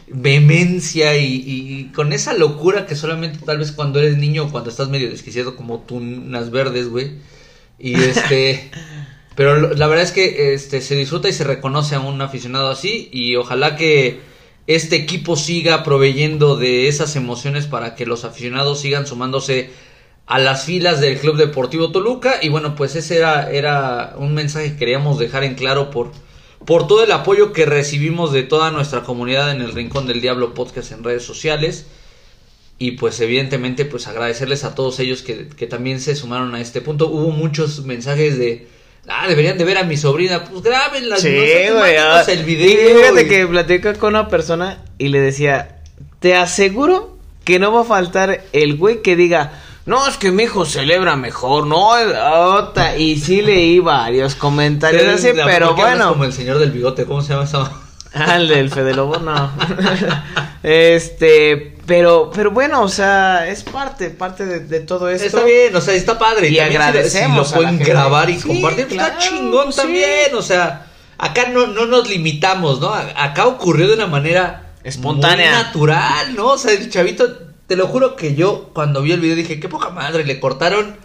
vehemencia 0.08 1.18
y, 1.18 1.92
con 1.94 2.14
esa 2.14 2.34
locura 2.34 2.86
que 2.86 2.96
solamente 2.96 3.40
tal 3.46 3.58
vez 3.58 3.74
cuando 3.74 4.00
eres 4.00 4.18
niño 4.18 4.46
o 4.46 4.52
cuando 4.52 4.70
estás 4.70 4.88
medio 4.88 5.10
desquiciado 5.10 5.56
como 5.56 5.80
tunas 5.80 6.52
verdes, 6.52 6.88
güey. 6.88 7.18
Y 7.78 7.96
este... 7.96 8.72
pero 9.40 9.74
la 9.74 9.88
verdad 9.88 10.04
es 10.04 10.12
que 10.12 10.54
este 10.54 10.82
se 10.82 10.96
disfruta 10.96 11.30
y 11.30 11.32
se 11.32 11.46
reconoce 11.46 11.96
a 11.96 12.02
un 12.02 12.22
aficionado 12.22 12.70
así 12.70 13.08
y 13.14 13.38
ojalá 13.38 13.78
que 13.78 14.20
este 14.68 14.98
equipo 14.98 15.38
siga 15.38 15.82
proveyendo 15.86 16.58
de 16.58 16.90
esas 16.90 17.16
emociones 17.16 17.66
para 17.66 17.96
que 17.96 18.06
los 18.06 18.26
aficionados 18.26 18.82
sigan 18.82 19.08
sumándose 19.08 19.70
a 20.26 20.40
las 20.40 20.66
filas 20.66 21.00
del 21.00 21.18
Club 21.18 21.38
Deportivo 21.38 21.94
Toluca. 21.94 22.40
Y 22.42 22.50
bueno, 22.50 22.76
pues 22.76 22.98
ese 22.98 23.16
era, 23.16 23.50
era 23.50 24.14
un 24.18 24.34
mensaje 24.34 24.72
que 24.72 24.76
queríamos 24.76 25.18
dejar 25.18 25.46
en 25.46 25.56
claro 25.56 25.90
por, 25.90 26.12
por 26.66 26.88
todo 26.88 27.06
el 27.06 27.12
apoyo 27.14 27.54
que 27.54 27.66
recibimos 27.66 28.34
de 28.34 28.44
toda 28.44 28.72
nuestra 28.72 29.04
comunidad 29.04 29.52
en 29.52 29.62
el 29.62 29.72
Rincón 29.72 30.06
del 30.06 30.20
Diablo 30.20 30.54
Podcast 30.54 30.92
en 30.92 31.02
redes 31.02 31.24
sociales. 31.24 31.86
Y 32.78 32.92
pues 32.92 33.18
evidentemente 33.22 33.86
pues 33.86 34.06
agradecerles 34.08 34.66
a 34.66 34.76
todos 34.76 35.00
ellos 35.00 35.22
que, 35.22 35.46
también 35.68 36.02
se 36.02 36.18
sumaron 36.18 36.56
a 36.56 36.60
este 36.60 36.82
punto. 36.82 37.08
Hubo 37.08 37.32
muchos 37.32 37.86
mensajes 37.86 38.38
de... 38.38 38.79
Ah, 39.10 39.28
deberían 39.28 39.58
de 39.58 39.66
ver 39.66 39.78
a 39.78 39.84
mi 39.84 39.98
sobrina. 39.98 40.44
Pues 40.44 40.62
grábenla. 40.62 41.18
Sí, 41.18 41.30
güey. 41.30 41.98
Ah, 41.98 42.24
el 42.28 42.44
video. 42.44 43.00
fíjate 43.00 43.28
que 43.28 43.48
platicé 43.48 43.94
con 43.96 44.16
una 44.16 44.28
persona 44.28 44.84
y 44.98 45.08
le 45.10 45.20
decía, 45.20 45.80
te 46.20 46.36
aseguro 46.36 47.18
que 47.44 47.58
no 47.60 47.72
va 47.72 47.82
a 47.82 47.86
faltar 47.86 48.44
el 48.54 48.78
güey 48.78 49.02
que 49.02 49.16
diga, 49.16 49.52
no, 49.88 50.08
es 50.08 50.18
que 50.18 50.32
mi 50.32 50.44
hijo 50.44 50.66
celebra 50.66 51.16
mejor, 51.16 51.66
no, 51.66 51.90
otra, 52.54 52.96
y 52.96 53.18
sí 53.18 53.42
leí 53.42 53.80
varios 53.80 54.36
comentarios 54.36 55.08
así, 55.08 55.30
pero 55.34 55.74
bueno. 55.74 56.10
como 56.10 56.26
el 56.26 56.34
señor 56.34 56.60
del 56.60 56.70
bigote, 56.70 57.06
¿cómo 57.06 57.24
se 57.24 57.34
llama 57.34 57.46
esa? 57.46 57.72
Ah, 58.14 58.36
el 58.36 58.48
del 58.48 58.70
Fede 58.70 58.94
Lobo, 58.94 59.18
no. 59.18 59.52
este, 60.64 61.79
pero, 61.90 62.30
pero 62.32 62.52
bueno, 62.52 62.84
o 62.84 62.88
sea, 62.88 63.48
es 63.48 63.64
parte, 63.64 64.12
parte 64.12 64.46
de, 64.46 64.80
todo 64.82 65.10
esto. 65.10 65.26
Está 65.26 65.44
bien, 65.44 65.76
o 65.76 65.82
sea, 65.82 65.96
está 65.96 66.20
padre. 66.20 66.50
Y 66.50 66.60
agradecemos. 66.60 67.48
Si 67.48 67.56
lo 67.56 67.62
pueden 67.62 67.80
grabar 67.80 68.30
y 68.30 68.38
compartir, 68.38 68.88
pues 68.88 69.00
está 69.00 69.18
chingón 69.18 69.74
también, 69.74 70.36
o 70.36 70.42
sea, 70.44 70.86
acá 71.18 71.50
no, 71.50 71.66
no 71.66 71.88
nos 71.88 72.08
limitamos, 72.08 72.80
¿no? 72.80 72.94
Acá 72.94 73.48
ocurrió 73.48 73.88
de 73.88 73.96
una 73.96 74.06
manera 74.06 74.74
espontánea. 74.84 75.52
natural, 75.52 76.36
¿no? 76.36 76.50
O 76.50 76.58
sea, 76.60 76.74
el 76.74 76.92
chavito 76.92 77.26
te 77.66 77.76
lo 77.76 77.88
juro 77.88 78.16
que 78.16 78.36
yo 78.36 78.70
cuando 78.76 79.02
vi 79.02 79.14
el 79.14 79.20
video 79.20 79.36
dije, 79.36 79.60
qué 79.60 79.68
poca 79.68 79.90
madre, 79.90 80.26
le 80.26 80.40
cortaron 80.40 80.96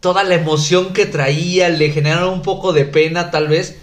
toda 0.00 0.24
la 0.24 0.34
emoción 0.34 0.92
que 0.92 1.06
traía, 1.06 1.68
le 1.68 1.92
generaron 1.92 2.34
un 2.34 2.42
poco 2.42 2.72
de 2.72 2.86
pena 2.86 3.30
tal 3.30 3.46
vez, 3.46 3.78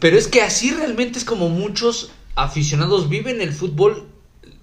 pero 0.00 0.18
es 0.18 0.26
que 0.26 0.42
así 0.42 0.72
realmente 0.72 1.20
es 1.20 1.24
como 1.24 1.48
muchos 1.48 2.10
aficionados 2.34 3.08
viven 3.08 3.40
el 3.40 3.52
fútbol 3.52 4.09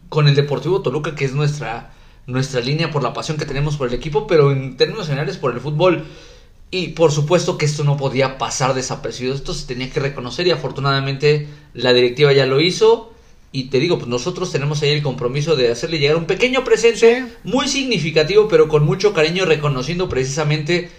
con 0.09 0.27
el 0.27 0.35
Deportivo 0.35 0.81
Toluca, 0.81 1.15
que 1.15 1.25
es 1.25 1.33
nuestra, 1.33 1.93
nuestra 2.25 2.61
línea 2.61 2.91
por 2.91 3.03
la 3.03 3.13
pasión 3.13 3.37
que 3.37 3.45
tenemos 3.45 3.77
por 3.77 3.87
el 3.87 3.93
equipo, 3.93 4.27
pero 4.27 4.51
en 4.51 4.77
términos 4.77 5.07
generales 5.07 5.37
por 5.37 5.53
el 5.53 5.59
fútbol. 5.59 6.05
Y 6.69 6.89
por 6.89 7.11
supuesto 7.11 7.57
que 7.57 7.65
esto 7.65 7.83
no 7.83 7.95
podía 7.95 8.37
pasar 8.37 8.73
desapercibido, 8.73 9.35
esto 9.35 9.53
se 9.53 9.67
tenía 9.67 9.89
que 9.89 10.01
reconocer 10.01 10.47
y 10.47 10.51
afortunadamente 10.51 11.47
la 11.73 11.93
directiva 11.93 12.33
ya 12.33 12.45
lo 12.45 12.59
hizo. 12.59 13.13
Y 13.53 13.65
te 13.65 13.79
digo, 13.79 13.97
pues 13.97 14.09
nosotros 14.09 14.51
tenemos 14.51 14.81
ahí 14.81 14.89
el 14.89 15.01
compromiso 15.01 15.55
de 15.55 15.71
hacerle 15.71 15.99
llegar 15.99 16.17
un 16.17 16.25
pequeño 16.25 16.65
presente 16.65 17.25
muy 17.45 17.69
significativo, 17.69 18.49
pero 18.49 18.67
con 18.67 18.85
mucho 18.85 19.13
cariño, 19.13 19.45
reconociendo 19.45 20.09
precisamente 20.09 20.91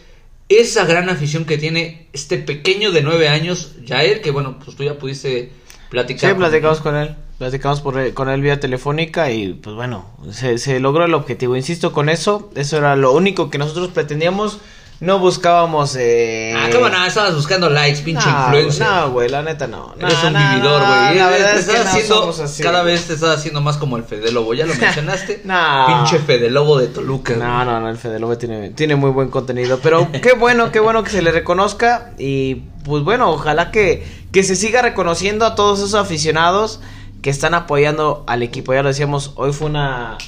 esa 0.48 0.86
gran 0.86 1.10
afición 1.10 1.44
que 1.44 1.58
tiene 1.58 2.08
este 2.14 2.38
pequeño 2.38 2.90
de 2.90 3.02
nueve 3.02 3.28
años, 3.28 3.74
Jair, 3.86 4.22
que 4.22 4.30
bueno, 4.30 4.58
pues 4.64 4.76
tú 4.76 4.84
ya 4.84 4.98
pudiste 4.98 5.52
platicar. 5.90 6.30
Sí, 6.30 6.36
platicamos 6.36 6.80
con 6.80 6.96
él, 6.96 7.16
platicamos 7.38 7.80
por, 7.80 8.12
con 8.14 8.28
él 8.28 8.40
vía 8.40 8.60
telefónica 8.60 9.30
y 9.30 9.54
pues 9.54 9.76
bueno, 9.76 10.06
se, 10.30 10.58
se 10.58 10.80
logró 10.80 11.04
el 11.04 11.14
objetivo. 11.14 11.56
Insisto 11.56 11.92
con 11.92 12.08
eso, 12.08 12.50
eso 12.54 12.76
era 12.76 12.96
lo 12.96 13.12
único 13.12 13.48
que 13.50 13.58
nosotros 13.58 13.88
pretendíamos 13.88 14.60
no 15.00 15.20
buscábamos. 15.20 15.94
Eh... 15.96 16.52
Ah, 16.56 16.68
¿cómo 16.72 16.88
no? 16.88 17.04
Estabas 17.06 17.34
buscando 17.34 17.70
likes, 17.70 18.00
pinche 18.02 18.28
influencer. 18.28 18.84
No, 18.84 19.12
güey, 19.12 19.28
la 19.28 19.42
neta 19.42 19.68
no. 19.68 19.94
Eres 19.98 20.24
un 20.24 20.32
vividor, 20.32 20.82
güey. 20.84 21.18
la 21.18 21.28
verdad 21.28 21.56
es 21.56 21.68
que 21.68 21.76
haciendo, 21.76 22.34
cada 22.62 22.82
vez 22.82 23.06
te 23.06 23.14
estás 23.14 23.38
haciendo 23.38 23.60
más 23.60 23.76
como 23.76 23.96
el 23.96 24.02
Fede 24.02 24.32
Lobo. 24.32 24.54
¿Ya 24.54 24.66
lo 24.66 24.74
mencionaste? 24.80 25.42
no. 25.44 25.86
Pinche 25.86 26.18
Fede 26.18 26.50
Lobo 26.50 26.78
de 26.78 26.88
Toluca. 26.88 27.36
No, 27.36 27.64
no, 27.64 27.80
no, 27.80 27.88
el 27.88 27.96
Fede 27.96 28.18
Lobo 28.18 28.36
tiene, 28.36 28.70
tiene 28.70 28.96
muy 28.96 29.10
buen 29.10 29.28
contenido. 29.28 29.78
Pero 29.80 30.10
qué 30.22 30.32
bueno, 30.32 30.72
qué 30.72 30.80
bueno 30.80 31.04
que 31.04 31.10
se 31.10 31.22
le 31.22 31.30
reconozca. 31.30 32.14
Y 32.18 32.56
pues 32.84 33.04
bueno, 33.04 33.30
ojalá 33.30 33.70
que, 33.70 34.04
que 34.32 34.42
se 34.42 34.56
siga 34.56 34.82
reconociendo 34.82 35.46
a 35.46 35.54
todos 35.54 35.78
esos 35.78 35.94
aficionados 35.94 36.80
que 37.22 37.30
están 37.30 37.54
apoyando 37.54 38.24
al 38.26 38.42
equipo. 38.42 38.74
Ya 38.74 38.82
lo 38.82 38.88
decíamos, 38.88 39.32
hoy 39.36 39.52
fue 39.52 39.68
una 39.68 40.18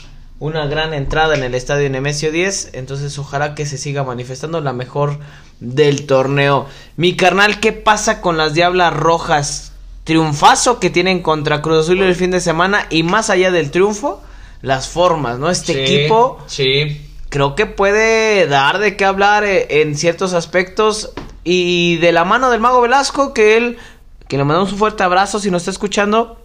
una 0.41 0.66
gran 0.66 0.95
entrada 0.95 1.36
en 1.36 1.45
el 1.45 1.55
estadio 1.55 1.88
Nemesio 1.91 2.32
10, 2.32 2.70
entonces 2.72 3.16
ojalá 3.18 3.55
que 3.55 3.66
se 3.66 3.76
siga 3.76 4.05
manifestando 4.05 4.62
la 4.62 4.72
mejor 4.72 5.18
del 5.61 6.07
torneo. 6.07 6.66
Mi 6.97 7.14
carnal, 7.14 7.61
¿qué 7.61 7.72
pasa 7.72 8.22
con 8.22 8.38
las 8.38 8.55
Diablas 8.55 8.95
Rojas? 8.95 9.72
Triunfazo 10.05 10.80
que 10.80 10.88
tienen 10.88 11.20
contra 11.20 11.61
Cruz 11.61 11.84
Azul 11.84 12.01
el 12.01 12.16
fin 12.16 12.30
de 12.30 12.41
semana 12.41 12.86
y 12.88 13.03
más 13.03 13.28
allá 13.28 13.51
del 13.51 13.70
triunfo, 13.70 14.22
las 14.62 14.88
formas, 14.88 15.38
¿no? 15.38 15.51
Este 15.51 15.84
equipo 15.84 16.38
sí. 16.47 17.07
creo 17.28 17.55
que 17.55 17.66
puede 17.66 18.47
dar 18.47 18.78
de 18.78 18.97
qué 18.97 19.05
hablar 19.05 19.45
eh, 19.45 19.82
en 19.82 19.95
ciertos 19.95 20.32
aspectos 20.32 21.12
y 21.45 21.99
de 21.99 22.12
la 22.12 22.24
mano 22.24 22.51
del 22.51 22.61
mago 22.61 22.80
Velasco 22.80 23.34
que 23.34 23.59
él 23.59 23.76
que 24.26 24.38
le 24.38 24.45
mandamos 24.45 24.72
un 24.72 24.78
fuerte 24.78 25.03
abrazo 25.03 25.38
si 25.38 25.51
nos 25.51 25.62
está 25.62 25.70
escuchando 25.70 26.39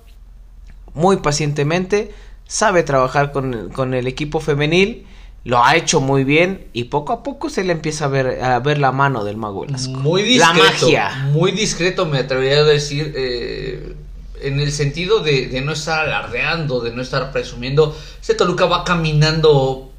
muy 0.96 1.18
pacientemente 1.18 2.12
sabe 2.48 2.84
trabajar 2.84 3.32
con, 3.32 3.93
el 3.93 4.08
equipo 4.08 4.39
femenil, 4.39 5.06
lo 5.43 5.64
ha 5.64 5.76
hecho 5.76 6.02
muy 6.02 6.24
bien 6.24 6.68
y 6.74 6.86
poco 6.86 7.14
a 7.14 7.22
poco 7.22 7.50
se 7.50 7.64
le 7.64 7.74
empieza 7.74 8.06
a 8.06 8.08
ver, 8.08 8.43
a 8.43 8.60
ver 8.60 8.80
la 8.80 8.91
mano 8.91 9.24
del 9.24 9.38
mago 9.38 9.62
Velasco. 9.62 9.91
Muy 9.91 10.24
discreto. 10.24 10.58
La 10.58 10.72
magia. 10.72 11.10
Muy 11.32 11.52
discreto 11.52 12.06
me 12.06 12.20
atrevería 12.20 12.60
a 12.60 12.64
decir, 12.64 13.14
eh, 13.16 13.96
en 14.41 14.60
el 14.60 14.72
sentido 14.72 15.20
de, 15.20 15.62
no 15.64 15.74
estar 15.74 16.00
alardeando, 16.00 16.80
de 16.80 16.91
no 16.91 17.02
estar 17.02 17.32
presumiendo. 17.32 17.96
Este 18.20 18.34
Toluca 18.34 18.66
va 18.66 18.84
caminando 18.84 19.91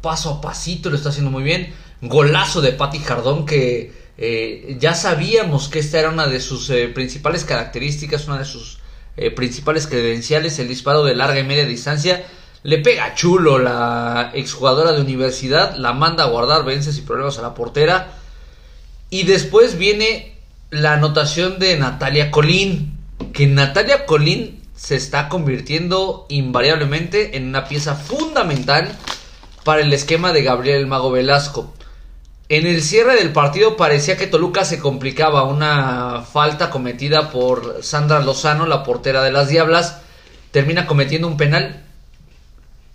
paso 0.00 0.30
a 0.30 0.40
pasito, 0.40 0.88
lo 0.90 0.96
está 0.96 1.10
haciendo 1.10 1.30
muy 1.30 1.42
bien. 1.42 1.74
Golazo 2.00 2.60
de 2.60 2.72
Patti 2.72 2.98
Jardón 2.98 3.46
que 3.46 3.92
eh, 4.18 4.76
ya 4.78 4.94
sabíamos 4.94 5.68
que 5.68 5.78
esta 5.78 5.98
era 5.98 6.10
una 6.10 6.26
de 6.26 6.40
sus 6.40 6.70
eh, 6.70 6.88
principales 6.88 7.44
características, 7.44 8.26
una 8.28 8.38
de 8.38 8.44
sus 8.44 8.78
eh, 9.16 9.30
principales 9.30 9.86
credenciales, 9.86 10.58
el 10.58 10.68
disparo 10.68 11.04
de 11.04 11.14
larga 11.14 11.40
y 11.40 11.44
media 11.44 11.64
distancia. 11.64 12.24
Le 12.62 12.78
pega 12.78 13.14
chulo 13.14 13.58
la 13.58 14.30
exjugadora 14.34 14.92
de 14.92 15.00
universidad, 15.00 15.76
la 15.76 15.92
manda 15.92 16.24
a 16.24 16.28
guardar, 16.28 16.64
vence 16.64 16.92
sin 16.92 17.04
problemas 17.04 17.38
a 17.38 17.42
la 17.42 17.54
portera. 17.54 18.12
Y 19.08 19.22
después 19.22 19.78
viene 19.78 20.36
la 20.70 20.94
anotación 20.94 21.58
de 21.58 21.78
Natalia 21.78 22.30
Colín, 22.30 22.98
que 23.32 23.46
Natalia 23.46 24.04
Colín 24.04 24.60
se 24.74 24.96
está 24.96 25.28
convirtiendo 25.28 26.26
invariablemente 26.28 27.36
en 27.36 27.48
una 27.48 27.66
pieza 27.66 27.94
fundamental 27.94 28.92
para 29.64 29.80
el 29.80 29.92
esquema 29.92 30.32
de 30.32 30.42
Gabriel 30.42 30.86
Mago 30.86 31.10
Velasco. 31.10 31.72
En 32.48 32.64
el 32.64 32.80
cierre 32.80 33.16
del 33.16 33.32
partido 33.32 33.76
parecía 33.76 34.16
que 34.16 34.28
Toluca 34.28 34.64
se 34.64 34.78
complicaba. 34.78 35.44
Una 35.44 36.22
falta 36.22 36.70
cometida 36.70 37.30
por 37.30 37.82
Sandra 37.82 38.20
Lozano, 38.20 38.66
la 38.66 38.84
portera 38.84 39.22
de 39.22 39.32
las 39.32 39.48
Diablas, 39.48 39.98
termina 40.52 40.86
cometiendo 40.86 41.26
un 41.26 41.36
penal. 41.36 41.82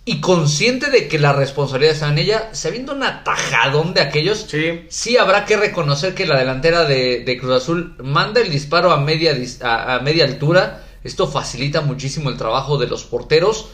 Y 0.04 0.20
consciente 0.20 0.90
de 0.90 1.06
que 1.06 1.18
la 1.18 1.32
responsabilidad 1.32 1.94
está 1.94 2.08
en 2.08 2.18
ella, 2.18 2.48
sabiendo 2.52 2.92
un 2.94 3.04
atajadón 3.04 3.94
de 3.94 4.00
aquellos, 4.00 4.48
sí, 4.88 5.16
habrá 5.16 5.44
que 5.44 5.56
reconocer 5.56 6.14
que 6.14 6.26
la 6.26 6.38
delantera 6.38 6.84
de, 6.84 7.38
Cruz 7.38 7.62
Azul 7.62 7.94
manda 8.02 8.40
el 8.40 8.50
disparo 8.50 8.90
a 8.90 9.00
media, 9.00 9.36
a 9.60 10.00
media 10.00 10.24
altura. 10.24 10.82
Esto 11.04 11.28
facilita 11.28 11.82
muchísimo 11.82 12.30
el 12.30 12.38
trabajo 12.38 12.78
de 12.78 12.86
los 12.86 13.04
porteros. 13.04 13.68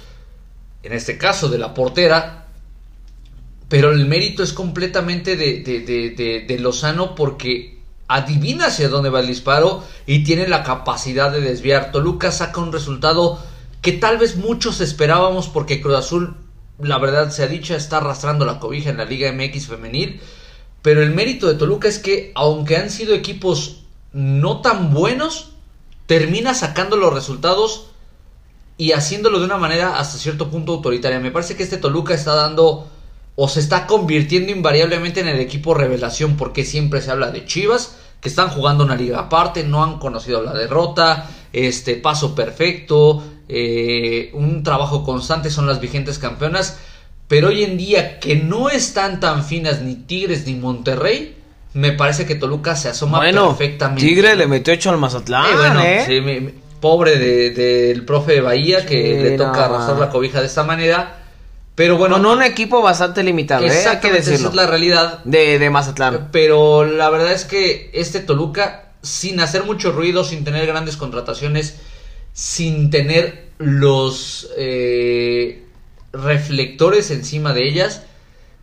En 0.83 0.93
este 0.93 1.17
caso, 1.17 1.49
de 1.49 1.59
la 1.59 1.73
portera, 1.73 2.48
pero 3.69 3.93
el 3.93 4.07
mérito 4.07 4.43
es 4.43 4.53
completamente 4.53 5.37
de, 5.37 5.61
de, 5.61 6.45
de, 6.47 6.59
Lozano 6.59 7.15
porque 7.15 7.79
adivina 8.09 8.67
hacia 8.67 8.89
dónde 8.89 9.11
va 9.11 9.21
el 9.21 9.27
disparo 9.27 9.85
y 10.07 10.25
tiene 10.25 10.49
la 10.49 10.63
capacidad 10.63 11.31
de 11.31 11.43
desviar. 11.43 11.93
Toluca 11.93 12.33
saca 12.33 12.61
un 12.61 12.73
resultado 12.73 13.39
que 13.83 13.93
tal 13.93 14.17
vez 14.17 14.37
muchos 14.37 14.81
esperábamos 14.81 15.49
porque 15.49 15.83
Cruz 15.83 15.97
Azul, 15.97 16.37
la 16.79 16.99
verdad 16.99 17.31
se 17.31 17.43
ha 17.43 17.47
dicho, 17.47 17.75
está 17.75 17.99
arrastrando 17.99 18.47
la 18.47 18.59
cobija 18.59 18.89
en 18.89 18.97
la 18.97 19.05
Liga 19.05 19.31
MX 19.33 19.67
femenil. 19.67 20.21
Pero 20.81 21.03
el 21.03 21.11
mérito 21.11 21.47
de 21.47 21.55
Toluca 21.55 21.89
es 21.89 21.99
que 21.99 22.33
aunque 22.35 22.77
han 22.77 22.89
sido 22.89 23.15
equipos 23.15 23.85
no 24.13 24.63
tan 24.63 24.95
buenos, 24.95 25.51
termina 26.07 26.55
sacando 26.55 26.97
los 26.97 27.13
resultados 27.13 27.89
y 28.79 28.93
haciéndolo 28.93 29.41
de 29.41 29.45
una 29.45 29.59
manera 29.59 29.99
hasta 29.99 30.17
cierto 30.17 30.49
punto 30.49 30.73
autoritaria. 30.73 31.21
Me 31.21 31.33
parece 31.33 31.55
que 31.55 31.65
este 31.65 31.77
Toluca 31.77 32.15
está 32.15 32.35
dando 32.35 32.89
o 33.41 33.47
se 33.47 33.61
está 33.61 33.87
convirtiendo 33.87 34.51
invariablemente 34.51 35.21
en 35.21 35.29
el 35.29 35.39
equipo 35.39 35.73
revelación 35.73 36.37
porque 36.37 36.65
siempre 36.65 37.01
se 37.01 37.13
habla 37.13 37.31
de 37.31 37.45
Chivas 37.45 37.95
que 38.21 38.29
están 38.29 38.49
jugando 38.49 38.83
una 38.83 38.97
liga 38.97 39.21
aparte, 39.21 39.63
no 39.63 39.85
han 39.85 40.01
conocido 40.01 40.43
la 40.43 40.53
derrota, 40.53 41.31
este 41.53 41.95
paso 41.95 42.35
perfecto, 42.35 43.23
eh, 43.49 44.33
un 44.35 44.65
trabajo 44.65 45.05
constante 45.05 45.51
son 45.51 45.69
las 45.69 45.81
vigentes 45.81 46.19
campeonas, 46.19 46.81
pero 47.29 47.51
hoy 47.51 47.63
en 47.63 47.79
día 47.79 48.19
que 48.19 48.35
no 48.35 48.71
están 48.71 49.21
tan 49.21 49.45
finas 49.45 49.83
ni 49.83 49.95
Tigres 49.95 50.45
ni 50.45 50.57
Monterrey, 50.57 51.37
me 51.75 51.93
parece 51.93 52.27
que 52.27 52.35
Toluca 52.35 52.75
se 52.75 52.89
asoma 52.89 53.19
bueno, 53.19 53.57
perfectamente. 53.57 54.05
Tigre 54.05 54.35
le 54.35 54.49
metió 54.49 54.75
hecho 54.75 54.91
al 54.91 54.99
Mazatlán, 54.99 55.79
eh, 55.79 56.07
¿eh? 56.09 56.55
pobre 56.81 57.17
del 57.17 58.05
profe 58.05 58.33
de 58.33 58.41
Bahía 58.41 58.85
que 58.85 59.23
le 59.23 59.37
toca 59.37 59.67
arrasar 59.67 59.97
la 59.97 60.11
cobija 60.11 60.41
de 60.41 60.47
esta 60.47 60.65
manera. 60.65 61.19
Pero 61.79 61.97
bueno. 61.97 62.17
Con 62.17 62.27
un 62.27 62.43
equipo 62.43 62.83
bastante 62.83 63.23
limitado, 63.23 63.65
¿eh? 63.65 63.87
Hay 63.87 64.01
que 64.01 64.11
decirlo. 64.11 64.39
Esa 64.39 64.49
es 64.49 64.55
la 64.57 64.67
realidad. 64.67 65.21
De, 65.23 65.61
de 65.61 65.71
Mazatlán. 65.71 66.31
Pero 66.33 66.85
la 66.85 67.09
verdad 67.09 67.33
es 67.33 67.45
que 67.45 67.93
este 67.95 68.19
Toluca, 68.19 68.91
sin 69.01 69.39
hacer 69.39 69.63
mucho 69.63 69.93
ruido, 69.93 70.25
sin 70.25 70.43
tener 70.43 70.67
grandes 70.67 70.97
contrataciones, 70.97 71.77
sin 72.33 72.91
tener 72.91 73.51
los 73.59 74.51
eh, 74.57 75.63
reflectores 76.13 77.13
encima 77.13 77.53
de 77.53 77.69
ellas, 77.69 78.03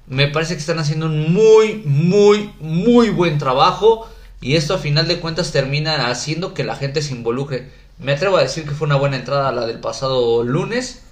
me 0.07 0.27
parece 0.27 0.55
que 0.55 0.59
están 0.59 0.79
haciendo 0.79 1.05
un 1.05 1.31
muy, 1.31 1.83
muy, 1.85 2.51
muy 2.59 3.11
buen 3.11 3.37
trabajo. 3.37 4.09
Y 4.41 4.57
esto 4.57 4.73
a 4.73 4.77
final 4.77 5.07
de 5.07 5.21
cuentas 5.21 5.53
termina 5.53 6.09
haciendo 6.09 6.53
que 6.53 6.65
la 6.65 6.75
gente 6.75 7.01
se 7.01 7.13
involucre. 7.13 7.69
Me 7.97 8.11
atrevo 8.11 8.35
a 8.35 8.41
decir 8.41 8.65
que 8.65 8.71
fue 8.71 8.87
una 8.87 8.97
buena 8.97 9.15
entrada 9.15 9.53
la 9.53 9.65
del 9.65 9.79
pasado 9.79 10.43
lunes 10.43 11.04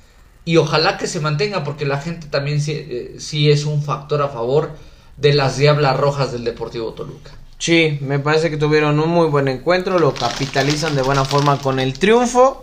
y 0.46 0.58
ojalá 0.58 0.98
que 0.98 1.08
se 1.08 1.20
mantenga 1.20 1.64
porque 1.64 1.86
la 1.86 2.00
gente 2.00 2.28
también 2.28 2.62
sí, 2.62 3.16
sí, 3.18 3.50
es 3.50 3.66
un 3.66 3.82
factor 3.82 4.22
a 4.22 4.30
favor 4.30 4.72
de 5.18 5.34
las 5.34 5.58
Diablas 5.58 5.98
Rojas 5.98 6.32
del 6.32 6.44
Deportivo 6.44 6.94
Toluca. 6.94 7.32
Sí, 7.58 7.98
me 8.02 8.20
parece 8.20 8.50
que 8.50 8.58
tuvieron 8.58 9.00
un 9.00 9.10
muy 9.10 9.28
buen 9.28 9.48
encuentro, 9.48 9.98
lo 9.98 10.14
capitalizan 10.14 10.96
de 10.96 11.02
buena 11.02 11.24
forma 11.24 11.58
con 11.60 11.80
el 11.80 11.98
triunfo. 11.98 12.62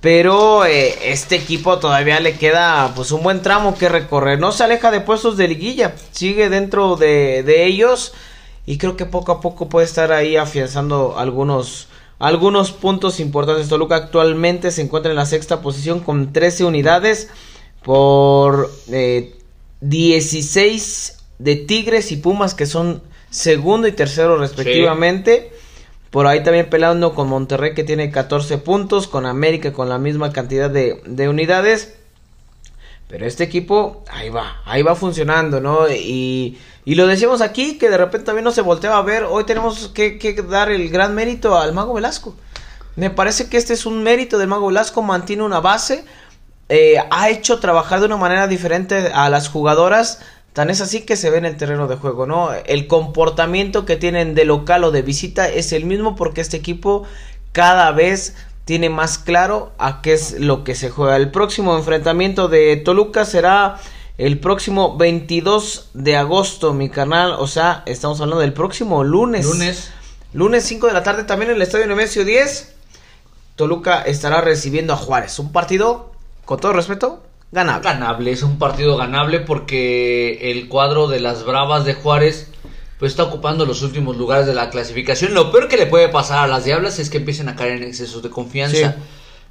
Pero 0.00 0.64
eh, 0.64 1.12
este 1.12 1.36
equipo 1.36 1.78
todavía 1.78 2.20
le 2.20 2.36
queda 2.36 2.92
pues 2.96 3.12
un 3.12 3.22
buen 3.22 3.42
tramo 3.42 3.76
que 3.76 3.88
recorrer. 3.88 4.40
No 4.40 4.50
se 4.50 4.64
aleja 4.64 4.90
de 4.90 5.02
puestos 5.02 5.36
de 5.36 5.46
liguilla. 5.46 5.94
Sigue 6.10 6.48
dentro 6.48 6.96
de, 6.96 7.42
de 7.42 7.66
ellos. 7.66 8.14
Y 8.64 8.78
creo 8.78 8.96
que 8.96 9.04
poco 9.04 9.32
a 9.32 9.40
poco 9.40 9.68
puede 9.68 9.86
estar 9.86 10.10
ahí 10.10 10.36
afianzando 10.36 11.18
algunos, 11.18 11.88
algunos 12.20 12.70
puntos 12.70 13.18
importantes. 13.18 13.68
Toluca 13.68 13.96
actualmente 13.96 14.70
se 14.70 14.82
encuentra 14.82 15.10
en 15.10 15.16
la 15.16 15.26
sexta 15.26 15.60
posición 15.60 15.98
con 16.00 16.32
13 16.32 16.64
unidades 16.64 17.28
por 17.82 18.70
16 19.80 21.08
eh, 21.08 21.22
de 21.38 21.56
Tigres 21.56 22.12
y 22.12 22.18
Pumas 22.18 22.54
que 22.54 22.66
son 22.66 23.02
segundo 23.30 23.88
y 23.88 23.92
tercero 23.92 24.36
respectivamente. 24.36 25.50
Por 26.10 26.26
ahí 26.26 26.42
también 26.42 26.68
peleando 26.68 27.14
con 27.14 27.28
Monterrey 27.28 27.72
que 27.72 27.84
tiene 27.84 28.10
14 28.10 28.58
puntos, 28.58 29.08
con 29.08 29.26
América 29.26 29.72
con 29.72 29.88
la 29.88 29.98
misma 29.98 30.32
cantidad 30.32 30.68
de, 30.68 31.00
de 31.06 31.28
unidades. 31.28 31.99
Pero 33.10 33.26
este 33.26 33.42
equipo, 33.42 34.04
ahí 34.08 34.30
va, 34.30 34.62
ahí 34.64 34.82
va 34.82 34.94
funcionando, 34.94 35.60
¿no? 35.60 35.90
Y, 35.90 36.56
y 36.84 36.94
lo 36.94 37.08
decíamos 37.08 37.40
aquí, 37.40 37.76
que 37.76 37.90
de 37.90 37.98
repente 37.98 38.26
también 38.26 38.44
no 38.44 38.52
se 38.52 38.60
volteaba 38.60 38.98
a 38.98 39.02
ver. 39.02 39.24
Hoy 39.24 39.42
tenemos 39.42 39.88
que, 39.88 40.44
dar 40.48 40.70
el 40.70 40.88
gran 40.90 41.16
mérito 41.16 41.58
al 41.58 41.72
Mago 41.72 41.94
Velasco. 41.94 42.36
Me 42.94 43.10
parece 43.10 43.48
que 43.48 43.56
este 43.56 43.74
es 43.74 43.84
un 43.84 44.04
mérito 44.04 44.38
del 44.38 44.46
Mago 44.46 44.68
Velasco, 44.68 45.02
mantiene 45.02 45.42
una 45.42 45.58
base, 45.58 46.04
eh, 46.68 46.98
ha 47.10 47.28
hecho 47.30 47.58
trabajar 47.58 47.98
de 47.98 48.06
una 48.06 48.16
manera 48.16 48.46
diferente 48.46 49.10
a 49.12 49.28
las 49.28 49.48
jugadoras. 49.48 50.20
Tan 50.52 50.70
es 50.70 50.80
así 50.80 51.00
que 51.00 51.16
se 51.16 51.30
ve 51.30 51.38
en 51.38 51.46
el 51.46 51.56
terreno 51.56 51.88
de 51.88 51.96
juego, 51.96 52.26
¿no? 52.26 52.52
El 52.52 52.86
comportamiento 52.86 53.86
que 53.86 53.96
tienen 53.96 54.36
de 54.36 54.44
local 54.44 54.84
o 54.84 54.92
de 54.92 55.02
visita 55.02 55.48
es 55.48 55.72
el 55.72 55.84
mismo 55.84 56.14
porque 56.14 56.40
este 56.40 56.58
equipo 56.58 57.04
cada 57.50 57.90
vez 57.90 58.36
tiene 58.64 58.88
más 58.88 59.18
claro 59.18 59.72
a 59.78 60.02
qué 60.02 60.12
es 60.12 60.38
lo 60.38 60.64
que 60.64 60.74
se 60.74 60.90
juega. 60.90 61.16
El 61.16 61.30
próximo 61.30 61.76
enfrentamiento 61.76 62.48
de 62.48 62.76
Toluca 62.76 63.24
será 63.24 63.78
el 64.18 64.38
próximo 64.38 64.96
22 64.96 65.90
de 65.94 66.16
agosto, 66.16 66.72
mi 66.72 66.90
carnal. 66.90 67.32
O 67.38 67.46
sea, 67.46 67.82
estamos 67.86 68.20
hablando 68.20 68.40
del 68.40 68.52
próximo 68.52 69.02
lunes. 69.02 69.46
Lunes. 69.46 69.92
Lunes 70.32 70.64
5 70.64 70.86
de 70.86 70.92
la 70.92 71.02
tarde 71.02 71.24
también 71.24 71.50
en 71.50 71.56
el 71.56 71.62
Estadio 71.62 71.86
Nemesio 71.86 72.24
10. 72.24 72.74
Toluca 73.56 74.02
estará 74.02 74.40
recibiendo 74.40 74.92
a 74.92 74.96
Juárez. 74.96 75.38
Un 75.38 75.52
partido, 75.52 76.12
con 76.44 76.60
todo 76.60 76.72
respeto, 76.72 77.22
ganable. 77.50 77.82
Ganable, 77.82 78.30
es 78.30 78.42
un 78.42 78.58
partido 78.58 78.96
ganable 78.96 79.40
porque 79.40 80.50
el 80.52 80.68
cuadro 80.68 81.08
de 81.08 81.20
las 81.20 81.44
Bravas 81.44 81.84
de 81.84 81.94
Juárez 81.94 82.49
pues 83.00 83.12
está 83.12 83.22
ocupando 83.24 83.64
los 83.64 83.80
últimos 83.80 84.18
lugares 84.18 84.46
de 84.46 84.52
la 84.52 84.68
clasificación. 84.68 85.32
Lo 85.32 85.50
peor 85.50 85.68
que 85.68 85.78
le 85.78 85.86
puede 85.86 86.10
pasar 86.10 86.44
a 86.44 86.46
las 86.46 86.66
Diablas 86.66 86.98
es 86.98 87.08
que 87.08 87.16
empiecen 87.16 87.48
a 87.48 87.56
caer 87.56 87.78
en 87.78 87.84
excesos 87.84 88.22
de 88.22 88.28
confianza. 88.28 88.96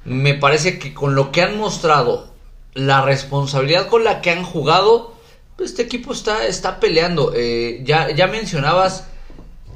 Me 0.04 0.34
parece 0.34 0.78
que 0.78 0.94
con 0.94 1.16
lo 1.16 1.32
que 1.32 1.42
han 1.42 1.58
mostrado, 1.58 2.32
la 2.74 3.02
responsabilidad 3.02 3.88
con 3.88 4.04
la 4.04 4.20
que 4.20 4.30
han 4.30 4.44
jugado, 4.44 5.16
pues 5.56 5.70
este 5.70 5.82
equipo 5.82 6.12
está, 6.12 6.46
está 6.46 6.78
peleando. 6.78 7.32
Eh, 7.34 7.82
ya, 7.84 8.12
ya 8.12 8.28
mencionabas 8.28 9.08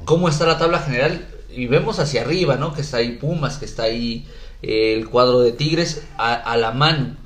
cómo 0.05 0.29
está 0.29 0.45
la 0.45 0.57
tabla 0.57 0.79
general 0.79 1.27
y 1.53 1.67
vemos 1.67 1.99
hacia 1.99 2.21
arriba, 2.21 2.55
¿no? 2.55 2.73
Que 2.73 2.79
está 2.79 2.97
ahí 2.97 3.17
Pumas, 3.17 3.57
que 3.57 3.65
está 3.65 3.83
ahí 3.83 4.25
eh, 4.61 4.93
el 4.93 5.09
cuadro 5.09 5.41
de 5.41 5.51
Tigres 5.51 6.03
a, 6.17 6.33
a 6.33 6.55
la 6.55 6.71
mano. 6.71 7.17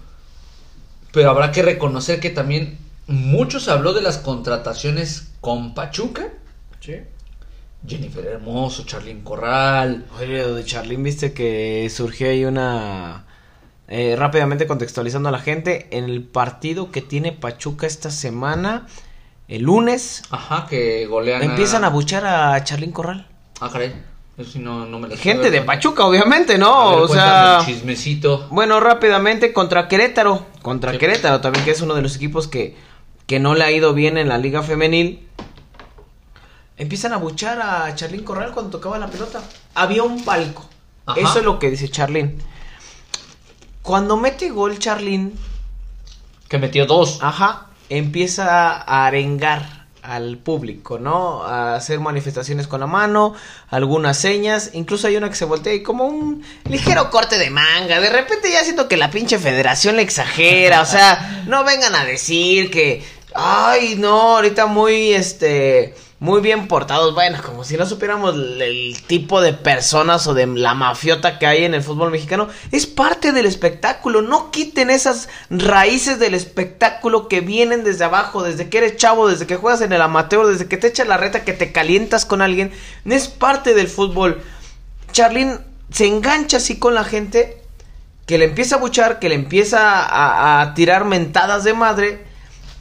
Pero 1.12 1.30
habrá 1.30 1.52
que 1.52 1.62
reconocer 1.62 2.20
que 2.20 2.32
también 2.32 2.80
muchos 3.06 3.68
habló 3.68 3.94
de 3.94 4.02
las 4.02 4.18
contrataciones 4.18 5.28
con 5.42 5.76
Pachuca. 5.76 6.30
Sí. 6.80 6.96
Jennifer 7.88 8.26
Hermoso, 8.26 8.84
Charlín 8.86 9.22
Corral. 9.22 10.06
Oye, 10.20 10.46
de 10.46 10.66
Charlín, 10.66 11.04
viste 11.04 11.34
que 11.34 11.90
surgió 11.90 12.30
ahí 12.30 12.46
una... 12.46 13.26
Eh, 13.88 14.16
rápidamente 14.16 14.68
contextualizando 14.68 15.30
a 15.30 15.32
la 15.32 15.40
gente, 15.40 15.88
en 15.98 16.04
el 16.04 16.22
partido 16.24 16.92
que 16.92 17.02
tiene 17.02 17.32
Pachuca 17.32 17.88
esta 17.88 18.12
semana, 18.12 18.86
el 19.48 19.64
lunes, 19.64 20.22
Ajá, 20.30 20.68
que 20.70 21.08
golean 21.08 21.42
empiezan 21.42 21.84
a 21.84 21.90
buchar 21.90 22.24
a 22.24 22.64
Charlín 22.64 22.92
Corral. 22.92 23.28
Ah, 23.60 23.70
caray. 23.74 23.96
Eso 24.38 24.52
sí 24.52 24.60
no, 24.60 24.86
no 24.86 25.00
me 25.00 25.08
la 25.08 25.18
Gente 25.18 25.50
de. 25.50 25.62
Pachuca, 25.64 26.06
obviamente, 26.06 26.60
¿no? 26.60 26.90
A 26.90 26.96
ver, 26.96 27.04
o 27.04 27.08
sea, 27.08 27.60
el 27.62 27.66
chismecito. 27.66 28.48
bueno, 28.52 28.80
rápidamente 28.80 29.54
contra 29.54 29.88
Querétaro, 29.88 30.46
contra 30.62 30.92
Sí. 30.92 30.98
Querétaro 31.00 31.42
también 31.42 31.66
que 31.66 31.72
es 31.72 31.82
uno 31.82 31.96
de 31.96 32.04
los 32.04 32.16
equipos 32.16 32.48
que, 32.48 32.76
que 33.26 33.40
no 33.40 33.56
le 33.56 33.64
ha 33.64 33.72
ido 33.72 33.96
bien 33.96 34.20
en 34.20 34.30
la 34.30 34.38
liga 34.38 34.62
femenil. 34.62 35.28
Empiezan 36.80 37.12
a 37.12 37.18
buchar 37.18 37.62
a 37.62 37.94
Charlín 37.94 38.24
Corral 38.24 38.54
cuando 38.54 38.72
tocaba 38.72 38.98
la 38.98 39.08
pelota. 39.08 39.42
Había 39.76 40.04
un 40.04 40.24
palco. 40.24 40.68
Ajá. 41.06 41.20
Eso 41.20 41.40
es 41.40 41.46
lo 41.46 41.60
que 41.60 41.70
dice 41.70 41.90
Charlín. 41.90 42.42
Cuando 43.82 44.16
mete 44.16 44.50
gol 44.50 44.80
Charlín, 44.80 45.38
Que 46.48 46.58
metió 46.58 46.86
dos. 46.86 47.20
Ajá, 47.22 47.68
empieza 47.90 48.78
a 48.78 49.06
arengar 49.06 49.88
al 50.02 50.38
público, 50.38 51.00
¿no? 51.00 51.44
A 51.44 51.76
hacer 51.76 52.00
manifestaciones 52.00 52.66
con 52.68 52.80
la 52.80 52.88
mano, 52.88 53.34
algunas 53.70 54.18
señas, 54.18 54.72
incluso 54.72 55.08
hay 55.08 55.18
una 55.18 55.30
que 55.30 55.36
se 55.36 55.44
voltea 55.46 55.74
y 55.74 55.84
como 55.84 56.06
un 56.06 56.44
ligero 56.70 57.10
corte 57.10 57.38
de 57.38 57.50
manga. 57.50 58.00
De 58.00 58.10
repente 58.10 58.50
ya 58.50 58.64
siento 58.64 58.88
que 58.88 58.96
la 58.96 59.12
pinche 59.12 59.38
federación 59.38 59.98
le 59.98 60.04
exagera, 60.04 60.82
o 60.82 60.86
sea, 60.86 61.44
no 61.48 61.66
vengan 61.66 61.94
a 61.94 62.06
decir 62.06 62.72
que, 62.72 63.04
ay, 63.36 63.96
no, 63.98 64.38
ahorita 64.38 64.66
muy, 64.66 65.12
este, 65.12 65.94
muy 66.20 66.42
bien 66.42 66.68
portados, 66.68 67.14
bueno, 67.14 67.38
como 67.42 67.64
si 67.64 67.78
no 67.78 67.86
supiéramos 67.86 68.36
el, 68.36 68.98
tipo 69.08 69.40
de 69.40 69.54
personas 69.54 70.28
o 70.28 70.34
de 70.34 70.48
la 70.48 70.74
mafiota 70.74 71.40
que 71.40 71.48
hay 71.48 71.64
en 71.64 71.74
el 71.74 71.82
fútbol 71.82 72.12
mexicano. 72.12 72.50
Es 72.72 72.88
parte 72.88 73.32
del 73.32 73.46
espectáculo, 73.46 74.22
no 74.22 74.52
quiten 74.52 74.90
esas 74.90 75.30
raíces 75.50 76.20
del 76.20 76.34
espectáculo 76.34 77.30
que 77.30 77.40
vienen 77.40 77.86
desde 77.86 78.04
abajo, 78.04 78.44
desde 78.44 78.70
que 78.70 78.80
eres 78.80 78.98
chavo, 78.98 79.30
desde 79.30 79.48
que 79.48 79.56
juegas 79.56 79.80
en 79.80 79.94
el 79.94 80.02
amateur, 80.02 80.46
desde 80.46 80.68
que 80.68 80.76
te 80.76 80.88
echas 80.88 81.08
la 81.08 81.16
reta, 81.16 81.46
que 81.46 81.54
te 81.54 81.72
calientas 81.72 82.26
con 82.26 82.42
alguien. 82.42 82.74
Es 83.06 83.30
parte 83.30 83.74
del 83.74 83.88
fútbol. 83.88 84.42
Charlín 85.14 85.60
se 85.90 86.06
engancha 86.06 86.58
así 86.58 86.78
con 86.78 86.96
la 86.96 87.06
gente, 87.06 87.62
que 88.26 88.38
le 88.38 88.46
empieza 88.46 88.76
a 88.76 88.80
buchar, 88.80 89.20
que 89.20 89.30
le 89.30 89.36
empieza 89.36 90.62
a 90.62 90.74
tirar 90.74 91.06
mentadas 91.06 91.64
de 91.64 91.74
madre. 91.74 92.29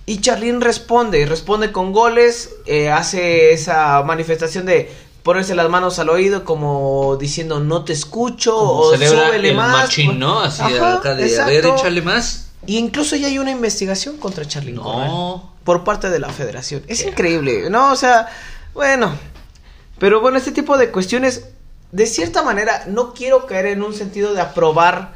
Y 0.09 0.23
Charlín 0.23 0.63
responde, 0.63 1.27
responde 1.27 1.71
con 1.71 1.93
goles, 1.93 2.55
eh, 2.65 2.89
hace 2.91 3.53
esa 3.53 4.03
manifestación 4.05 4.65
de 4.65 4.91
ponerse 5.23 5.55
las 5.55 5.69
manos 5.69 5.99
al 5.99 6.09
oído 6.09 6.47
como 6.47 7.19
diciendo 7.21 7.61
no 7.61 7.85
te 7.85 7.93
escucho 7.93 8.57
Como 8.57 8.73
o 8.81 8.97
súbele 8.97 9.51
el 9.51 9.55
más. 9.57 9.71
machín, 9.71 10.19
¿no? 10.19 10.41
Así 10.41 10.63
Ajá, 10.63 10.95
acá 10.95 11.15
de, 11.15 11.39
a 11.39 11.45
ver, 11.45 11.57
exacto. 11.57 11.77
échale 11.77 12.01
más. 12.01 12.49
Y 12.67 12.79
incluso 12.79 13.17
ya 13.17 13.27
hay 13.27 13.39
una 13.39 13.51
investigación 13.51 14.17
contra 14.17 14.47
Charlín 14.47 14.77
No. 14.77 14.83
Corral 14.85 15.43
por 15.63 15.85
parte 15.85 16.09
de 16.09 16.19
la 16.19 16.31
federación. 16.31 16.83
Es 16.89 17.05
increíble, 17.05 17.69
¿no? 17.69 17.93
O 17.93 17.97
sea, 17.97 18.29
bueno. 18.73 19.13
Pero 19.99 20.23
bueno, 20.23 20.39
este 20.39 20.53
tipo 20.53 20.79
de 20.79 20.91
cuestiones, 20.91 21.51
de 21.93 22.07
cierta 22.07 22.41
manera, 22.43 22.85
no 22.87 23.13
quiero 23.13 23.45
caer 23.45 23.67
en 23.67 23.83
un 23.83 23.93
sentido 23.93 24.33
de 24.33 24.41
aprobar 24.41 25.13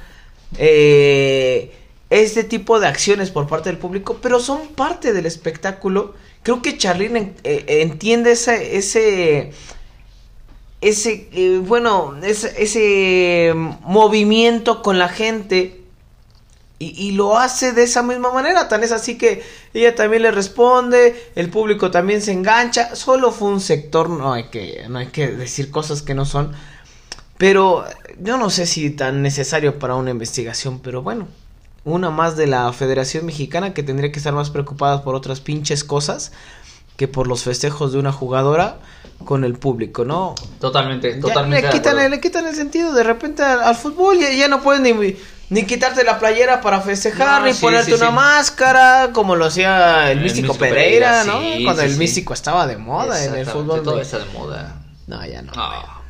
eh, 0.59 1.75
este 2.21 2.45
tipo 2.45 2.79
de 2.81 2.87
acciones 2.87 3.31
por 3.31 3.47
parte 3.49 3.71
del 3.71 3.79
público, 3.79 4.19
pero 4.21 4.39
son 4.41 4.69
parte 4.69 5.13
del 5.13 5.27
espectáculo. 5.27 6.15
Creo 6.43 6.61
que 6.63 6.77
Charlín 6.77 7.17
en- 7.17 7.35
eh, 7.45 7.65
entiende 7.83 8.33
ese, 8.33 8.77
ese, 8.77 9.53
ese, 10.81 11.29
eh, 11.33 11.59
bueno, 11.65 12.15
ese, 12.23 12.53
ese 12.63 13.53
movimiento 13.55 14.83
con 14.83 14.99
la 14.99 15.09
gente 15.09 15.81
y, 16.79 17.09
y 17.09 17.13
lo 17.13 17.39
hace 17.39 17.73
de 17.73 17.85
esa 17.85 18.03
misma 18.03 18.33
manera. 18.33 18.69
Tan 18.69 18.83
es 18.83 18.91
así 18.93 19.17
que 19.17 19.43
ella 19.73 19.95
también 19.95 20.23
le 20.23 20.33
responde, 20.33 21.31
el 21.37 21.49
público 21.51 21.91
también 21.91 22.21
se 22.21 22.33
engancha. 22.33 22.97
Solo 22.97 23.31
fue 23.31 23.49
un 23.49 23.61
sector, 23.61 24.11
no 24.11 24.33
hay 24.33 24.45
que, 24.51 24.85
no 24.89 24.99
hay 24.99 25.07
que 25.09 25.29
decir 25.29 25.71
cosas 25.71 26.03
que 26.03 26.15
no 26.15 26.25
son. 26.25 26.53
Pero 27.39 27.85
yo 28.21 28.37
no 28.37 28.51
sé 28.51 28.67
si 28.67 28.91
tan 28.91 29.23
necesario 29.23 29.79
para 29.79 29.95
una 29.95 30.11
investigación, 30.11 30.81
pero 30.81 31.03
bueno. 31.03 31.29
Una 31.85 32.11
más 32.11 32.37
de 32.37 32.47
la 32.47 32.73
Federación 32.73 33.27
Mexicana 33.27 33.75
que 33.75 33.83
tendría 33.83 34.13
que 34.13 34.19
estar 34.19 34.33
más 34.33 34.51
preocupada 34.51 35.03
por 35.03 35.15
otras 35.15 35.41
pinches 35.41 35.83
cosas 35.85 36.33
que 36.97 37.09
por 37.09 37.27
los 37.27 37.43
festejos 37.43 37.93
de 37.93 37.99
una 37.99 38.13
jugadora 38.13 38.77
con 39.25 39.45
el 39.45 39.55
público, 39.55 40.05
¿no? 40.05 40.35
Totalmente, 40.61 41.15
Ya 41.15 41.21
totalmente. 41.21 41.67
le, 41.67 41.73
quitan, 41.73 41.93
acuerdo. 41.95 42.09
le 42.11 42.21
quitan 42.21 42.47
el 42.47 42.55
sentido 42.55 42.93
de 42.93 43.03
repente 43.03 43.43
al, 43.43 43.63
al 43.63 43.75
fútbol. 43.75 44.19
Ya, 44.19 44.31
ya 44.31 44.47
no 44.49 44.63
puedes 44.63 44.81
ni, 44.83 45.17
ni 45.51 45.65
quitarte 45.65 46.05
la 46.05 46.19
playera 46.21 46.61
para 46.61 46.81
festejar, 46.83 47.41
No, 47.41 47.47
ni 47.47 47.55
sí, 47.55 47.61
ponerte 47.61 47.87
sí, 47.87 47.93
una 47.95 48.09
sí. 48.09 48.13
máscara, 48.15 49.11
como 49.13 49.35
lo 49.35 49.47
hacía 49.47 50.11
el, 50.13 50.19
El 50.19 50.25
místico, 50.25 50.49
Místico 50.53 50.59
Pereira, 50.61 51.23
Pereira, 51.23 51.25
¿no? 51.25 51.41
sí, 51.57 51.65
Cuando 51.65 51.83
el 51.83 51.97
místico 51.97 52.35
estaba 52.35 52.67
de 52.67 52.77
moda 52.77 53.25
en 53.25 53.35
el 53.35 53.47
fútbol. 53.47 54.01
Está 54.01 54.19
de 54.19 54.27
moda. 54.27 54.77
No, 55.09 55.25
ya 55.27 55.43
no. 55.43 55.53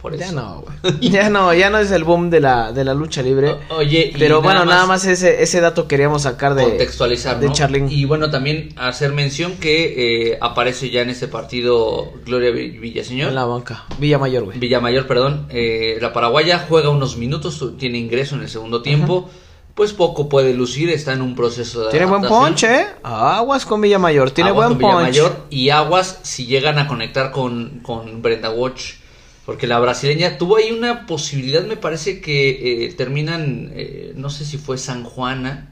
Por 0.03 0.17
ya 0.17 0.27
eso. 0.27 0.35
no, 0.35 0.65
güey. 0.83 0.99
Ya 1.11 1.31
no, 1.31 1.55
ya 1.55 1.71
no 1.71 1.79
es 1.79 1.91
el 1.93 2.05
boom 2.05 2.29
de 2.29 2.41
la, 2.41 2.73
de 2.73 2.85
la 2.85 2.93
lucha 2.93 3.23
libre. 3.23 3.53
O- 3.71 3.77
Oye, 3.77 4.11
y 4.15 4.19
Pero 4.19 4.43
bueno, 4.43 4.65
nada 4.65 4.85
más 4.87 5.05
ese, 5.07 5.43
ese 5.43 5.61
dato 5.61 5.89
queríamos 5.89 6.23
sacar 6.23 6.55
de 6.55 6.65
contextualizar, 6.65 7.39
de 7.41 7.47
¿no? 7.47 7.53
Charlín. 7.53 7.87
Y 7.91 8.05
bueno, 8.05 8.29
también 8.31 8.71
hacer 8.77 9.13
mención 9.13 9.53
que 9.59 10.33
eh, 10.33 10.39
aparece 10.41 10.91
ya 10.91 11.01
en 11.03 11.11
este 11.11 11.29
partido 11.29 12.13
Gloria 12.27 12.51
Vi- 12.51 12.79
Villaseñor. 12.79 13.29
en 13.29 13.35
la 13.37 13.45
banca. 13.45 13.85
Villamayor, 13.99 14.45
güey. 14.45 14.59
Villamayor, 14.59 15.07
perdón. 15.07 15.47
Eh, 15.51 15.99
la 16.01 16.13
paraguaya 16.13 16.67
juega 16.69 16.91
unos 16.91 17.17
minutos, 17.17 17.65
tiene 17.79 17.99
ingreso 17.99 18.35
en 18.35 18.43
el 18.43 18.49
segundo 18.49 18.83
tiempo. 18.83 19.31
Pues 19.75 19.95
poco 19.95 20.29
puede 20.29 20.53
lucir, 20.53 20.91
está 20.91 21.15
en 21.15 21.23
un 21.23 21.35
proceso 21.35 21.85
de 21.85 21.91
Tiene 21.93 22.05
buen 22.05 22.21
ponche, 22.23 22.81
¿eh? 22.81 22.87
Aguas 23.03 23.65
con 23.65 23.81
Villamayor, 23.81 24.31
tiene 24.31 24.51
Aguas 24.51 24.69
buen 24.69 24.79
con 24.79 24.91
ponche. 24.91 25.13
Villamayor 25.13 25.47
y 25.49 25.71
aguas 25.71 26.19
si 26.25 26.45
llegan 26.45 26.79
a 26.79 26.87
conectar 26.87 27.31
con, 27.31 27.81
con 27.83 28.21
Brenda 28.21 28.51
Watch. 28.51 28.97
Porque 29.45 29.67
la 29.67 29.81
brasileña 29.81 30.39
tuvo 30.39 30.57
ahí 30.57 30.71
una 30.71 31.07
posibilidad, 31.07 31.65
me 31.65 31.77
parece 31.77 32.21
que 32.21 32.85
eh, 32.87 32.93
terminan, 32.95 33.73
eh, 33.75 34.13
no 34.15 34.31
sé 34.31 34.45
si 34.45 34.57
fue 34.57 34.79
San 34.79 35.03
Juana 35.03 35.69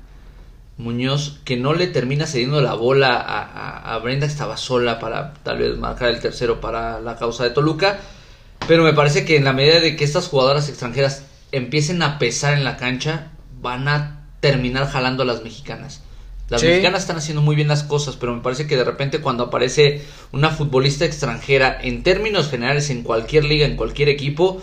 Muñoz, 0.77 1.41
que 1.45 1.57
no 1.57 1.75
le 1.75 1.87
termina 1.87 2.27
cediendo 2.27 2.61
la 2.63 2.75
bola 2.75 3.15
a, 3.17 3.43
a- 3.43 3.95
a 3.95 3.99
Brenda, 3.99 4.27
estaba 4.27 4.57
sola 4.57 4.99
para 4.99 5.35
tal 5.45 5.59
vez 5.59 5.77
marcar 5.77 6.09
el 6.09 6.21
tercero 6.21 6.61
para 6.61 7.01
la 7.01 7.17
causa 7.17 7.45
de 7.45 7.51
Toluca. 7.51 8.01
Pero 8.67 8.83
me 8.83 8.93
parece 8.95 9.25
que 9.25 9.37
en 9.37 9.45
la 9.45 9.53
medida 9.53 9.81
de 9.81 9.95
que 9.97 10.05
estas 10.05 10.27
jugadoras 10.29 10.69
extranjeras 10.69 11.25
empiecen 11.53 12.03
a 12.03 12.19
pesar 12.19 12.55
en 12.55 12.65
la 12.65 12.77
cancha, 12.77 13.29
van 13.61 13.89
a 13.89 14.27
terminar 14.41 14.89
jalando 14.89 15.23
a 15.23 15.27
las 15.27 15.43
mexicanas. 15.45 16.03
Las 16.51 16.61
Sí. 16.61 16.67
mexicanas 16.67 17.03
están 17.03 17.17
haciendo 17.17 17.43
muy 17.43 17.57
bien 17.57 17.69
las 17.69 17.85
cosas, 17.85 18.17
pero 18.17 18.35
me 18.35 18.43
parece 18.43 18.67
que 18.67 18.77
de 18.77 18.85
repente 18.85 19.21
cuando 19.21 19.45
aparece 19.45 20.03
una 20.33 20.51
futbolista 20.51 21.05
extranjera, 21.05 21.79
en 21.81 22.03
términos 22.03 22.51
generales, 22.51 22.91
en 22.91 23.03
cualquier 23.03 23.45
liga, 23.45 23.65
en 23.67 23.77
cualquier 23.77 24.09
equipo, 24.09 24.61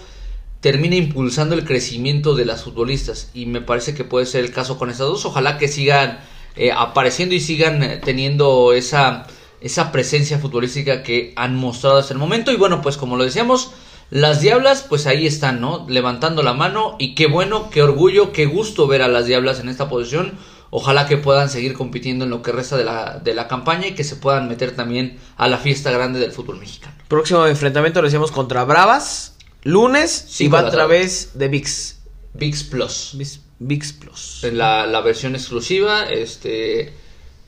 termina 0.59 0.95
impulsando 0.95 1.55
el 1.55 1.63
crecimiento 1.63 2.35
de 2.35 2.45
las 2.45 2.63
futbolistas. 2.63 3.31
Y 3.33 3.45
me 3.45 3.61
parece 3.61 3.93
que 3.93 4.03
puede 4.03 4.25
ser 4.25 4.43
el 4.43 4.51
caso 4.51 4.77
con 4.77 4.89
estas 4.89 5.07
dos. 5.07 5.25
Ojalá 5.25 5.57
que 5.57 5.67
sigan 5.67 6.19
eh, 6.57 6.71
apareciendo 6.75 7.35
y 7.35 7.39
sigan 7.39 7.81
eh, 7.83 8.01
teniendo 8.03 8.73
esa, 8.73 9.27
esa 9.61 9.91
presencia 9.91 10.39
futbolística 10.39 11.03
que 11.03 11.31
han 11.35 11.55
mostrado 11.55 11.97
hasta 11.99 12.13
el 12.13 12.19
momento. 12.19 12.51
Y 12.51 12.57
bueno, 12.57 12.81
pues 12.81 12.97
como 12.97 13.15
lo 13.15 13.23
decíamos, 13.23 13.71
las 14.09 14.41
Diablas, 14.41 14.85
pues 14.89 15.05
ahí 15.05 15.27
están, 15.27 15.61
¿no? 15.61 15.85
Levantando 15.88 16.41
la 16.43 16.53
mano. 16.53 16.95
Y 16.99 17.13
qué 17.15 17.27
bueno, 17.27 17.69
qué 17.69 17.81
orgullo, 17.83 18.33
qué 18.33 18.45
gusto 18.45 18.88
ver 18.88 19.03
a 19.03 19.07
las 19.07 19.25
Diablas 19.27 19.59
en 19.59 19.69
esta 19.69 19.88
posición. 19.88 20.33
Ojalá 20.70 21.07
que 21.07 21.18
puedan 21.18 21.49
seguir 21.49 21.74
compitiendo 21.74 22.26
en 22.26 22.32
lo 22.32 22.41
que 22.41 22.51
resta 22.51 22.78
de 22.78 22.84
la, 22.84 23.20
de 23.24 23.34
la 23.34 23.47
campaña 23.47 23.88
y 23.88 23.95
que 23.95 24.03
se 24.03 24.15
puedan 24.15 24.47
meter 24.49 24.76
también 24.76 25.18
a 25.38 25.47
la 25.47 25.57
fiesta 25.57 25.91
grande 25.91 26.20
del 26.20 26.32
fútbol 26.32 26.59
mexicano. 26.59 26.95
Próximo 27.07 27.45
enfrentamiento 27.47 28.01
lo 28.01 28.07
decíamos 28.07 28.32
contra 28.32 28.63
Bravas. 28.65 29.36
Lunes 29.63 30.39
y 30.39 30.47
va 30.47 30.59
a 30.59 30.70
través 30.70 31.32
de 31.38 31.47
VIX. 31.47 31.97
VIX 32.34 32.63
Plus. 32.65 33.11
VIX, 33.15 33.39
VIX 33.59 33.93
Plus. 33.93 34.43
En 34.43 34.57
la, 34.57 34.86
la 34.86 35.01
versión 35.01 35.36
exclusiva, 35.36 36.03
este, 36.09 36.93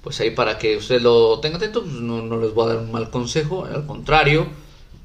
pues 0.03 0.19
ahí 0.19 0.31
para 0.31 0.57
que 0.57 0.77
usted 0.77 1.01
lo 1.01 1.39
tenga 1.39 1.57
atento, 1.57 1.81
pues 1.81 1.93
no, 1.93 2.21
no 2.21 2.37
les 2.39 2.53
voy 2.53 2.65
a 2.65 2.73
dar 2.73 2.83
un 2.83 2.91
mal 2.91 3.09
consejo, 3.09 3.65
al 3.65 3.85
contrario, 3.85 4.47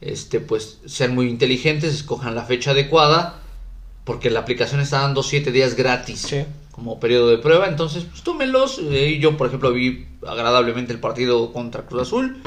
este, 0.00 0.40
pues 0.40 0.78
sean 0.86 1.14
muy 1.14 1.28
inteligentes, 1.28 1.94
escojan 1.94 2.34
la 2.34 2.44
fecha 2.44 2.70
adecuada, 2.72 3.40
porque 4.04 4.30
la 4.30 4.40
aplicación 4.40 4.80
está 4.80 5.00
dando 5.00 5.22
7 5.22 5.50
días 5.52 5.74
gratis 5.76 6.20
Sí. 6.20 6.44
Como 6.74 6.98
periodo 6.98 7.28
de 7.30 7.38
prueba, 7.38 7.68
entonces 7.68 8.04
pues 8.04 8.22
tómenlos, 8.22 8.80
eh, 8.80 9.10
y 9.10 9.18
yo 9.20 9.36
por 9.36 9.46
ejemplo 9.46 9.72
vi 9.72 10.06
agradablemente 10.26 10.92
el 10.92 10.98
partido 10.98 11.52
contra 11.52 11.82
Cruz 11.86 12.02
Azul, 12.02 12.42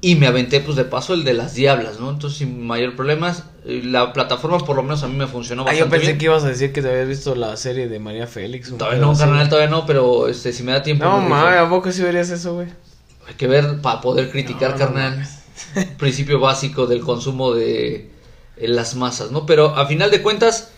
y 0.00 0.14
me 0.14 0.28
aventé 0.28 0.60
pues 0.60 0.76
de 0.76 0.84
paso 0.84 1.12
el 1.12 1.24
de 1.24 1.34
las 1.34 1.54
Diablas, 1.54 1.98
¿no? 1.98 2.08
Entonces 2.10 2.38
sin 2.38 2.64
mayor 2.64 2.94
problemas, 2.94 3.44
eh, 3.64 3.82
la 3.84 4.12
plataforma 4.12 4.58
por 4.60 4.76
lo 4.76 4.84
menos 4.84 5.02
a 5.02 5.08
mí 5.08 5.16
me 5.16 5.26
funcionó 5.26 5.62
Ah, 5.62 5.64
bastante 5.66 5.84
yo 5.86 5.90
pensé 5.90 6.06
bien. 6.06 6.18
que 6.18 6.24
ibas 6.26 6.44
a 6.44 6.48
decir 6.50 6.72
que 6.72 6.82
te 6.82 6.88
habías 6.88 7.08
visto 7.08 7.34
la 7.34 7.56
serie 7.56 7.88
de 7.88 7.98
María 7.98 8.28
Félix. 8.28 8.70
Todavía 8.78 9.00
no, 9.00 9.12
carnal, 9.16 9.48
todavía 9.48 9.68
no, 9.70 9.84
pero 9.86 10.28
este, 10.28 10.52
si 10.52 10.62
me 10.62 10.70
da 10.70 10.84
tiempo. 10.84 11.04
No, 11.04 11.16
rifo. 11.16 11.28
mames, 11.28 11.58
¿a 11.58 11.68
poco 11.68 11.90
sí 11.90 12.00
verías 12.02 12.30
eso, 12.30 12.54
güey? 12.54 12.68
Hay 13.26 13.34
que 13.34 13.48
ver 13.48 13.80
para 13.82 14.00
poder 14.00 14.30
criticar, 14.30 14.70
No, 14.70 14.76
no 14.78 14.84
carnal. 14.84 15.28
Principio 15.98 16.38
básico 16.38 16.86
del 16.86 17.00
consumo 17.00 17.52
de 17.54 18.08
eh, 18.56 18.68
las 18.68 18.94
masas, 18.94 19.32
¿no? 19.32 19.46
Pero 19.46 19.74
a 19.76 19.84
final 19.86 20.12
de 20.12 20.22
cuentas, 20.22 20.70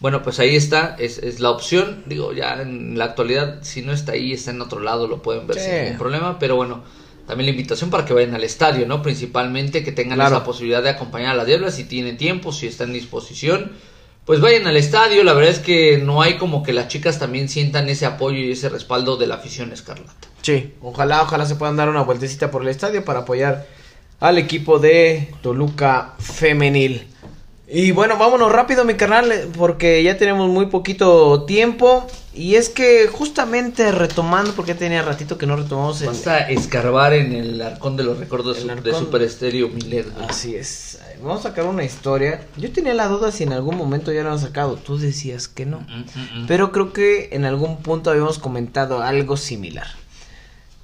bueno, 0.00 0.22
pues 0.22 0.38
ahí 0.40 0.54
está, 0.56 0.96
es, 0.98 1.18
es 1.18 1.40
la 1.40 1.50
opción. 1.50 2.02
Digo, 2.06 2.32
ya 2.32 2.60
en 2.62 2.98
la 2.98 3.06
actualidad, 3.06 3.58
si 3.62 3.82
no 3.82 3.92
está 3.92 4.12
ahí, 4.12 4.32
está 4.32 4.50
en 4.50 4.60
otro 4.60 4.80
lado, 4.80 5.08
lo 5.08 5.22
pueden 5.22 5.46
ver 5.46 5.58
Sí. 5.58 5.64
sin 5.64 5.82
ningún 5.82 5.98
problema. 5.98 6.38
Pero 6.38 6.56
bueno, 6.56 6.82
también 7.26 7.46
la 7.46 7.50
invitación 7.52 7.90
para 7.90 8.04
que 8.04 8.12
vayan 8.14 8.34
al 8.34 8.44
estadio, 8.44 8.86
¿no? 8.86 9.02
Principalmente 9.02 9.82
que 9.82 9.92
tengan 9.92 10.18
Claro. 10.18 10.36
esa 10.36 10.44
posibilidad 10.44 10.82
de 10.82 10.90
acompañar 10.90 11.30
a 11.30 11.34
las 11.34 11.46
diablas 11.46 11.74
si 11.74 11.84
tienen 11.84 12.16
tiempo, 12.16 12.52
si 12.52 12.66
está 12.66 12.84
en 12.84 12.92
disposición. 12.92 13.72
Pues 14.26 14.40
vayan 14.40 14.66
al 14.66 14.76
estadio, 14.76 15.22
la 15.22 15.32
verdad 15.34 15.52
es 15.52 15.60
que 15.60 15.98
no 15.98 16.20
hay 16.20 16.36
como 16.36 16.64
que 16.64 16.72
las 16.72 16.88
chicas 16.88 17.18
también 17.20 17.48
sientan 17.48 17.88
ese 17.88 18.06
apoyo 18.06 18.38
y 18.38 18.50
ese 18.50 18.68
respaldo 18.68 19.16
de 19.16 19.28
la 19.28 19.36
afición 19.36 19.72
escarlata. 19.72 20.28
Sí, 20.42 20.74
ojalá, 20.82 21.22
ojalá 21.22 21.46
se 21.46 21.54
puedan 21.54 21.76
dar 21.76 21.88
una 21.88 22.02
vueltecita 22.02 22.50
por 22.50 22.62
el 22.62 22.68
estadio 22.68 23.04
para 23.04 23.20
apoyar 23.20 23.66
al 24.18 24.38
equipo 24.38 24.80
de 24.80 25.32
Toluca 25.42 26.14
Femenil. 26.18 27.06
Y 27.68 27.90
bueno, 27.90 28.16
vámonos 28.16 28.52
rápido, 28.52 28.84
mi 28.84 28.94
carnal, 28.94 29.32
eh, 29.32 29.48
porque 29.56 30.00
ya 30.02 30.16
tenemos 30.16 30.48
muy 30.48 30.66
poquito 30.66 31.44
tiempo. 31.44 32.06
Y 32.32 32.54
es 32.54 32.68
que 32.68 33.08
justamente 33.08 33.90
retomando, 33.90 34.52
porque 34.52 34.74
tenía 34.74 35.02
ratito 35.02 35.38
que 35.38 35.46
no 35.46 35.56
retomamos 35.56 36.00
el... 36.02 36.08
Basta 36.08 36.48
escarbar 36.50 37.14
en 37.14 37.32
el 37.32 37.60
arcón 37.62 37.96
de 37.96 38.04
los 38.04 38.18
recuerdos 38.18 38.64
de. 38.64 38.94
Super 38.94 39.22
Estéreo 39.22 39.68
Milet. 39.68 40.06
Así 40.28 40.54
es. 40.54 41.00
Vamos 41.20 41.40
a 41.40 41.48
sacar 41.48 41.64
una 41.64 41.82
historia. 41.82 42.46
Yo 42.56 42.70
tenía 42.70 42.94
la 42.94 43.08
duda 43.08 43.32
si 43.32 43.44
en 43.44 43.52
algún 43.52 43.76
momento 43.76 44.12
ya 44.12 44.22
lo 44.22 44.30
han 44.30 44.38
sacado. 44.38 44.76
Tú 44.76 44.98
decías 44.98 45.48
que 45.48 45.64
no. 45.64 45.80
Mm, 45.80 46.00
mm, 46.00 46.42
mm. 46.42 46.46
Pero 46.46 46.72
creo 46.72 46.92
que 46.92 47.30
en 47.32 47.46
algún 47.46 47.78
punto 47.78 48.10
habíamos 48.10 48.38
comentado 48.38 49.02
algo 49.02 49.36
similar. 49.38 49.86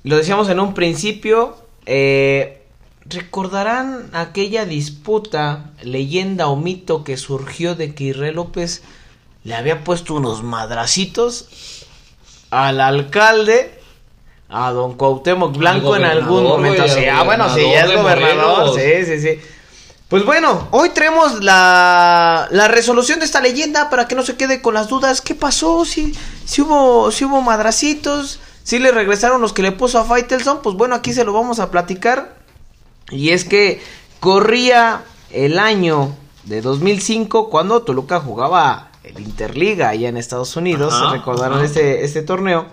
Lo 0.05 0.17
decíamos 0.17 0.49
en 0.49 0.59
un 0.59 0.75
principio. 0.75 1.57
eh, 1.87 2.62
¿Recordarán 3.05 4.11
aquella 4.13 4.65
disputa, 4.65 5.71
leyenda 5.83 6.47
o 6.49 6.57
mito 6.57 7.05
que 7.05 7.17
surgió 7.17 7.75
de 7.75 7.95
que 7.95 8.05
Israel 8.05 8.37
López 8.37 8.83
le 9.45 9.55
había 9.55 9.83
puesto 9.83 10.15
unos 10.15 10.43
madracitos 10.43 11.49
al 12.51 12.81
alcalde, 12.81 13.81
a 14.49 14.71
don 14.71 14.95
Cuauhtémoc 14.95 15.57
Blanco 15.57 15.97
en 15.97 16.05
algún 16.05 16.45
momento? 16.45 16.87
Sí, 16.87 17.07
ah, 17.07 17.25
bueno, 17.25 17.53
sí, 17.53 17.63
ya 17.63 17.87
es 17.87 17.95
gobernador. 17.95 18.79
Sí, 18.79 19.05
sí, 19.05 19.21
sí. 19.21 19.41
Pues 20.09 20.25
bueno, 20.27 20.69
hoy 20.73 20.91
traemos 20.91 21.43
la, 21.43 22.47
la 22.51 22.69
resolución 22.69 23.19
de 23.19 23.25
esta 23.25 23.41
leyenda 23.41 23.89
para 23.89 24.07
que 24.07 24.15
no 24.15 24.23
se 24.23 24.37
quede 24.37 24.61
con 24.61 24.75
las 24.75 24.89
dudas. 24.89 25.23
¿Qué 25.23 25.35
pasó? 25.35 25.87
Si, 25.87 26.15
si 26.45 26.61
hubo, 26.61 27.11
si 27.11 27.25
hubo 27.25 27.41
madracitos, 27.41 28.39
si 28.63 28.79
le 28.79 28.93
regresaron 28.93 29.41
los 29.41 29.55
que 29.55 29.63
le 29.63 29.73
puso 29.73 29.99
a 29.99 30.05
Faitelson. 30.05 30.61
Pues 30.63 30.77
bueno, 30.77 30.95
aquí 30.95 31.15
se 31.15 31.25
lo 31.25 31.33
vamos 31.33 31.61
a 31.61 31.71
platicar. 31.71 32.42
Y 33.13 33.31
es 33.31 33.45
que 33.45 33.81
corría 34.21 35.05
el 35.31 35.59
año 35.59 36.17
de 36.45 36.61
2005 36.61 37.51
cuando 37.51 37.83
Toluca 37.83 38.21
jugaba 38.21 38.91
el 39.05 39.21
Interliga 39.21 39.91
allá 39.91 40.09
en 40.09 40.17
Estados 40.17 40.57
Unidos. 40.57 40.95
Ajá, 40.95 41.11
se 41.11 41.19
recordaron 41.19 41.59
ajá. 41.59 41.67
este, 41.67 42.05
este 42.05 42.23
torneo. 42.23 42.67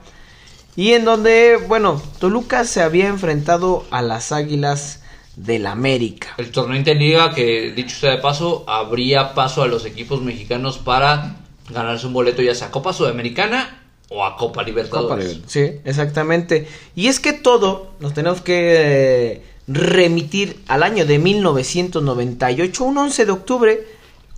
Y 0.75 0.93
en 0.93 1.05
donde, 1.05 1.57
bueno, 1.67 2.01
Toluca 2.19 2.63
se 2.63 2.81
había 2.81 3.07
enfrentado 3.07 3.85
a 3.91 4.01
las 4.01 4.31
Águilas 4.31 5.03
del 5.35 5.67
América. 5.67 6.35
El 6.37 6.51
torneo 6.51 6.77
Interliga, 6.77 7.33
que 7.33 7.71
dicho 7.71 7.95
sea 7.95 8.11
de 8.11 8.17
paso, 8.17 8.63
abría 8.67 9.33
paso 9.33 9.63
a 9.63 9.67
los 9.67 9.85
equipos 9.85 10.21
mexicanos 10.21 10.77
para 10.77 11.37
ganarse 11.69 12.07
un 12.07 12.13
boleto 12.13 12.41
ya 12.41 12.55
sea 12.55 12.67
a 12.67 12.71
Copa 12.71 12.93
Sudamericana 12.93 13.81
o 14.09 14.25
a 14.25 14.35
Copa 14.35 14.63
Libertadores. 14.63 15.39
Sí, 15.47 15.79
exactamente. 15.85 16.67
Y 16.95 17.07
es 17.07 17.19
que 17.19 17.33
todo 17.33 17.91
nos 17.99 18.13
tenemos 18.13 18.41
que 18.41 19.33
eh, 19.33 19.43
remitir 19.69 20.59
al 20.67 20.83
año 20.83 21.05
de 21.05 21.19
1998, 21.19 22.83
un 22.83 22.97
11 22.97 23.25
de 23.25 23.31
octubre, 23.31 23.87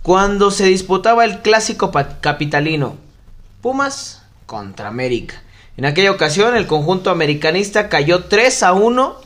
cuando 0.02 0.50
se 0.50 0.66
disputaba 0.66 1.24
el 1.24 1.40
clásico 1.40 1.90
capitalino. 2.20 2.96
Pumas 3.62 4.22
contra 4.46 4.88
América. 4.88 5.42
En 5.76 5.86
aquella 5.86 6.10
ocasión 6.10 6.54
el 6.54 6.66
conjunto 6.66 7.10
americanista 7.10 7.88
cayó 7.88 8.24
3 8.24 8.62
a 8.62 8.72
1 8.74 9.16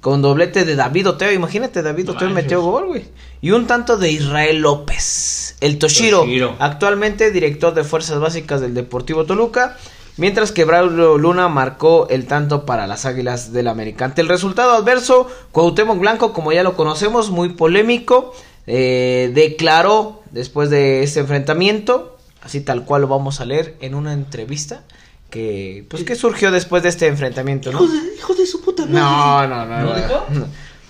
con 0.00 0.22
doblete 0.22 0.64
de 0.64 0.74
David 0.74 1.10
Oteo. 1.10 1.32
Imagínate, 1.32 1.82
David 1.82 2.10
Oteo 2.10 2.28
manches. 2.28 2.44
metió 2.44 2.60
gol, 2.62 2.86
güey. 2.88 3.04
Y 3.40 3.52
un 3.52 3.66
tanto 3.66 3.96
de 3.96 4.10
Israel 4.10 4.60
López. 4.60 5.56
El 5.60 5.78
Toshiro, 5.78 6.20
Toshiro. 6.20 6.56
actualmente 6.58 7.30
director 7.30 7.72
de 7.74 7.84
Fuerzas 7.84 8.18
Básicas 8.18 8.60
del 8.60 8.74
Deportivo 8.74 9.24
Toluca. 9.24 9.78
Mientras 10.16 10.52
que 10.52 10.64
Braulio 10.64 11.18
Luna 11.18 11.48
marcó 11.48 12.06
el 12.08 12.26
tanto 12.26 12.64
para 12.64 12.86
las 12.86 13.04
Águilas 13.04 13.52
del 13.52 13.66
América. 13.66 14.04
Ante 14.04 14.20
el 14.20 14.28
resultado 14.28 14.72
adverso, 14.72 15.28
Cuauhtémoc 15.50 15.98
Blanco, 15.98 16.32
como 16.32 16.52
ya 16.52 16.62
lo 16.62 16.76
conocemos, 16.76 17.30
muy 17.30 17.50
polémico, 17.50 18.32
eh, 18.66 19.32
declaró 19.34 20.22
después 20.30 20.70
de 20.70 21.02
este 21.02 21.20
enfrentamiento, 21.20 22.16
así 22.42 22.60
tal 22.60 22.84
cual 22.84 23.02
lo 23.02 23.08
vamos 23.08 23.40
a 23.40 23.44
leer 23.44 23.76
en 23.80 23.96
una 23.96 24.12
entrevista, 24.12 24.84
que 25.30 25.84
pues 25.88 26.04
que 26.04 26.14
surgió 26.14 26.52
después 26.52 26.84
de 26.84 26.90
este 26.90 27.08
enfrentamiento, 27.08 27.72
¿no? 27.72 27.80
hijo 28.16 28.34
de 28.34 28.46
su 28.46 28.60
puta 28.60 28.86
No, 28.86 29.46
no, 29.48 29.66
no. 29.66 29.80
¿No 29.80 29.84
no. 29.84 29.94
dijo? 29.96 30.26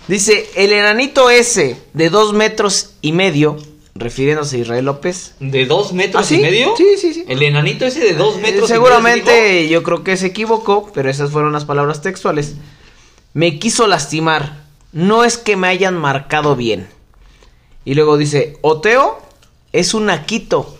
Dice, 0.07 0.47
el 0.55 0.71
enanito 0.71 1.31
ese 1.31 1.81
de 1.93 2.11
dos 2.11 2.33
metros 2.33 2.91
y 3.01 3.11
medio, 3.11 3.57
refiriéndose 3.95 4.57
a 4.57 4.59
Israel 4.59 4.85
López. 4.85 5.35
¿De 5.39 5.65
dos 5.65 5.93
metros 5.93 6.23
¿Ah, 6.23 6.27
sí? 6.27 6.35
y 6.35 6.41
medio? 6.41 6.75
Sí, 6.77 6.85
sí, 6.99 7.13
sí. 7.13 7.25
El 7.27 7.41
enanito 7.41 7.85
ese 7.85 8.01
de 8.01 8.13
dos 8.13 8.35
Eh, 8.37 8.41
metros 8.41 8.69
y 8.69 8.73
Seguramente 8.73 9.31
medio. 9.31 9.69
yo 9.69 9.83
creo 9.83 10.03
que 10.03 10.17
se 10.17 10.27
equivocó, 10.27 10.91
pero 10.93 11.09
esas 11.09 11.31
fueron 11.31 11.53
las 11.53 11.63
palabras 11.65 12.01
textuales. 12.01 12.55
Me 13.33 13.57
quiso 13.57 13.87
lastimar. 13.87 14.65
No 14.91 15.23
es 15.23 15.37
que 15.37 15.55
me 15.55 15.67
hayan 15.69 15.97
marcado 15.97 16.55
bien. 16.55 16.87
Y 17.85 17.93
luego 17.95 18.17
dice, 18.17 18.57
Oteo 18.61 19.19
es 19.71 19.93
un 19.93 20.05
naquito 20.07 20.77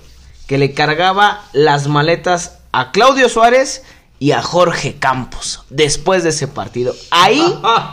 que 0.48 0.58
le 0.58 0.74
cargaba 0.74 1.44
las 1.54 1.88
maletas 1.88 2.60
a 2.72 2.92
Claudio 2.92 3.30
Suárez 3.30 3.84
y 4.20 4.32
a 4.32 4.42
Jorge 4.42 4.96
Campos 4.98 5.64
después 5.70 6.24
de 6.24 6.30
ese 6.30 6.48
partido. 6.48 6.96
Ahí 7.12 7.42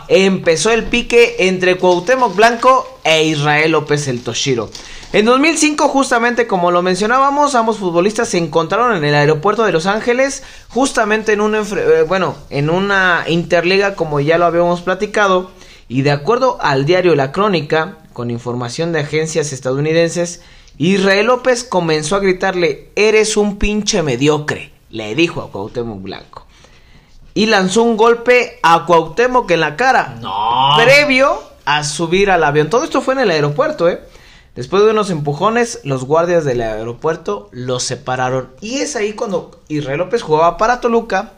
empezó 0.07 0.71
el 0.71 0.83
pique 0.85 1.35
entre 1.39 1.77
Cuauhtémoc 1.77 2.35
Blanco 2.35 2.99
e 3.03 3.25
Israel 3.25 3.71
López 3.71 4.07
el 4.07 4.21
Toshiro. 4.21 4.69
En 5.13 5.25
2005, 5.25 5.89
justamente 5.89 6.47
como 6.47 6.71
lo 6.71 6.81
mencionábamos, 6.81 7.53
ambos 7.53 7.77
futbolistas 7.77 8.29
se 8.29 8.39
encontraron 8.39 8.97
en 8.97 9.05
el 9.05 9.13
aeropuerto 9.13 9.63
de 9.63 9.71
Los 9.71 9.85
Ángeles, 9.85 10.41
justamente 10.69 11.33
en 11.33 11.41
un 11.41 11.53
eh, 11.53 12.01
bueno, 12.07 12.35
en 12.49 12.71
una 12.71 13.25
interliga 13.27 13.93
como 13.93 14.19
ya 14.19 14.39
lo 14.39 14.45
habíamos 14.45 14.81
platicado, 14.81 15.51
y 15.87 16.01
de 16.01 16.09
acuerdo 16.09 16.57
al 16.61 16.85
diario 16.85 17.13
La 17.13 17.31
Crónica, 17.31 17.99
con 18.11 18.31
información 18.31 18.91
de 18.91 19.01
agencias 19.01 19.53
estadounidenses, 19.53 20.41
Israel 20.79 21.27
López 21.27 21.63
comenzó 21.63 22.15
a 22.15 22.19
gritarle, 22.19 22.89
"Eres 22.95 23.37
un 23.37 23.59
pinche 23.59 24.01
mediocre", 24.01 24.73
le 24.89 25.13
dijo 25.13 25.41
a 25.41 25.51
Cuauhtémoc 25.51 26.01
Blanco. 26.01 26.47
y 27.35 27.47
lanzó 27.47 27.81
un 27.81 27.97
golpe 27.97 28.59
a 28.61 28.85
Cuauhtémoc 28.85 29.49
en 29.49 29.59
la 29.59 29.75
cara. 29.75 30.17
No. 30.21 30.73
Previo 30.77 31.41
a 31.65 31.83
subir 31.83 32.29
al 32.29 32.43
avión. 32.43 32.69
Todo 32.69 32.83
esto 32.83 33.01
fue 33.01 33.15
en 33.15 33.21
el 33.21 33.31
aeropuerto, 33.31 33.89
¿eh? 33.89 34.01
Después 34.55 34.83
de 34.83 34.91
unos 34.91 35.09
empujones, 35.09 35.79
los 35.83 36.05
guardias 36.05 36.45
del 36.45 36.61
aeropuerto 36.61 37.49
los 37.51 37.83
separaron. 37.83 38.49
Y 38.61 38.75
es 38.75 38.95
ahí 38.95 39.13
cuando 39.13 39.59
Israel 39.67 39.97
López 39.97 40.21
jugaba 40.21 40.57
para 40.57 40.79
Toluca 40.79 41.33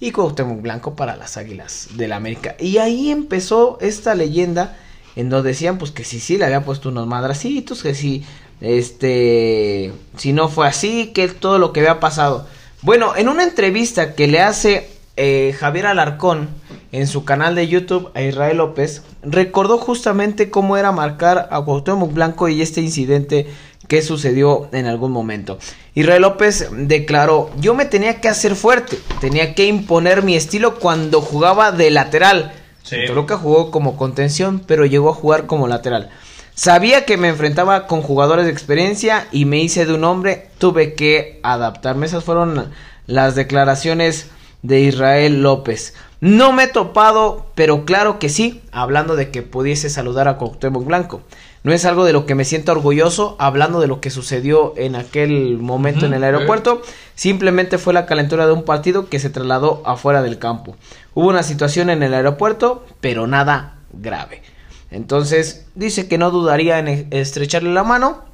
y 0.00 0.10
Cuauhtémoc 0.10 0.60
Blanco 0.60 0.96
para 0.96 1.16
las 1.16 1.36
Águilas 1.36 1.90
del 1.94 2.12
América. 2.12 2.56
Y 2.58 2.78
ahí 2.78 3.10
empezó 3.10 3.78
esta 3.80 4.16
leyenda 4.16 4.76
en 5.14 5.30
donde 5.30 5.50
decían 5.50 5.78
pues 5.78 5.92
que 5.92 6.04
sí, 6.04 6.18
sí, 6.18 6.36
le 6.36 6.46
había 6.46 6.64
puesto 6.64 6.88
unos 6.88 7.06
madracitos, 7.06 7.82
que 7.82 7.94
sí, 7.94 8.24
este, 8.60 9.92
si 10.16 10.32
no 10.32 10.48
fue 10.48 10.66
así, 10.66 11.12
que 11.14 11.28
todo 11.28 11.58
lo 11.58 11.72
que 11.72 11.80
había 11.80 12.00
pasado. 12.00 12.46
Bueno, 12.82 13.14
en 13.16 13.28
una 13.28 13.44
entrevista 13.44 14.14
que 14.14 14.26
le 14.26 14.40
hace 14.40 14.90
eh, 15.16 15.54
Javier 15.58 15.86
Alarcón 15.86 16.48
en 16.92 17.06
su 17.06 17.24
canal 17.24 17.54
de 17.54 17.68
YouTube 17.68 18.10
a 18.14 18.22
Israel 18.22 18.58
López, 18.58 19.02
recordó 19.22 19.78
justamente 19.78 20.50
cómo 20.50 20.76
era 20.76 20.92
marcar 20.92 21.48
a 21.50 21.60
Cuauhtémoc 21.60 22.12
Blanco 22.12 22.48
y 22.48 22.62
este 22.62 22.80
incidente 22.80 23.46
que 23.88 24.02
sucedió 24.02 24.68
en 24.72 24.86
algún 24.86 25.12
momento. 25.12 25.58
Israel 25.94 26.22
López 26.22 26.68
declaró, 26.72 27.50
yo 27.58 27.74
me 27.74 27.86
tenía 27.86 28.20
que 28.20 28.28
hacer 28.28 28.54
fuerte, 28.54 28.98
tenía 29.20 29.54
que 29.54 29.66
imponer 29.66 30.22
mi 30.22 30.36
estilo 30.36 30.78
cuando 30.78 31.20
jugaba 31.20 31.72
de 31.72 31.90
lateral. 31.90 32.52
Sí. 32.82 32.96
Toluca 33.06 33.36
jugó 33.36 33.70
como 33.70 33.96
contención, 33.96 34.62
pero 34.66 34.86
llegó 34.86 35.10
a 35.10 35.14
jugar 35.14 35.46
como 35.46 35.68
lateral. 35.68 36.10
Sabía 36.54 37.04
que 37.04 37.16
me 37.16 37.28
enfrentaba 37.28 37.86
con 37.86 38.02
jugadores 38.02 38.44
de 38.44 38.50
experiencia 38.50 39.28
y 39.30 39.44
me 39.44 39.58
hice 39.58 39.86
de 39.86 39.94
un 39.94 40.04
hombre, 40.04 40.48
tuve 40.58 40.94
que 40.94 41.38
adaptarme. 41.42 42.06
Esas 42.06 42.24
fueron 42.24 42.72
las 43.06 43.34
declaraciones 43.34 44.28
de 44.62 44.80
Israel 44.80 45.42
López. 45.42 45.94
No 46.20 46.52
me 46.52 46.64
he 46.64 46.68
topado, 46.68 47.46
pero 47.54 47.84
claro 47.84 48.18
que 48.18 48.28
sí, 48.28 48.60
hablando 48.72 49.14
de 49.14 49.30
que 49.30 49.42
pudiese 49.42 49.88
saludar 49.88 50.26
a 50.26 50.36
Cuauhtémoc 50.36 50.84
Blanco. 50.84 51.22
No 51.62 51.72
es 51.72 51.84
algo 51.84 52.04
de 52.04 52.12
lo 52.12 52.26
que 52.26 52.34
me 52.34 52.44
siento 52.44 52.72
orgulloso, 52.72 53.36
hablando 53.38 53.80
de 53.80 53.86
lo 53.86 54.00
que 54.00 54.10
sucedió 54.10 54.74
en 54.76 54.96
aquel 54.96 55.58
momento 55.58 56.00
uh 56.00 56.02
-huh, 56.02 56.06
en 56.06 56.14
el 56.14 56.24
aeropuerto. 56.24 56.82
Simplemente 57.14 57.78
fue 57.78 57.92
la 57.94 58.06
calentura 58.06 58.46
de 58.46 58.52
un 58.52 58.64
partido 58.64 59.08
que 59.08 59.20
se 59.20 59.30
trasladó 59.30 59.82
afuera 59.84 60.22
del 60.22 60.38
campo. 60.38 60.76
Hubo 61.14 61.28
una 61.28 61.42
situación 61.42 61.90
en 61.90 62.02
el 62.02 62.14
aeropuerto, 62.14 62.84
pero 63.00 63.26
nada 63.26 63.78
grave. 63.92 64.42
Entonces 64.90 65.66
dice 65.74 66.08
que 66.08 66.18
no 66.18 66.30
dudaría 66.30 66.78
en 66.78 67.08
estrecharle 67.10 67.72
la 67.72 67.84
mano 67.84 68.24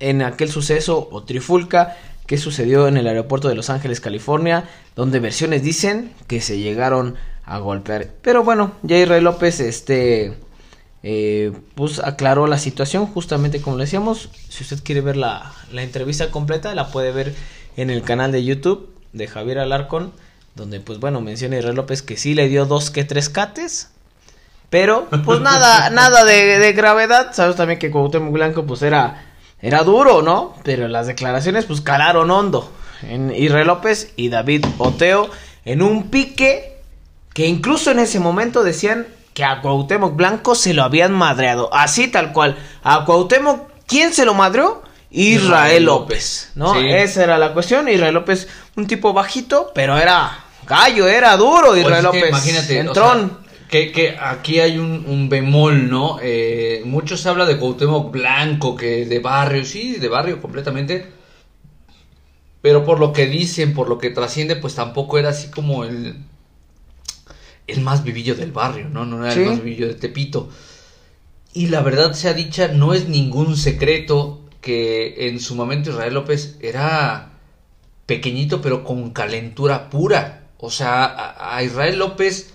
en 0.00 0.22
aquel 0.22 0.50
suceso 0.50 1.08
o 1.10 1.22
trifulca 1.24 1.96
que 2.28 2.36
sucedió 2.36 2.86
en 2.86 2.98
el 2.98 3.08
aeropuerto 3.08 3.48
de 3.48 3.54
Los 3.54 3.70
Ángeles, 3.70 4.00
California, 4.00 4.64
donde 4.94 5.18
versiones 5.18 5.62
dicen 5.62 6.12
que 6.26 6.42
se 6.42 6.58
llegaron 6.58 7.16
a 7.46 7.58
golpear. 7.58 8.10
Pero 8.20 8.44
bueno, 8.44 8.72
ya 8.82 8.98
Israel 8.98 9.24
López 9.24 9.58
este 9.60 10.34
eh, 11.02 11.52
pues 11.74 12.00
aclaró 12.00 12.46
la 12.46 12.58
situación 12.58 13.06
justamente 13.06 13.62
como 13.62 13.78
le 13.78 13.84
decíamos. 13.84 14.28
Si 14.50 14.62
usted 14.62 14.82
quiere 14.84 15.00
ver 15.00 15.16
la, 15.16 15.54
la 15.72 15.82
entrevista 15.82 16.30
completa, 16.30 16.74
la 16.74 16.90
puede 16.90 17.12
ver 17.12 17.34
en 17.78 17.88
el 17.88 18.02
canal 18.02 18.30
de 18.30 18.44
YouTube 18.44 18.90
de 19.14 19.26
Javier 19.26 19.58
Alarcón, 19.58 20.12
donde 20.54 20.80
pues 20.80 21.00
bueno 21.00 21.22
menciona 21.22 21.56
Israel 21.56 21.76
López 21.76 22.02
que 22.02 22.18
sí 22.18 22.34
le 22.34 22.50
dio 22.50 22.66
dos 22.66 22.90
que 22.90 23.04
tres 23.04 23.30
cates. 23.30 23.88
Pero, 24.68 25.08
pues 25.24 25.40
nada, 25.40 25.88
nada 25.92 26.26
de, 26.26 26.58
de, 26.58 26.72
gravedad. 26.74 27.32
Sabes 27.32 27.56
también 27.56 27.78
que 27.78 27.90
Cuauhtémoc 27.90 28.34
Blanco, 28.34 28.66
pues 28.66 28.82
era, 28.82 29.27
era 29.60 29.82
duro, 29.82 30.22
¿no? 30.22 30.54
Pero 30.62 30.88
las 30.88 31.06
declaraciones, 31.06 31.64
pues 31.64 31.80
calaron 31.80 32.30
hondo. 32.30 32.72
En 33.02 33.34
Israel 33.34 33.68
López 33.68 34.12
y 34.16 34.28
David 34.28 34.64
Oteo 34.78 35.30
en 35.64 35.82
un 35.82 36.10
pique 36.10 36.78
que 37.32 37.46
incluso 37.46 37.90
en 37.90 38.00
ese 38.00 38.18
momento 38.18 38.64
decían 38.64 39.06
que 39.34 39.44
a 39.44 39.60
Cuauhtémoc 39.60 40.16
Blanco 40.16 40.54
se 40.54 40.74
lo 40.74 40.82
habían 40.82 41.12
madreado. 41.12 41.72
Así 41.72 42.08
tal 42.08 42.32
cual. 42.32 42.56
A 42.82 43.04
Cuauhtémoc, 43.04 43.68
¿quién 43.86 44.12
se 44.12 44.24
lo 44.24 44.34
madreó? 44.34 44.82
Israel 45.10 45.84
López, 45.84 46.50
¿no? 46.54 46.74
Sí. 46.74 46.86
Esa 46.90 47.24
era 47.24 47.38
la 47.38 47.52
cuestión. 47.52 47.88
Israel 47.88 48.14
López, 48.14 48.48
un 48.76 48.86
tipo 48.86 49.12
bajito, 49.12 49.70
pero 49.74 49.96
era 49.96 50.44
gallo, 50.66 51.06
era 51.06 51.36
duro 51.36 51.76
Israel 51.76 52.04
López. 52.04 52.28
imagínate, 52.28 52.78
entrón. 52.78 53.24
O 53.24 53.28
sea, 53.28 53.47
que, 53.68 53.92
que, 53.92 54.16
aquí 54.18 54.60
hay 54.60 54.78
un, 54.78 55.04
un 55.06 55.28
bemol, 55.28 55.90
¿no? 55.90 56.18
Eh, 56.22 56.82
mucho 56.84 57.16
se 57.16 57.28
habla 57.28 57.44
de 57.44 57.58
Cuauhtémoc 57.58 58.10
Blanco, 58.10 58.76
que 58.76 59.04
de 59.06 59.18
barrio, 59.18 59.64
sí, 59.64 59.96
de 59.96 60.08
barrio 60.08 60.40
completamente. 60.40 61.06
Pero 62.62 62.84
por 62.84 62.98
lo 62.98 63.12
que 63.12 63.26
dicen, 63.26 63.74
por 63.74 63.88
lo 63.88 63.98
que 63.98 64.10
trasciende, 64.10 64.56
pues 64.56 64.74
tampoco 64.74 65.18
era 65.18 65.30
así 65.30 65.50
como 65.50 65.84
el, 65.84 66.16
el 67.66 67.80
más 67.82 68.02
vivillo 68.04 68.34
del 68.34 68.52
barrio, 68.52 68.88
¿no? 68.88 69.04
No 69.04 69.24
era 69.24 69.34
¿Sí? 69.34 69.40
el 69.40 69.46
más 69.48 69.62
vivillo 69.62 69.86
de 69.86 69.94
Tepito. 69.94 70.48
Y 71.52 71.68
la 71.68 71.82
verdad 71.82 72.12
sea 72.14 72.32
dicha, 72.32 72.68
no 72.68 72.94
es 72.94 73.08
ningún 73.08 73.56
secreto 73.56 74.40
que 74.60 75.28
en 75.28 75.40
su 75.40 75.54
momento 75.54 75.90
Israel 75.90 76.14
López 76.14 76.56
era 76.60 77.32
pequeñito, 78.06 78.60
pero 78.60 78.84
con 78.84 79.10
calentura 79.10 79.90
pura. 79.90 80.48
O 80.58 80.70
sea, 80.70 81.34
a 81.38 81.62
Israel 81.62 81.98
López 81.98 82.52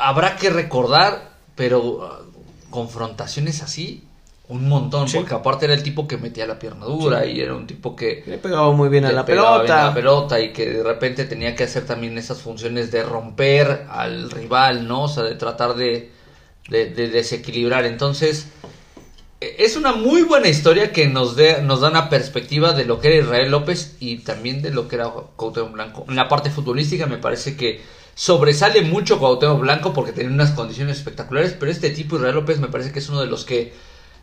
habrá 0.00 0.36
que 0.36 0.50
recordar, 0.50 1.32
pero 1.54 1.80
uh, 1.80 2.70
confrontaciones 2.70 3.62
así, 3.62 4.04
un 4.48 4.66
montón, 4.66 5.08
sí. 5.08 5.18
porque 5.18 5.34
aparte 5.34 5.66
era 5.66 5.74
el 5.74 5.82
tipo 5.82 6.08
que 6.08 6.16
metía 6.16 6.46
la 6.46 6.58
pierna 6.58 6.86
dura 6.86 7.22
sí. 7.22 7.32
y 7.32 7.40
era 7.40 7.54
un 7.54 7.66
tipo 7.66 7.94
que 7.94 8.24
le 8.26 8.38
pegaba 8.38 8.72
muy 8.72 8.88
bien 8.88 9.04
a 9.04 9.12
la 9.12 9.24
pelota. 9.24 9.82
A 9.84 9.88
la 9.88 9.94
pelota 9.94 10.40
y 10.40 10.52
que 10.52 10.70
de 10.70 10.82
repente 10.82 11.26
tenía 11.26 11.54
que 11.54 11.64
hacer 11.64 11.84
también 11.84 12.16
esas 12.16 12.40
funciones 12.40 12.90
de 12.90 13.02
romper 13.02 13.86
al 13.90 14.30
rival, 14.30 14.88
¿no? 14.88 15.02
O 15.02 15.08
sea, 15.08 15.24
de 15.24 15.34
tratar 15.34 15.74
de, 15.74 16.10
de, 16.70 16.86
de 16.86 17.08
desequilibrar. 17.08 17.84
Entonces, 17.84 18.46
e, 19.40 19.56
es 19.58 19.76
una 19.76 19.92
muy 19.92 20.22
buena 20.22 20.48
historia 20.48 20.92
que 20.92 21.08
nos, 21.08 21.36
de, 21.36 21.62
nos 21.62 21.80
da 21.80 21.90
una 21.90 22.08
perspectiva 22.08 22.72
de 22.72 22.84
lo 22.84 23.00
que 23.00 23.08
era 23.08 23.16
Israel 23.24 23.50
López 23.50 23.96
y 24.00 24.18
también 24.18 24.62
de 24.62 24.70
lo 24.70 24.88
que 24.88 24.96
era 24.96 25.10
Cuauhtémoc 25.36 25.72
Blanco. 25.72 26.04
En 26.08 26.16
la 26.16 26.28
parte 26.28 26.50
futbolística 26.50 27.06
me 27.06 27.18
parece 27.18 27.56
que 27.56 27.82
sobresale 28.18 28.82
mucho 28.82 29.20
Cuauhtémoc 29.20 29.60
Blanco 29.60 29.92
porque 29.92 30.10
tenía 30.10 30.32
unas 30.32 30.50
condiciones 30.50 30.98
espectaculares, 30.98 31.54
pero 31.58 31.70
este 31.70 31.90
tipo 31.90 32.16
Israel 32.16 32.34
López 32.34 32.58
me 32.58 32.66
parece 32.66 32.90
que 32.90 32.98
es 32.98 33.08
uno 33.08 33.20
de 33.20 33.28
los 33.28 33.44
que 33.44 33.72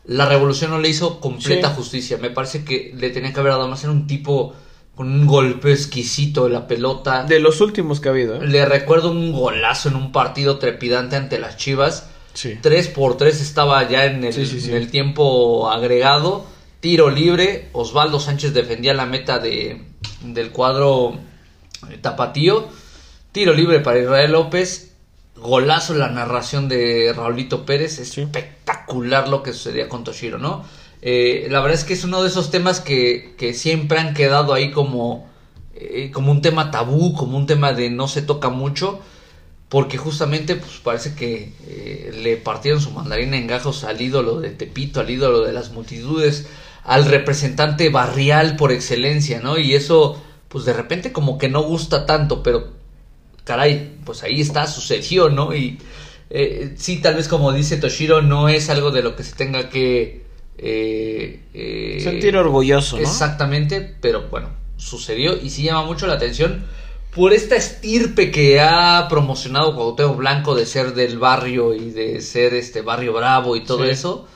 la 0.03 0.25
revolución 0.25 0.71
no 0.71 0.79
le 0.79 0.89
hizo 0.89 1.21
completa 1.21 1.69
sí. 1.69 1.75
justicia. 1.77 2.17
Me 2.17 2.29
parece 2.29 2.65
que 2.65 2.93
le 2.93 3.09
tenía 3.11 3.31
que 3.31 3.39
haber 3.39 3.53
dado 3.53 3.69
más. 3.69 3.81
Era 3.85 3.93
un 3.93 4.05
tipo 4.05 4.53
con 4.95 5.09
un 5.09 5.25
golpe 5.25 5.71
exquisito 5.71 6.43
de 6.43 6.49
la 6.49 6.67
pelota. 6.67 7.23
De 7.23 7.39
los 7.39 7.61
últimos 7.61 8.01
que 8.01 8.09
ha 8.09 8.11
habido. 8.11 8.35
¿eh? 8.35 8.45
Le 8.45 8.65
recuerdo 8.65 9.11
un 9.11 9.31
golazo 9.31 9.87
en 9.87 9.95
un 9.95 10.11
partido 10.11 10.59
trepidante 10.59 11.15
ante 11.15 11.39
las 11.39 11.55
Chivas. 11.55 12.09
Sí. 12.33 12.59
3 12.61 12.89
por 12.89 13.15
3 13.15 13.39
estaba 13.39 13.87
ya 13.87 14.03
en 14.03 14.25
el, 14.25 14.33
sí, 14.33 14.69
en 14.69 14.75
el 14.75 14.91
tiempo 14.91 15.71
agregado. 15.71 16.45
Tiro 16.81 17.09
libre. 17.09 17.69
Osvaldo 17.71 18.19
Sánchez 18.19 18.53
defendía 18.53 18.93
la 18.93 19.05
meta 19.05 19.39
de, 19.39 19.85
del 20.21 20.51
cuadro 20.51 21.17
tapatío. 22.01 22.67
Tiro 23.35 23.53
libre 23.53 23.81
para 23.81 23.99
Israel 23.99 24.31
López 24.31 24.93
golazo 25.35 25.93
la 25.93 26.07
narración 26.07 26.69
de 26.69 27.11
Raulito 27.13 27.65
Pérez, 27.65 27.95
sí. 27.95 28.21
espectacular 28.21 29.27
lo 29.27 29.43
que 29.43 29.51
sucedía 29.51 29.89
con 29.89 30.05
Toshiro, 30.05 30.37
¿no? 30.37 30.63
Eh, 31.01 31.49
la 31.51 31.59
verdad 31.59 31.77
es 31.77 31.83
que 31.83 31.95
es 31.95 32.05
uno 32.05 32.23
de 32.23 32.29
esos 32.29 32.49
temas 32.49 32.79
que, 32.79 33.35
que 33.37 33.53
siempre 33.53 33.99
han 33.99 34.13
quedado 34.13 34.53
ahí 34.53 34.71
como, 34.71 35.29
eh, 35.73 36.11
como 36.13 36.31
un 36.31 36.41
tema 36.41 36.71
tabú, 36.71 37.13
como 37.13 37.37
un 37.37 37.45
tema 37.45 37.73
de 37.73 37.89
no 37.89 38.07
se 38.07 38.21
toca 38.21 38.47
mucho, 38.47 39.01
porque 39.67 39.97
justamente 39.97 40.55
pues 40.55 40.79
parece 40.81 41.13
que 41.13 41.51
eh, 41.67 42.17
le 42.17 42.37
partieron 42.37 42.79
su 42.79 42.91
mandarina 42.91 43.35
en 43.35 43.47
gajos 43.47 43.83
al 43.83 43.99
ídolo 43.99 44.39
de 44.39 44.51
Tepito, 44.51 45.01
al 45.01 45.09
ídolo 45.09 45.41
de 45.41 45.51
las 45.51 45.73
multitudes, 45.73 46.47
al 46.85 47.03
representante 47.03 47.89
barrial 47.89 48.55
por 48.55 48.71
excelencia, 48.71 49.41
¿no? 49.41 49.57
Y 49.57 49.73
eso 49.73 50.23
pues 50.47 50.63
de 50.63 50.71
repente 50.71 51.11
como 51.11 51.37
que 51.37 51.49
no 51.49 51.63
gusta 51.63 52.05
tanto, 52.05 52.41
pero 52.41 52.74
caray, 53.45 53.99
pues 54.03 54.23
ahí 54.23 54.41
está, 54.41 54.67
sucedió, 54.67 55.29
¿no? 55.29 55.55
Y 55.55 55.77
eh, 56.29 56.73
sí, 56.75 56.97
tal 56.97 57.15
vez 57.15 57.29
como 57.29 57.53
dice 57.53 57.77
Toshiro, 57.77 58.21
no 58.21 58.49
es 58.49 58.69
algo 58.69 58.91
de 58.91 59.01
lo 59.01 59.15
que 59.15 59.23
se 59.23 59.35
tenga 59.35 59.69
que... 59.69 60.25
Eh, 60.57 61.41
eh, 61.53 61.99
Sentir 62.01 62.35
orgulloso, 62.35 62.97
¿no? 62.97 63.03
Exactamente, 63.03 63.95
pero 64.01 64.27
bueno, 64.29 64.49
sucedió 64.75 65.41
y 65.41 65.49
sí 65.49 65.63
llama 65.63 65.83
mucho 65.83 66.07
la 66.07 66.15
atención 66.15 66.65
por 67.13 67.31
esta 67.31 67.55
estirpe 67.55 68.31
que 68.31 68.59
ha 68.59 69.07
promocionado 69.09 69.75
Cuauhtémoc 69.75 70.17
Blanco 70.17 70.55
de 70.55 70.65
ser 70.65 70.93
del 70.93 71.17
barrio 71.17 71.73
y 71.73 71.91
de 71.91 72.19
ser 72.21 72.53
este 72.53 72.81
barrio 72.81 73.13
bravo 73.13 73.55
y 73.55 73.63
todo 73.63 73.85
sí. 73.85 73.91
eso 73.91 74.27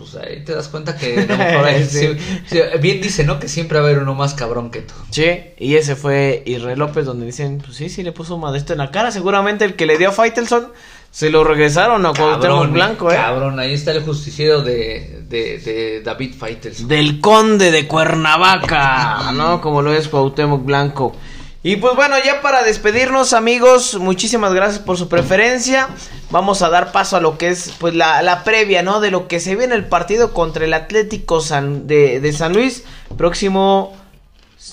pues 0.00 0.14
ahí 0.16 0.44
te 0.44 0.54
das 0.54 0.68
cuenta 0.68 0.96
que 0.96 1.26
no, 1.26 1.34
ahí, 1.64 1.84
sí. 1.84 2.16
Sí, 2.46 2.60
bien 2.80 3.00
dice, 3.00 3.24
¿no? 3.24 3.38
Que 3.38 3.48
siempre 3.48 3.78
va 3.78 3.86
a 3.86 3.88
haber 3.88 4.02
uno 4.02 4.14
más 4.14 4.34
cabrón 4.34 4.70
que 4.70 4.80
tú. 4.82 4.94
Sí, 5.10 5.28
y 5.58 5.76
ese 5.76 5.96
fue 5.96 6.42
Israel 6.46 6.78
López, 6.78 7.04
donde 7.04 7.26
dicen, 7.26 7.62
pues 7.64 7.76
sí, 7.76 7.88
sí 7.88 8.02
le 8.02 8.12
puso 8.12 8.34
un 8.34 8.42
madesto 8.42 8.72
en 8.72 8.78
la 8.78 8.90
cara. 8.90 9.10
Seguramente 9.10 9.64
el 9.64 9.76
que 9.76 9.86
le 9.86 9.98
dio 9.98 10.08
a 10.08 10.12
Faitelson 10.12 10.68
se 11.10 11.28
lo 11.30 11.42
regresaron 11.42 12.06
a 12.06 12.12
Cuauhtémoc 12.12 12.70
Blanco, 12.70 13.10
¿eh? 13.10 13.16
Cabrón, 13.16 13.58
ahí 13.58 13.74
está 13.74 13.90
el 13.90 14.02
justiciero 14.02 14.62
de, 14.62 15.24
de, 15.28 15.58
de 15.58 16.02
David 16.02 16.34
Faitelson. 16.38 16.86
Del 16.86 17.20
conde 17.20 17.72
de 17.72 17.88
Cuernavaca, 17.88 19.32
¿no? 19.32 19.60
Como 19.60 19.82
lo 19.82 19.92
es 19.92 20.08
Cuauhtémoc 20.08 20.64
Blanco. 20.64 21.16
Y 21.62 21.76
pues 21.76 21.94
bueno, 21.94 22.16
ya 22.24 22.40
para 22.40 22.62
despedirnos 22.62 23.34
amigos, 23.34 23.98
muchísimas 23.98 24.54
gracias 24.54 24.78
por 24.78 24.96
su 24.96 25.08
preferencia. 25.08 25.88
Vamos 26.30 26.62
a 26.62 26.70
dar 26.70 26.90
paso 26.90 27.16
a 27.16 27.20
lo 27.20 27.36
que 27.36 27.48
es 27.48 27.72
pues 27.78 27.94
la, 27.94 28.22
la 28.22 28.44
previa, 28.44 28.82
¿no? 28.82 29.00
De 29.00 29.10
lo 29.10 29.28
que 29.28 29.40
se 29.40 29.56
viene 29.56 29.74
el 29.74 29.84
partido 29.84 30.32
contra 30.32 30.64
el 30.64 30.72
Atlético 30.72 31.42
San, 31.42 31.86
de, 31.86 32.20
de 32.20 32.32
San 32.32 32.54
Luis, 32.54 32.84
próximo 33.18 33.94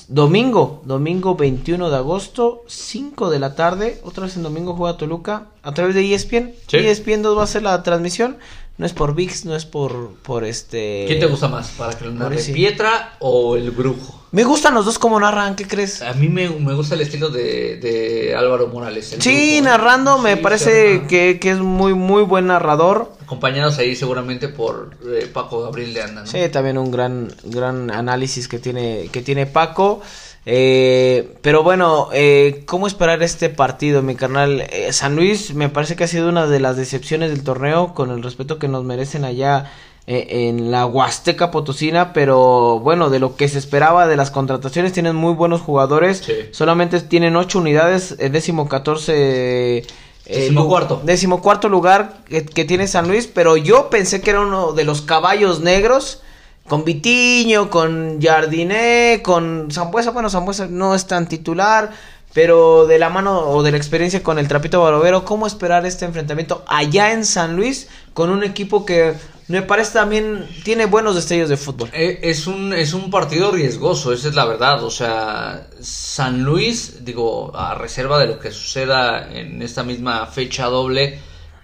domingo, 0.08 0.82
domingo 0.86 1.36
21 1.36 1.90
de 1.90 1.98
agosto, 1.98 2.64
5 2.68 3.30
de 3.32 3.40
la 3.40 3.56
tarde, 3.56 4.00
otra 4.04 4.24
vez 4.24 4.38
en 4.38 4.44
domingo 4.44 4.74
juega 4.74 4.98
Toluca, 4.98 5.48
a 5.64 5.74
través 5.74 5.94
de 5.94 6.14
ESPN. 6.14 6.54
Sí. 6.68 6.78
ESPN 6.78 7.22
2 7.22 7.38
va 7.38 7.44
a 7.44 7.48
ser 7.48 7.64
la 7.64 7.84
transmisión, 7.84 8.38
no 8.78 8.86
es 8.86 8.94
por 8.94 9.14
VIX, 9.14 9.44
no 9.44 9.56
es 9.58 9.66
por, 9.66 10.14
por 10.24 10.46
este... 10.46 11.04
¿Quién 11.08 11.20
te 11.20 11.26
gusta 11.26 11.50
más? 11.50 11.70
¿Para 11.72 11.98
que 11.98 12.06
lo. 12.06 12.30
Pietra 12.54 13.18
o 13.20 13.58
el 13.58 13.72
Brujo? 13.72 14.17
Me 14.32 14.44
gustan 14.44 14.74
los 14.74 14.86
dos 14.86 15.00
como 15.00 15.20
narran, 15.20 15.56
¿qué 15.56 15.66
crees? 15.66 16.02
A 16.02 16.14
mí 16.14 16.28
me, 16.28 16.50
me 16.50 16.74
gusta 16.74 16.96
el 16.96 17.02
estilo 17.02 17.30
de, 17.30 17.78
de 17.78 18.36
Álvaro 18.36 18.68
Morales. 18.68 19.16
Sí, 19.20 19.62
narrando 19.62 20.18
me 20.18 20.36
parece 20.36 21.04
que, 21.08 21.40
que 21.40 21.52
es 21.52 21.60
muy, 21.60 21.94
muy 21.94 22.24
buen 22.24 22.48
narrador. 22.48 23.14
Acompañados 23.24 23.78
ahí 23.78 23.96
seguramente 23.96 24.50
por 24.50 24.98
eh, 25.06 25.30
Paco 25.32 25.64
Gabriel 25.64 25.94
de 25.94 26.02
Anda, 26.02 26.22
¿no? 26.22 26.28
Sí, 26.28 26.40
también 26.50 26.78
un 26.78 26.92
gran, 26.92 27.34
gran 27.46 27.90
análisis 27.90 28.50
que 28.50 28.60
tiene, 28.60 29.10
que 29.14 29.22
tiene 29.22 29.46
Paco. 29.46 30.02
Eh, 30.46 31.36
pero 31.42 31.62
bueno, 31.64 32.10
eh, 32.14 32.64
¿cómo 32.66 32.88
esperar 32.88 33.22
este 33.24 33.50
partido, 33.50 34.02
mi 34.02 34.16
carnal? 34.16 34.62
Eh, 34.72 34.94
San 34.94 35.16
Luis 35.16 35.54
me 35.54 35.68
parece 35.68 35.96
que 35.96 36.06
ha 36.06 36.08
sido 36.08 36.30
una 36.30 36.48
de 36.48 36.62
las 36.62 36.78
decepciones 36.78 37.32
del 37.32 37.44
torneo, 37.44 37.94
con 37.94 38.12
el 38.12 38.24
respeto 38.24 38.58
que 38.60 38.70
nos 38.70 38.86
merecen 38.86 39.26
allá 39.26 39.72
eh, 40.08 40.48
en 40.50 40.72
la 40.72 40.86
Huasteca 40.86 41.52
Potosina, 41.52 42.14
pero 42.14 42.80
bueno, 42.80 43.10
de 43.10 43.20
lo 43.20 43.36
que 43.36 43.48
se 43.50 43.58
esperaba 43.60 44.08
de 44.08 44.16
las 44.16 44.32
contrataciones, 44.32 44.94
tienen 44.94 45.16
muy 45.16 45.34
buenos 45.34 45.62
jugadores, 45.62 46.24
Sí. 46.26 46.34
solamente 46.52 47.00
tienen 47.02 47.36
ocho 47.36 47.60
unidades, 47.60 48.16
eh, 48.20 48.30
décimo 48.30 48.68
catorce... 48.68 49.86
Décimo 50.26 50.64
lu- 50.64 50.68
cuarto. 50.68 51.02
Décimo 51.06 51.42
cuarto 51.42 51.70
lugar 51.70 52.18
que, 52.28 52.46
que 52.46 52.66
tiene 52.66 52.88
San 52.88 53.08
Luis, 53.08 53.28
pero 53.28 53.56
yo 53.58 53.90
pensé 53.90 54.20
que 54.22 54.32
era 54.32 54.42
uno 54.42 54.74
de 54.74 54.84
los 54.84 55.02
caballos 55.02 55.60
negros. 55.62 56.22
Con 56.68 56.84
Vitiño, 56.84 57.70
con 57.70 58.22
Jardiné, 58.22 59.22
con 59.24 59.70
Zambuesa. 59.72 60.12
Bueno, 60.12 60.30
Zambuesa 60.30 60.68
no 60.68 60.96
es 60.96 61.08
tan 61.08 61.30
titular, 61.30 61.92
pero 62.34 62.86
de 62.88 63.00
la 63.00 63.08
mano 63.10 63.40
o 63.52 63.64
de 63.64 63.72
la 63.72 63.78
experiencia 63.78 64.22
con 64.22 64.38
el 64.38 64.50
Trapito 64.50 64.82
Barovero, 64.84 65.24
¿cómo 65.24 65.48
esperar 65.48 65.86
este 65.86 66.04
enfrentamiento 66.04 66.66
allá 66.68 67.14
en 67.14 67.24
San 67.24 67.56
Luis 67.56 67.88
con 68.14 68.30
un 68.32 68.44
equipo 68.44 68.86
que 68.86 69.14
me 69.48 69.62
parece 69.62 69.94
también 69.94 70.46
tiene 70.64 70.86
buenos 70.86 71.16
destellos 71.16 71.48
de 71.50 71.58
fútbol? 71.58 71.90
Eh, 71.94 72.20
Es 72.22 72.48
un, 72.48 72.74
es 72.74 72.94
un 72.94 73.10
partido 73.10 73.52
riesgoso, 73.52 74.12
esa 74.12 74.28
es 74.28 74.36
la 74.36 74.46
verdad. 74.46 74.84
O 74.84 74.92
sea, 74.92 75.68
San 75.80 76.44
Luis, 76.44 77.06
digo, 77.06 77.56
a 77.56 77.76
reserva 77.76 78.20
de 78.20 78.28
lo 78.28 78.40
que 78.40 78.52
suceda 78.52 79.32
en 79.32 79.62
esta 79.62 79.84
misma 79.84 80.26
fecha 80.28 80.66
doble, 80.66 81.20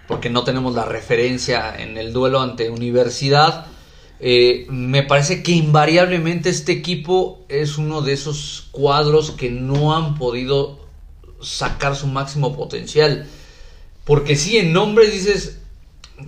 porque 0.08 0.30
no 0.30 0.44
tenemos 0.44 0.74
la 0.74 0.84
referencia 0.84 1.74
en 1.76 1.98
el 1.98 2.12
duelo 2.12 2.40
ante 2.40 2.70
Universidad, 2.70 3.66
eh, 4.20 4.66
me 4.70 5.02
parece 5.02 5.42
que 5.42 5.52
invariablemente 5.52 6.48
este 6.48 6.72
equipo 6.72 7.44
es 7.48 7.76
uno 7.76 8.00
de 8.00 8.14
esos 8.14 8.68
cuadros 8.70 9.32
que 9.32 9.50
no 9.50 9.94
han 9.94 10.14
podido 10.14 10.78
sacar 11.42 11.96
su 11.96 12.06
máximo 12.06 12.56
potencial. 12.56 13.26
Porque 14.04 14.36
sí, 14.36 14.56
en 14.56 14.72
nombres 14.72 15.12
dices, 15.12 15.58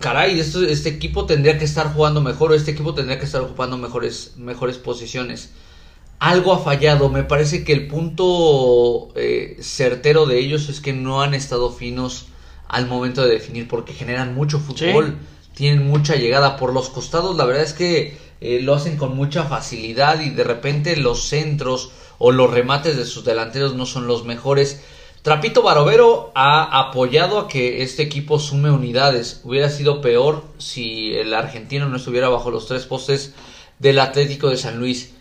caray, 0.01 0.41
esto, 0.41 0.64
este 0.64 0.89
equipo 0.89 1.26
tendría 1.26 1.59
que 1.59 1.64
estar 1.64 1.93
jugando 1.93 2.20
mejor 2.20 2.53
o 2.53 2.55
este 2.55 2.72
equipo 2.72 2.95
tendría 2.95 3.18
que 3.18 3.24
estar 3.24 3.41
ocupando 3.41 3.78
mejores, 3.78 4.34
mejores 4.37 4.78
posiciones. 4.78 5.51
Algo 6.18 6.53
ha 6.53 6.59
fallado, 6.59 7.09
me 7.09 7.24
parece 7.24 7.62
que 7.62 7.72
el 7.72 7.89
punto 7.89 9.09
eh, 9.16 9.59
certero 9.61 10.26
de 10.26 10.39
ellos 10.39 10.68
es 10.68 10.80
que 10.80 10.93
no 10.93 11.22
han 11.22 11.34
estado 11.34 11.70
finos 11.70 12.26
al 12.68 12.87
momento 12.87 13.22
de 13.22 13.32
definir 13.32 13.68
porque 13.68 13.93
generan 13.93 14.34
mucho 14.34 14.59
fútbol, 14.59 15.18
tienen 15.55 15.87
mucha 15.87 16.16
llegada 16.16 16.57
por 16.57 16.72
los 16.72 16.89
costados, 16.89 17.37
la 17.37 17.45
verdad 17.45 17.62
es 17.62 17.74
que 17.74 18.16
eh, 18.41 18.61
lo 18.62 18.74
hacen 18.74 18.97
con 18.97 19.14
mucha 19.14 19.45
facilidad 19.45 20.20
y 20.20 20.30
de 20.30 20.45
repente 20.45 20.97
los 20.97 21.24
centros 21.24 21.91
o 22.18 22.32
los 22.32 22.51
remates 22.51 22.97
de 22.97 23.05
sus 23.05 23.24
delanteros 23.24 23.74
no 23.74 23.87
son 23.87 24.07
los 24.07 24.24
mejores. 24.24 24.80
Trapito 25.27 25.61
Barovero 25.61 26.31
ha 26.37 26.87
apoyado 26.87 27.41
a 27.41 27.49
que 27.49 27.83
este 27.83 28.05
equipo 28.05 28.39
sume 28.39 28.70
unidades. 28.70 29.41
Hubiera 29.43 29.68
sido 29.70 30.01
peor 30.01 30.45
si 30.59 31.14
el 31.16 31.35
argentino 31.35 31.89
no 31.89 31.97
estuviera 31.97 32.29
bajo 32.29 32.53
los 32.53 32.68
tres 32.68 32.85
postes 32.85 33.35
del 33.81 33.99
Atlético 33.99 34.51
de 34.51 34.57
San 34.57 34.79
Luis. 34.79 35.14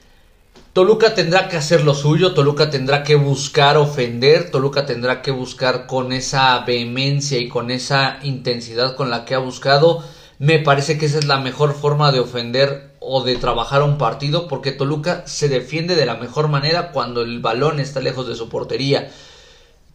Toluca 0.73 1.15
tendrá 1.15 1.47
que 1.47 1.57
hacer 1.57 1.83
lo 1.83 1.95
suyo, 1.95 2.35
Toluca 2.35 2.69
tendrá 2.69 3.01
que 3.01 3.15
buscar 3.15 3.77
ofender, 3.77 4.51
Toluca 4.51 4.85
tendrá 4.85 5.23
que 5.23 5.31
buscar 5.31 5.87
con 5.87 6.13
esa 6.13 6.59
vehemencia 6.59 7.39
y 7.39 7.49
con 7.49 7.71
esa 7.71 8.19
intensidad 8.21 8.95
con 8.95 9.09
la 9.09 9.25
que 9.25 9.33
ha 9.33 9.39
buscado. 9.39 10.03
Me 10.37 10.59
parece 10.59 10.99
que 10.99 11.07
esa 11.07 11.17
es 11.17 11.25
la 11.25 11.39
mejor 11.39 11.73
forma 11.73 12.11
de 12.11 12.19
ofender 12.19 12.91
o 12.99 13.23
de 13.23 13.37
trabajar 13.37 13.81
un 13.81 13.97
partido 13.97 14.47
porque 14.47 14.71
Toluca 14.71 15.23
se 15.25 15.49
defiende 15.49 15.95
de 15.95 16.05
la 16.05 16.17
mejor 16.17 16.47
manera 16.47 16.91
cuando 16.91 17.23
el 17.23 17.39
balón 17.39 17.79
está 17.79 18.01
lejos 18.01 18.27
de 18.27 18.35
su 18.35 18.49
portería. 18.49 19.09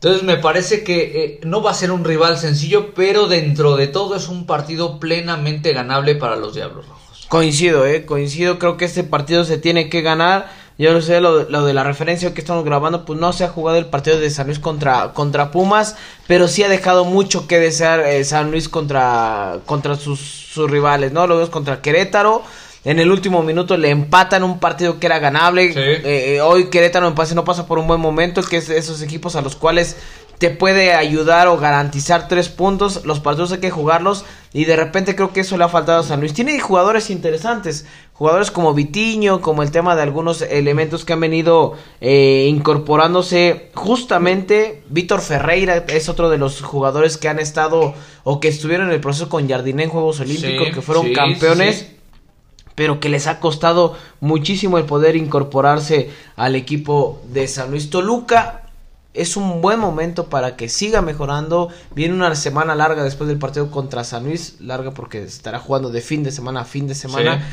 Entonces 0.02 0.22
me 0.22 0.38
parece 0.38 0.82
que 0.82 1.24
eh, 1.24 1.40
no 1.44 1.60
va 1.60 1.72
a 1.72 1.74
ser 1.74 1.90
un 1.90 2.04
rival 2.04 2.38
sencillo, 2.38 2.94
pero 2.94 3.28
dentro 3.28 3.76
de 3.76 3.86
todo 3.86 4.16
es 4.16 4.28
un 4.28 4.46
partido 4.46 4.98
plenamente 4.98 5.74
ganable 5.74 6.14
para 6.14 6.36
los 6.36 6.54
Diablos 6.54 6.88
Rojos. 6.88 7.26
Coincido, 7.28 7.84
eh, 7.84 8.06
coincido, 8.06 8.58
creo 8.58 8.78
que 8.78 8.86
este 8.86 9.04
partido 9.04 9.44
se 9.44 9.58
tiene 9.58 9.90
que 9.90 10.00
ganar. 10.00 10.50
Yo 10.78 10.94
no 10.94 11.02
sé, 11.02 11.20
lo, 11.20 11.50
lo 11.50 11.66
de 11.66 11.74
la 11.74 11.84
referencia 11.84 12.32
que 12.32 12.40
estamos 12.40 12.64
grabando, 12.64 13.04
pues 13.04 13.20
no 13.20 13.34
se 13.34 13.44
ha 13.44 13.50
jugado 13.50 13.76
el 13.76 13.84
partido 13.84 14.18
de 14.18 14.30
San 14.30 14.46
Luis 14.46 14.58
contra, 14.58 15.12
contra 15.12 15.50
Pumas, 15.50 15.96
pero 16.26 16.48
sí 16.48 16.62
ha 16.62 16.70
dejado 16.70 17.04
mucho 17.04 17.46
que 17.46 17.58
desear 17.58 18.00
eh, 18.00 18.24
San 18.24 18.50
Luis 18.50 18.70
contra, 18.70 19.58
contra 19.66 19.96
sus, 19.96 20.18
sus 20.18 20.70
rivales, 20.70 21.12
¿no? 21.12 21.26
Lo 21.26 21.34
vemos 21.34 21.50
contra 21.50 21.82
Querétaro. 21.82 22.42
En 22.84 22.98
el 22.98 23.10
último 23.10 23.42
minuto 23.42 23.76
le 23.76 23.90
empatan 23.90 24.42
un 24.42 24.58
partido 24.58 24.98
que 24.98 25.06
era 25.06 25.18
ganable. 25.18 25.72
Sí. 25.72 25.78
Eh, 25.78 26.02
eh, 26.36 26.40
hoy 26.40 26.70
Querétaro 26.70 27.10
me 27.10 27.16
parece 27.16 27.34
no 27.34 27.44
pasa 27.44 27.66
por 27.66 27.78
un 27.78 27.86
buen 27.86 28.00
momento, 28.00 28.42
que 28.42 28.56
es 28.56 28.70
esos 28.70 29.02
equipos 29.02 29.36
a 29.36 29.42
los 29.42 29.54
cuales 29.54 29.96
te 30.40 30.48
puede 30.48 30.94
ayudar 30.94 31.48
o 31.48 31.58
garantizar 31.58 32.26
tres 32.26 32.48
puntos. 32.48 33.04
Los 33.04 33.20
partidos 33.20 33.52
hay 33.52 33.58
que 33.58 33.70
jugarlos 33.70 34.24
y 34.54 34.64
de 34.64 34.74
repente 34.74 35.14
creo 35.14 35.34
que 35.34 35.40
eso 35.40 35.58
le 35.58 35.64
ha 35.64 35.68
faltado 35.68 36.00
a 36.00 36.02
San 36.02 36.20
Luis. 36.20 36.32
Tiene 36.32 36.58
jugadores 36.58 37.10
interesantes, 37.10 37.84
jugadores 38.14 38.50
como 38.50 38.72
Vitiño, 38.72 39.42
como 39.42 39.62
el 39.62 39.70
tema 39.70 39.94
de 39.94 40.00
algunos 40.00 40.40
elementos 40.40 41.04
que 41.04 41.12
han 41.12 41.20
venido 41.20 41.74
eh, 42.00 42.46
incorporándose. 42.48 43.68
Justamente 43.74 44.82
Víctor 44.88 45.20
Ferreira 45.20 45.84
es 45.88 46.08
otro 46.08 46.30
de 46.30 46.38
los 46.38 46.62
jugadores 46.62 47.18
que 47.18 47.28
han 47.28 47.38
estado 47.38 47.92
o 48.24 48.40
que 48.40 48.48
estuvieron 48.48 48.86
en 48.86 48.94
el 48.94 49.00
proceso 49.00 49.28
con 49.28 49.46
Jardiné 49.46 49.84
en 49.84 49.90
Juegos 49.90 50.20
Olímpicos, 50.20 50.68
Sí, 50.68 50.72
que 50.72 50.80
fueron 50.80 51.08
sí, 51.08 51.12
campeones 51.12 51.76
sí. 51.76 51.99
Pero 52.80 52.98
que 52.98 53.10
les 53.10 53.26
ha 53.26 53.40
costado 53.40 53.94
muchísimo 54.20 54.78
el 54.78 54.86
poder 54.86 55.14
incorporarse 55.14 56.08
al 56.34 56.56
equipo 56.56 57.20
de 57.30 57.46
San 57.46 57.70
Luis 57.70 57.90
Toluca. 57.90 58.62
Es 59.12 59.36
un 59.36 59.60
buen 59.60 59.78
momento 59.78 60.30
para 60.30 60.56
que 60.56 60.70
siga 60.70 61.02
mejorando. 61.02 61.68
Viene 61.94 62.14
una 62.14 62.34
semana 62.34 62.74
larga 62.74 63.04
después 63.04 63.28
del 63.28 63.38
partido 63.38 63.70
contra 63.70 64.02
San 64.02 64.24
Luis, 64.24 64.56
larga 64.60 64.92
porque 64.92 65.22
estará 65.22 65.58
jugando 65.58 65.90
de 65.90 66.00
fin 66.00 66.22
de 66.22 66.32
semana 66.32 66.62
a 66.62 66.64
fin 66.64 66.88
de 66.88 66.94
semana. 66.94 67.36
Sí. 67.36 67.44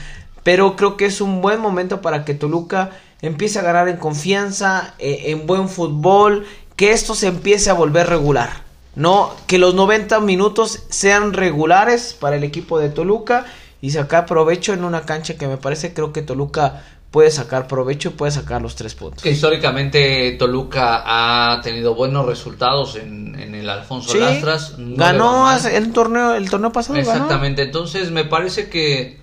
Pero 0.44 0.78
creo 0.78 0.96
que 0.96 1.08
es 1.08 1.20
un 1.20 1.42
buen 1.42 1.60
momento 1.60 2.00
para 2.00 2.24
que 2.24 2.34
Toluca 2.34 2.92
empiece 3.22 3.60
a 3.60 3.64
ganar 3.64 3.90
en 3.90 3.98
confianza, 3.98 4.94
eh, 4.98 5.24
en 5.26 5.46
buen 5.46 5.68
fútbol, 5.68 6.46
que 6.78 6.94
esto 6.94 7.16
se 7.16 7.28
empiece 7.28 7.70
a 7.70 7.74
volver 7.74 8.08
regular. 8.08 8.62
No, 8.96 9.32
que 9.46 9.58
los 9.58 9.76
90 9.76 10.22
minutos 10.22 10.84
sean 10.88 11.34
regulares 11.34 12.16
para 12.18 12.38
el 12.38 12.46
equipo 12.46 12.80
de 12.80 12.88
Toluca 12.88 13.46
y 13.82 13.92
sacar 13.92 14.26
provecho 14.26 14.74
en 14.74 14.84
una 14.84 15.02
cancha 15.06 15.38
que 15.38 15.48
me 15.48 15.58
parece 15.58 15.94
creo 15.94 16.12
que 16.14 16.22
Toluca 16.22 16.84
puede 17.12 17.32
sacar 17.32 17.68
provecho 17.68 18.10
y 18.10 18.12
puede 18.14 18.32
sacar 18.32 18.62
los 18.62 18.76
tres 18.76 18.94
puntos. 18.94 19.24
Que 19.24 19.32
históricamente 19.32 20.34
Toluca 20.38 21.04
ha 21.06 21.62
tenido 21.62 21.96
buenos 21.96 22.26
resultados 22.26 22.96
en, 22.98 23.40
en 23.40 23.56
el 23.56 23.70
Alfonso 23.70 24.12
Sí, 24.12 24.20
Lastras. 24.20 24.78
no 24.78 24.96
ganó 24.98 25.56
el 25.56 25.94
torneo 25.94 26.34
el 26.36 26.50
torneo 26.50 26.72
pasado 26.72 26.96
ganó. 27.00 27.10
Exactamente, 27.12 27.62
entonces 27.64 28.12
me 28.12 28.26
parece 28.26 28.70
que 28.70 29.20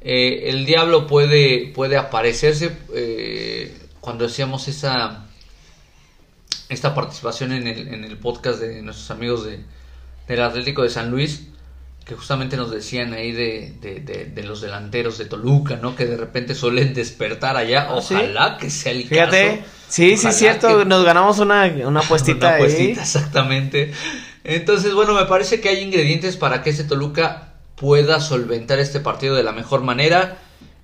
eh, 0.00 0.48
el 0.50 0.64
diablo 0.66 1.06
puede, 1.06 1.70
puede 1.74 1.96
aparecerse 1.98 2.76
eh, 2.94 3.76
cuando 4.00 4.24
decíamos 4.26 4.66
esa 4.66 5.26
esta 6.68 6.94
participación 6.94 7.52
en 7.52 7.66
el, 7.66 7.88
en 7.88 8.04
el 8.04 8.16
podcast 8.16 8.60
de 8.60 8.80
nuestros 8.82 9.10
amigos 9.10 9.44
de, 9.44 9.60
del 10.28 10.42
Atlético 10.42 10.82
de 10.82 10.88
San 10.90 11.10
Luis, 11.10 11.48
que 12.04 12.14
justamente 12.16 12.56
nos 12.56 12.70
decían 12.70 13.12
ahí 13.12 13.30
de, 13.32 13.74
de, 13.80 14.00
de- 14.00 14.24
de 14.26 14.42
los 14.42 14.60
delanteros 14.60 15.18
de 15.18 15.26
Toluca, 15.26 15.76
¿no? 15.76 15.94
Que 15.94 16.06
de 16.06 16.16
repente 16.16 16.54
suelen 16.54 16.92
despertar 16.94 17.56
allá. 17.56 17.88
Ah, 17.90 18.00
¿sí? 18.02 18.14
Ojalá 18.14 18.56
que 18.58 18.68
sea 18.70 18.92
el 18.92 19.04
Fíjate, 19.06 19.58
caso. 19.58 19.70
sí, 19.88 20.10
sí 20.16 20.26
Ojalá 20.26 20.32
cierto, 20.32 20.78
que- 20.78 20.84
nos 20.86 21.04
ganamos 21.04 21.38
una, 21.38 21.66
una 21.86 22.00
apuestita 22.00 22.56
una 22.58 22.64
ahí. 22.66 22.90
exactamente. 22.90 23.92
Entonces, 24.42 24.94
bueno, 24.94 25.14
me 25.14 25.26
parece 25.26 25.60
que 25.60 25.68
hay 25.68 25.80
ingredientes 25.82 26.36
para 26.36 26.62
que 26.62 26.70
ese 26.70 26.84
Toluca 26.84 27.54
pueda 27.76 28.20
solventar 28.20 28.78
este 28.80 29.00
partido 29.00 29.34
de 29.36 29.42
la 29.42 29.52
mejor 29.52 29.82
manera. 29.82 30.38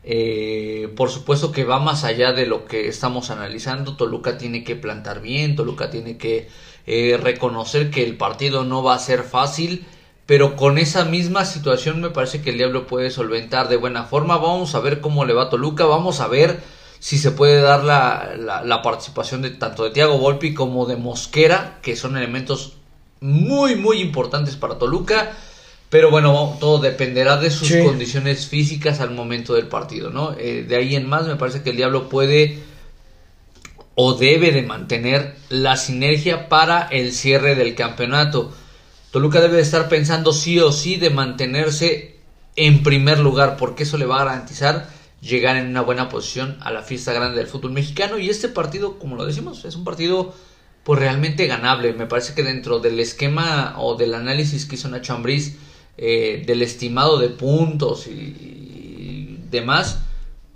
Eh, 0.08 0.92
por 0.96 1.10
supuesto 1.10 1.50
que 1.50 1.64
va 1.64 1.80
más 1.80 2.04
allá 2.04 2.32
de 2.32 2.46
lo 2.46 2.64
que 2.66 2.86
estamos 2.88 3.30
analizando. 3.30 3.96
Toluca 3.96 4.38
tiene 4.38 4.62
que 4.62 4.76
plantar 4.76 5.20
bien, 5.20 5.56
Toluca 5.56 5.90
tiene 5.90 6.16
que 6.16 6.48
eh, 6.86 7.18
reconocer 7.20 7.90
que 7.90 8.04
el 8.04 8.16
partido 8.16 8.62
no 8.64 8.84
va 8.84 8.94
a 8.94 8.98
ser 9.00 9.24
fácil, 9.24 9.84
pero 10.27 10.57
con 10.57 10.77
esa 10.79 11.05
misma 11.05 11.45
situación 11.45 12.01
me 12.01 12.11
parece 12.11 12.43
que 12.43 12.51
el 12.51 12.59
Diablo 12.59 12.87
puede 12.89 13.11
solventar 13.11 13.68
de 13.68 13.77
buena 13.77 14.05
forma. 14.05 14.37
Vamos 14.37 14.74
a 14.74 14.81
ver 14.81 15.01
cómo 15.01 15.24
le 15.24 15.33
va 15.33 15.45
a 15.45 15.51
Toluca, 15.51 15.85
vamos 15.85 16.20
a 16.20 16.27
ver 16.27 16.61
si 16.99 17.18
se 17.18 17.31
puede 17.31 17.61
dar 17.61 17.85
la, 17.85 18.62
la, 18.64 18.83
participación 18.83 19.43
de 19.43 19.51
tanto 19.51 19.85
de 19.85 19.91
Thiago 19.91 20.18
Volpi 20.18 20.53
como 20.53 20.87
de 20.87 20.97
Mosquera, 20.97 21.79
que 21.81 21.95
son 21.95 22.16
elementos 22.16 22.72
muy 23.20 23.77
muy 23.77 24.01
importantes 24.01 24.57
para 24.57 24.79
Toluca. 24.79 25.33
Pero 25.89 26.11
bueno, 26.11 26.57
todo 26.59 26.79
dependerá 26.79 27.37
de 27.37 27.49
sus 27.53 27.70
condiciones 27.77 28.49
físicas 28.49 29.01
al 29.01 29.12
momento 29.12 29.55
del 29.55 29.68
partido, 29.68 30.11
¿no? 30.11 30.35
Eh, 30.37 30.64
de 30.66 30.74
ahí 30.74 30.97
en 30.97 31.09
más 31.09 31.29
me 31.29 31.37
parece 31.37 31.62
que 31.62 31.70
el 31.70 31.77
Diablo 31.77 32.09
puede 32.09 32.59
o 33.95 34.14
debe 34.14 34.51
de 34.51 34.62
mantener 34.62 35.37
la 35.49 35.77
sinergia 35.77 36.49
para 36.49 36.89
el 36.89 37.12
cierre 37.12 37.55
del 37.55 37.77
campeonato. 37.77 38.53
Toluca 39.16 39.40
debe 39.40 39.56
de 39.56 39.62
estar 39.62 39.88
pensando 39.88 40.34
sí 40.34 40.60
o 40.60 40.70
sí 40.70 40.96
de 40.96 41.08
mantenerse 41.08 42.16
en 42.54 42.82
primer 42.82 43.18
lugar, 43.18 43.56
porque 43.56 43.84
eso 43.84 43.96
le 43.96 44.04
va 44.04 44.16
a 44.16 44.24
garantizar 44.26 44.90
llegar 45.22 45.56
en 45.56 45.68
una 45.68 45.80
buena 45.80 46.10
posición 46.10 46.58
a 46.60 46.70
la 46.70 46.82
fiesta 46.82 47.14
grande 47.14 47.38
del 47.38 47.46
fútbol 47.46 47.72
mexicano. 47.72 48.18
Y 48.18 48.28
este 48.28 48.50
partido, 48.50 48.98
como 48.98 49.16
lo 49.16 49.24
decimos, 49.24 49.64
es 49.64 49.74
un 49.74 49.84
partido 49.84 50.34
pues 50.84 51.00
realmente 51.00 51.46
ganable. 51.46 51.94
Me 51.94 52.04
parece 52.04 52.34
que 52.34 52.42
dentro 52.42 52.78
del 52.78 53.00
esquema 53.00 53.76
o 53.78 53.94
del 53.94 54.12
análisis 54.12 54.66
que 54.66 54.74
hizo 54.74 54.90
Nacho 54.90 55.14
Ambriz 55.14 55.56
eh, 55.96 56.44
del 56.46 56.60
estimado 56.60 57.18
de 57.18 57.30
puntos 57.30 58.08
y, 58.08 59.38
demás, 59.50 60.00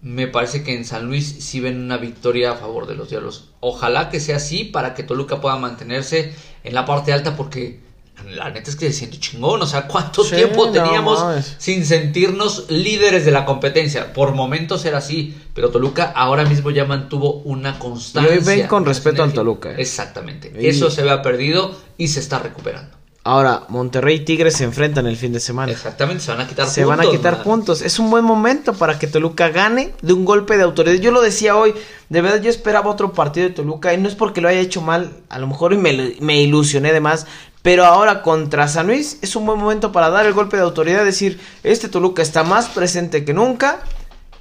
me 0.02 0.26
parece 0.26 0.62
que 0.62 0.76
en 0.76 0.84
San 0.84 1.06
Luis 1.06 1.24
sí 1.24 1.60
ven 1.60 1.80
una 1.80 1.96
victoria 1.96 2.52
a 2.52 2.56
favor 2.56 2.86
de 2.86 2.94
los 2.94 3.08
Diablos. 3.08 3.52
Ojalá 3.60 4.10
que 4.10 4.20
sea 4.20 4.36
así 4.36 4.64
para 4.64 4.92
que 4.92 5.02
Toluca 5.02 5.40
pueda 5.40 5.56
mantenerse 5.56 6.34
en 6.62 6.74
la 6.74 6.84
parte 6.84 7.14
alta 7.14 7.38
porque 7.38 7.88
la 8.28 8.50
neta 8.50 8.70
es 8.70 8.76
que 8.76 8.86
se 8.86 8.92
siente 8.92 9.18
chingón. 9.18 9.62
O 9.62 9.66
sea, 9.66 9.86
¿cuánto 9.86 10.24
tiempo 10.24 10.70
teníamos 10.70 11.24
sin 11.58 11.84
sentirnos 11.84 12.66
líderes 12.68 13.24
de 13.24 13.30
la 13.30 13.44
competencia? 13.44 14.12
Por 14.12 14.34
momentos 14.34 14.84
era 14.84 14.98
así, 14.98 15.34
pero 15.54 15.70
Toluca 15.70 16.12
ahora 16.14 16.44
mismo 16.44 16.70
ya 16.70 16.84
mantuvo 16.84 17.42
una 17.44 17.78
constancia. 17.78 18.34
Y 18.34 18.38
ven 18.38 18.66
con 18.66 18.84
respeto 18.84 19.22
al 19.22 19.32
Toluca. 19.32 19.70
¿eh? 19.70 19.76
Exactamente. 19.78 20.52
Eso 20.56 20.90
se 20.90 21.02
había 21.02 21.22
perdido 21.22 21.74
y 21.96 22.08
se 22.08 22.20
está 22.20 22.38
recuperando. 22.38 23.00
Ahora, 23.22 23.64
Monterrey 23.68 24.16
y 24.16 24.20
Tigres 24.20 24.54
se 24.54 24.64
enfrentan 24.64 25.06
el 25.06 25.14
fin 25.14 25.32
de 25.34 25.40
semana. 25.40 25.70
Exactamente, 25.70 26.24
se 26.24 26.30
van 26.30 26.40
a 26.40 26.48
quitar 26.48 26.64
puntos. 26.64 26.74
Se 26.74 26.84
van 26.86 27.00
a 27.00 27.10
quitar 27.10 27.42
puntos. 27.42 27.82
Es 27.82 27.98
un 27.98 28.10
buen 28.10 28.24
momento 28.24 28.72
para 28.72 28.98
que 28.98 29.06
Toluca 29.06 29.50
gane 29.50 29.92
de 30.00 30.14
un 30.14 30.24
golpe 30.24 30.56
de 30.56 30.62
autoridad. 30.62 30.96
Yo 31.02 31.10
lo 31.10 31.20
decía 31.20 31.54
hoy, 31.54 31.74
de 32.08 32.22
verdad 32.22 32.40
yo 32.40 32.48
esperaba 32.48 32.90
otro 32.90 33.12
partido 33.12 33.46
de 33.46 33.54
Toluca 33.54 33.92
y 33.92 33.98
no 33.98 34.08
es 34.08 34.14
porque 34.14 34.40
lo 34.40 34.48
haya 34.48 34.60
hecho 34.60 34.80
mal, 34.80 35.12
a 35.28 35.38
lo 35.38 35.46
mejor 35.48 35.76
me, 35.76 36.14
me 36.18 36.40
ilusioné 36.40 36.94
de 36.94 37.00
más, 37.00 37.26
pero 37.62 37.84
ahora 37.84 38.22
contra 38.22 38.68
San 38.68 38.86
Luis 38.86 39.18
es 39.22 39.36
un 39.36 39.46
buen 39.46 39.58
momento 39.58 39.92
para 39.92 40.10
dar 40.10 40.26
el 40.26 40.32
golpe 40.32 40.56
de 40.56 40.62
autoridad, 40.62 41.04
decir, 41.04 41.40
este 41.62 41.88
Toluca 41.88 42.22
está 42.22 42.42
más 42.42 42.68
presente 42.68 43.24
que 43.24 43.34
nunca, 43.34 43.80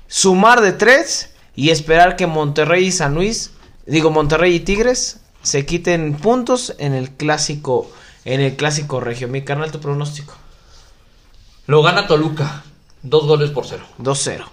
sumar 0.07 0.61
de 0.61 0.72
tres 0.72 1.32
y 1.55 1.70
esperar 1.70 2.15
que 2.15 2.28
Monterrey 2.28 2.86
y 2.86 2.91
San 2.91 3.15
Luis, 3.15 3.51
digo 3.86 4.11
Monterrey 4.11 4.55
y 4.55 4.59
Tigres, 4.61 5.20
se 5.41 5.65
quiten 5.65 6.15
puntos 6.15 6.76
en 6.80 6.93
el 6.93 7.11
clásico 7.11 7.89
en 8.26 8.41
el 8.41 8.55
clásico 8.55 8.99
regio. 8.99 9.28
Mi 9.28 9.43
carnal, 9.43 9.72
tu 9.72 9.80
pronóstico. 9.80 10.34
Lo 11.67 11.82
gana 11.82 12.07
Toluca. 12.07 12.63
Dos 13.01 13.26
goles 13.26 13.49
por 13.51 13.65
cero. 13.65 13.86
2-0. 13.99 14.45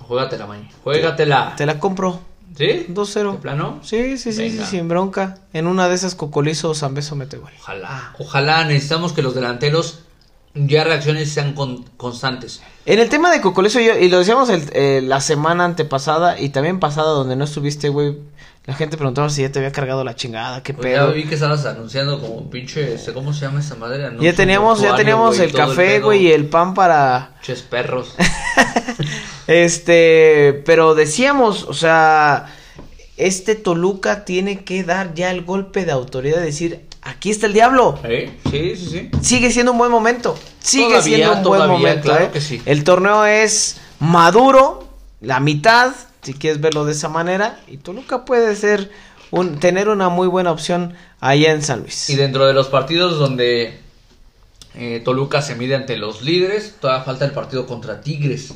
Juégatela, 0.00 0.46
May. 0.46 0.68
Juégatela. 0.82 1.54
Te 1.56 1.66
la 1.66 1.78
compro. 1.78 2.20
¿Sí? 2.56 2.86
2-0. 2.88 3.38
plano? 3.38 3.80
Sí, 3.82 4.18
sí, 4.18 4.32
sí, 4.32 4.50
sí, 4.50 4.64
sin 4.64 4.88
bronca. 4.88 5.38
En 5.52 5.66
una 5.66 5.88
de 5.88 5.94
esas 5.94 6.14
cocolizos 6.14 6.78
Zambeso 6.80 7.16
mete 7.16 7.36
gol. 7.36 7.52
Ojalá. 7.60 8.14
Ojalá 8.18 8.64
necesitamos 8.64 9.12
que 9.12 9.22
los 9.22 9.34
delanteros 9.34 10.00
ya 10.54 10.84
reacciones 10.84 11.32
sean 11.32 11.54
constantes. 11.96 12.60
En 12.84 12.98
el 12.98 13.08
tema 13.08 13.30
de 13.30 13.40
Cocolizo, 13.40 13.78
y 13.78 14.08
lo 14.08 14.18
decíamos 14.18 14.48
eh, 14.50 15.00
la 15.02 15.20
semana 15.20 15.64
antepasada 15.64 16.40
y 16.40 16.48
también 16.48 16.80
pasada 16.80 17.10
donde 17.10 17.36
no 17.36 17.44
estuviste, 17.44 17.88
güey, 17.88 18.16
la 18.66 18.74
gente 18.74 18.96
preguntaba 18.96 19.30
si 19.30 19.42
ya 19.42 19.52
te 19.52 19.60
había 19.60 19.70
cargado 19.70 20.02
la 20.02 20.16
chingada, 20.16 20.62
qué 20.62 20.74
pues 20.74 20.86
pedo. 20.86 21.08
Ya 21.08 21.14
vi 21.14 21.24
que 21.24 21.34
estabas 21.34 21.64
anunciando 21.66 22.20
como 22.20 22.50
pinche, 22.50 22.96
¿cómo 23.14 23.32
se 23.32 23.42
llama 23.42 23.60
esa 23.60 23.76
madre? 23.76 24.10
ya 24.20 24.32
teníamos, 24.34 24.80
ya 24.80 24.96
teníamos 24.96 25.38
el 25.38 25.52
café, 25.52 26.00
güey, 26.00 26.26
y 26.26 26.32
el 26.32 26.46
pan 26.46 26.74
para... 26.74 27.36
Ches 27.42 27.62
perros. 27.62 28.14
este, 29.50 30.62
pero 30.64 30.94
decíamos, 30.94 31.64
o 31.64 31.74
sea, 31.74 32.54
este 33.16 33.56
Toluca 33.56 34.24
tiene 34.24 34.62
que 34.62 34.84
dar 34.84 35.12
ya 35.14 35.32
el 35.32 35.42
golpe 35.42 35.84
de 35.84 35.90
autoridad, 35.90 36.40
decir, 36.40 36.82
aquí 37.02 37.30
está 37.30 37.48
el 37.48 37.52
diablo. 37.52 37.98
Sí, 38.06 38.30
sí, 38.48 38.76
sí. 38.76 39.10
Sigue 39.20 39.50
siendo 39.50 39.72
un 39.72 39.78
buen 39.78 39.90
momento. 39.90 40.38
Sigue 40.60 41.02
siendo 41.02 41.32
un 41.32 41.42
buen 41.42 41.68
momento. 41.68 42.02
Claro 42.02 42.26
¿eh? 42.26 42.30
que 42.32 42.40
sí. 42.40 42.62
El 42.64 42.84
torneo 42.84 43.26
es 43.26 43.80
maduro, 43.98 44.88
la 45.20 45.40
mitad, 45.40 45.94
si 46.22 46.34
quieres 46.34 46.60
verlo 46.60 46.84
de 46.84 46.92
esa 46.92 47.08
manera. 47.08 47.58
Y 47.66 47.78
Toluca 47.78 48.24
puede 48.24 48.54
ser 48.54 48.88
un, 49.32 49.58
tener 49.58 49.88
una 49.88 50.10
muy 50.10 50.28
buena 50.28 50.52
opción 50.52 50.94
allá 51.18 51.50
en 51.50 51.62
San 51.62 51.80
Luis. 51.80 52.08
Y 52.08 52.14
dentro 52.14 52.46
de 52.46 52.54
los 52.54 52.68
partidos 52.68 53.18
donde 53.18 53.80
eh, 54.76 55.02
Toluca 55.04 55.42
se 55.42 55.56
mide 55.56 55.74
ante 55.74 55.96
los 55.96 56.22
líderes, 56.22 56.76
todavía 56.80 57.04
falta 57.04 57.24
el 57.24 57.32
partido 57.32 57.66
contra 57.66 58.00
Tigres, 58.00 58.54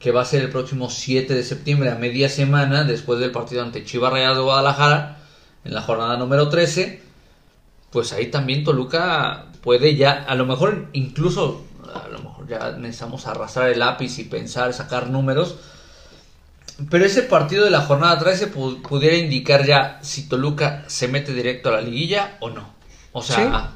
que 0.00 0.10
va 0.10 0.22
a 0.22 0.24
ser 0.24 0.42
el 0.42 0.50
próximo 0.50 0.90
7 0.90 1.32
de 1.34 1.44
septiembre, 1.44 1.90
a 1.90 1.94
media 1.94 2.28
semana, 2.28 2.82
después 2.82 3.20
del 3.20 3.30
partido 3.30 3.62
ante 3.62 3.84
Chivas 3.84 4.12
Rayadas 4.12 4.38
de 4.38 4.42
Guadalajara, 4.42 5.18
en 5.64 5.74
la 5.74 5.82
jornada 5.82 6.16
número 6.16 6.48
13. 6.48 7.02
Pues 7.90 8.12
ahí 8.12 8.30
también 8.30 8.64
Toluca 8.64 9.46
puede 9.62 9.94
ya, 9.94 10.24
a 10.26 10.34
lo 10.34 10.46
mejor 10.46 10.88
incluso, 10.94 11.64
a 11.94 12.08
lo 12.08 12.18
mejor 12.18 12.48
ya 12.48 12.72
necesitamos 12.72 13.26
arrastrar 13.28 13.70
el 13.70 13.78
lápiz 13.78 14.18
y 14.18 14.24
pensar, 14.24 14.72
sacar 14.72 15.10
números 15.10 15.56
pero 16.88 17.04
ese 17.04 17.22
partido 17.22 17.64
de 17.64 17.70
la 17.70 17.82
jornada 17.82 18.18
13 18.18 18.46
pudiera 18.46 19.16
indicar 19.16 19.66
ya 19.66 19.98
si 20.02 20.28
Toluca 20.28 20.84
se 20.86 21.08
mete 21.08 21.34
directo 21.34 21.68
a 21.68 21.72
la 21.72 21.80
liguilla 21.82 22.38
o 22.40 22.48
no. 22.48 22.72
O 23.12 23.22
sea, 23.22 23.72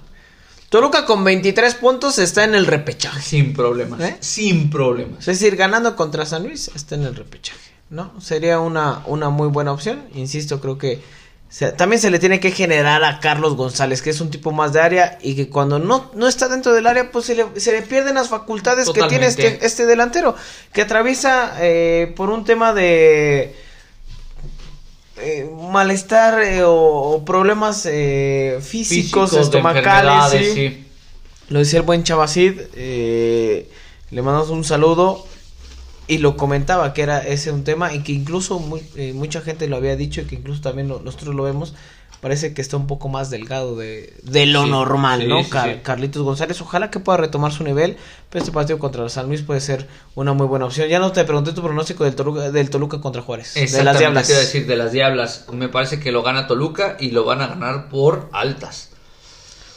Toluca 0.74 1.06
con 1.06 1.22
23 1.22 1.72
puntos 1.76 2.18
está 2.18 2.42
en 2.42 2.56
el 2.56 2.66
repechaje. 2.66 3.22
Sin 3.22 3.52
problemas. 3.54 4.00
¿Eh? 4.00 4.16
Sin 4.18 4.70
problemas. 4.70 5.20
Es 5.20 5.38
decir, 5.38 5.54
ganando 5.54 5.94
contra 5.94 6.26
San 6.26 6.42
Luis 6.42 6.68
está 6.74 6.96
en 6.96 7.04
el 7.04 7.14
repechaje. 7.14 7.70
¿No? 7.90 8.20
Sería 8.20 8.58
una, 8.58 9.04
una 9.06 9.30
muy 9.30 9.46
buena 9.46 9.70
opción. 9.70 10.02
Insisto, 10.16 10.60
creo 10.60 10.76
que 10.76 11.00
también 11.76 12.00
se 12.00 12.10
le 12.10 12.18
tiene 12.18 12.40
que 12.40 12.50
generar 12.50 13.04
a 13.04 13.20
Carlos 13.20 13.54
González, 13.54 14.02
que 14.02 14.10
es 14.10 14.20
un 14.20 14.32
tipo 14.32 14.50
más 14.50 14.72
de 14.72 14.80
área 14.80 15.16
y 15.22 15.36
que 15.36 15.48
cuando 15.48 15.78
no, 15.78 16.10
no 16.12 16.26
está 16.26 16.48
dentro 16.48 16.72
del 16.72 16.88
área, 16.88 17.12
pues 17.12 17.26
se 17.26 17.36
le, 17.36 17.60
se 17.60 17.70
le 17.70 17.82
pierden 17.82 18.16
las 18.16 18.28
facultades 18.28 18.90
que 18.90 19.04
tiene 19.04 19.26
este, 19.26 19.64
este 19.64 19.86
delantero, 19.86 20.34
que 20.72 20.82
atraviesa 20.82 21.54
eh, 21.60 22.12
por 22.16 22.30
un 22.30 22.44
tema 22.44 22.74
de 22.74 23.54
eh, 25.16 25.50
malestar 25.70 26.42
eh, 26.42 26.62
o, 26.64 27.22
problemas 27.24 27.88
físicos, 28.62 29.32
estomacales. 29.32 30.78
Lo 31.48 31.58
decía 31.58 31.80
el 31.80 31.84
buen 31.84 32.04
Chavacid, 32.04 32.60
le 32.74 34.22
mandamos 34.22 34.50
un 34.50 34.64
saludo 34.64 35.26
y 36.06 36.18
lo 36.18 36.36
comentaba 36.36 36.92
que 36.92 37.02
era 37.02 37.18
ese 37.18 37.50
un 37.50 37.64
tema 37.64 37.94
y 37.94 38.02
que 38.02 38.12
incluso 38.12 38.62
eh, 38.96 39.12
mucha 39.14 39.40
gente 39.40 39.68
lo 39.68 39.76
había 39.76 39.96
dicho 39.96 40.20
y 40.20 40.24
que 40.24 40.36
incluso 40.36 40.60
también 40.60 40.88
nosotros 40.88 41.34
lo 41.34 41.44
vemos 41.44 41.74
parece 42.20 42.54
que 42.54 42.62
está 42.62 42.76
un 42.76 42.86
poco 42.86 43.08
más 43.08 43.30
delgado 43.30 43.76
de, 43.76 44.14
de 44.22 44.46
lo 44.46 44.66
normal, 44.66 45.28
¿no? 45.28 45.40
Carlitos 45.82 46.22
González, 46.22 46.60
ojalá 46.60 46.90
que 46.90 47.00
pueda 47.00 47.18
retomar 47.18 47.52
su 47.52 47.64
nivel, 47.64 47.96
pero 48.30 48.42
este 48.42 48.52
partido 48.52 48.78
contra 48.78 49.08
San 49.08 49.26
Luis 49.26 49.42
puede 49.42 49.60
ser 49.60 49.88
una 50.14 50.32
muy 50.32 50.46
buena 50.46 50.66
opción. 50.66 50.88
Ya 50.88 50.98
no 50.98 51.12
te 51.12 51.24
pregunté 51.24 51.52
tu 51.52 51.62
pronóstico 51.62 52.04
del 52.04 52.14
Toluca, 52.14 52.50
del 52.50 52.70
Toluca 52.70 53.00
contra 53.00 53.22
Juárez, 53.22 53.54
de 53.54 53.84
las 53.84 53.98
Diablas. 53.98 54.26
Te 54.26 54.32
iba 54.32 54.40
a 54.40 54.44
decir 54.44 54.66
de 54.66 54.76
las 54.76 54.92
Diablas, 54.92 55.46
me 55.52 55.68
parece 55.68 56.00
que 56.00 56.12
lo 56.12 56.22
gana 56.22 56.46
Toluca 56.46 56.96
y 56.98 57.10
lo 57.10 57.24
van 57.24 57.42
a 57.42 57.48
ganar 57.48 57.88
por 57.88 58.28
altas. 58.32 58.90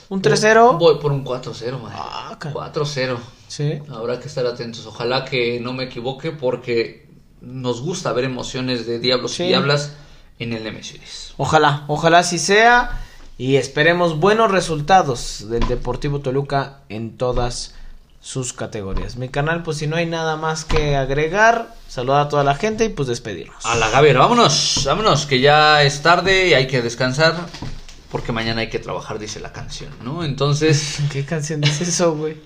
¿Un 0.10 0.22
3-0? 0.22 0.78
Voy 0.80 1.00
por 1.00 1.12
un 1.12 1.26
4-0, 1.26 1.80
ah, 1.92 2.38
4-0. 2.40 3.18
Sí. 3.48 3.80
Habrá 3.90 4.20
que 4.20 4.28
estar 4.28 4.46
atentos. 4.46 4.86
Ojalá 4.86 5.26
que 5.26 5.60
no 5.60 5.74
me 5.74 5.84
equivoque 5.84 6.32
porque 6.32 7.08
nos 7.42 7.82
gusta 7.82 8.14
ver 8.14 8.26
emociones 8.26 8.86
de 8.86 9.00
diablos 9.00 9.40
y 9.40 9.48
diablas 9.48 9.94
en 10.40 10.54
el 10.54 10.64
Nemesis. 10.64 11.34
Ojalá, 11.38 11.84
ojalá 11.88 12.20
así 12.20 12.40
sea 12.40 13.02
y 13.38 13.56
esperemos 13.56 14.20
buenos 14.20 14.52
resultados 14.52 15.50
del 15.50 15.68
Deportivo 15.68 16.20
Toluca 16.20 16.80
en 16.90 17.18
todas 17.18 17.76
sus 18.20 18.52
categorías. 18.52 19.16
Mi 19.16 19.30
canal, 19.30 19.64
pues 19.64 19.78
si 19.78 19.88
no 19.88 19.96
hay 19.96 20.06
nada 20.06 20.36
más 20.36 20.66
que 20.66 20.96
agregar, 20.96 21.74
saludar 21.88 22.26
a 22.26 22.30
toda 22.30 22.44
la 22.44 22.56
gente 22.56 22.86
y 22.86 22.90
pues 22.90 23.08
despedirnos. 23.08 23.66
A 23.66 23.76
la 23.76 23.90
Gabriela, 23.90 24.20
vámonos, 24.20 24.84
vámonos, 24.86 25.26
que 25.26 25.40
ya 25.40 25.84
es 25.84 26.02
tarde 26.02 26.48
y 26.48 26.54
hay 26.54 26.68
que 26.68 26.82
descansar 26.82 27.36
porque 28.12 28.32
mañana 28.32 28.62
hay 28.62 28.70
que 28.70 28.80
trabajar, 28.80 29.20
dice 29.20 29.40
la 29.40 29.52
canción, 29.52 29.92
¿no? 30.04 30.24
Entonces... 30.24 30.98
¿Qué 31.12 31.26
canción 31.26 31.62
dice 31.62 31.84
eso, 31.84 32.16
güey? 32.16 32.38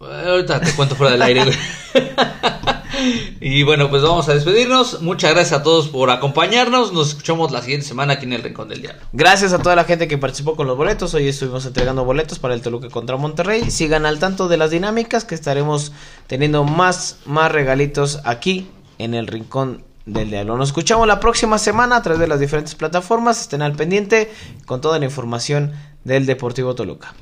Ahorita 0.00 0.60
te 0.60 0.72
cuento 0.74 0.94
fuera 0.94 1.12
del 1.12 1.22
aire, 1.22 1.44
güey. 1.44 1.56
y 3.40 3.64
bueno, 3.64 3.90
pues 3.90 4.02
vamos 4.02 4.28
a 4.28 4.34
despedirnos. 4.34 5.02
Muchas 5.02 5.32
gracias 5.32 5.60
a 5.60 5.62
todos 5.64 5.88
por 5.88 6.10
acompañarnos. 6.10 6.92
Nos 6.92 7.08
escuchamos 7.08 7.50
la 7.50 7.62
siguiente 7.62 7.86
semana 7.86 8.14
aquí 8.14 8.24
en 8.24 8.32
el 8.32 8.44
Rincón 8.44 8.68
del 8.68 8.80
Diablo. 8.80 9.02
Gracias 9.12 9.52
a 9.52 9.58
toda 9.58 9.74
la 9.74 9.84
gente 9.84 10.06
que 10.06 10.16
participó 10.16 10.54
con 10.54 10.68
los 10.68 10.76
boletos. 10.76 11.14
Hoy 11.14 11.26
estuvimos 11.26 11.66
entregando 11.66 12.04
boletos 12.04 12.38
para 12.38 12.54
el 12.54 12.62
Toluca 12.62 12.88
contra 12.90 13.16
Monterrey. 13.16 13.70
Sigan 13.70 14.06
al 14.06 14.20
tanto 14.20 14.46
de 14.46 14.56
las 14.56 14.70
dinámicas 14.70 15.24
que 15.24 15.34
estaremos 15.34 15.92
teniendo 16.28 16.62
más, 16.62 17.18
más 17.24 17.50
regalitos 17.50 18.20
aquí 18.24 18.68
en 18.98 19.14
el 19.14 19.26
Rincón 19.26 19.82
del 20.06 20.30
Diablo. 20.30 20.56
Nos 20.56 20.68
escuchamos 20.68 21.08
la 21.08 21.18
próxima 21.18 21.58
semana 21.58 21.96
a 21.96 22.02
través 22.02 22.20
de 22.20 22.28
las 22.28 22.38
diferentes 22.38 22.76
plataformas. 22.76 23.40
Estén 23.40 23.62
al 23.62 23.74
pendiente 23.74 24.30
con 24.64 24.80
toda 24.80 25.00
la 25.00 25.06
información 25.06 25.72
del 26.04 26.24
Deportivo 26.24 26.76
Toluca. 26.76 27.14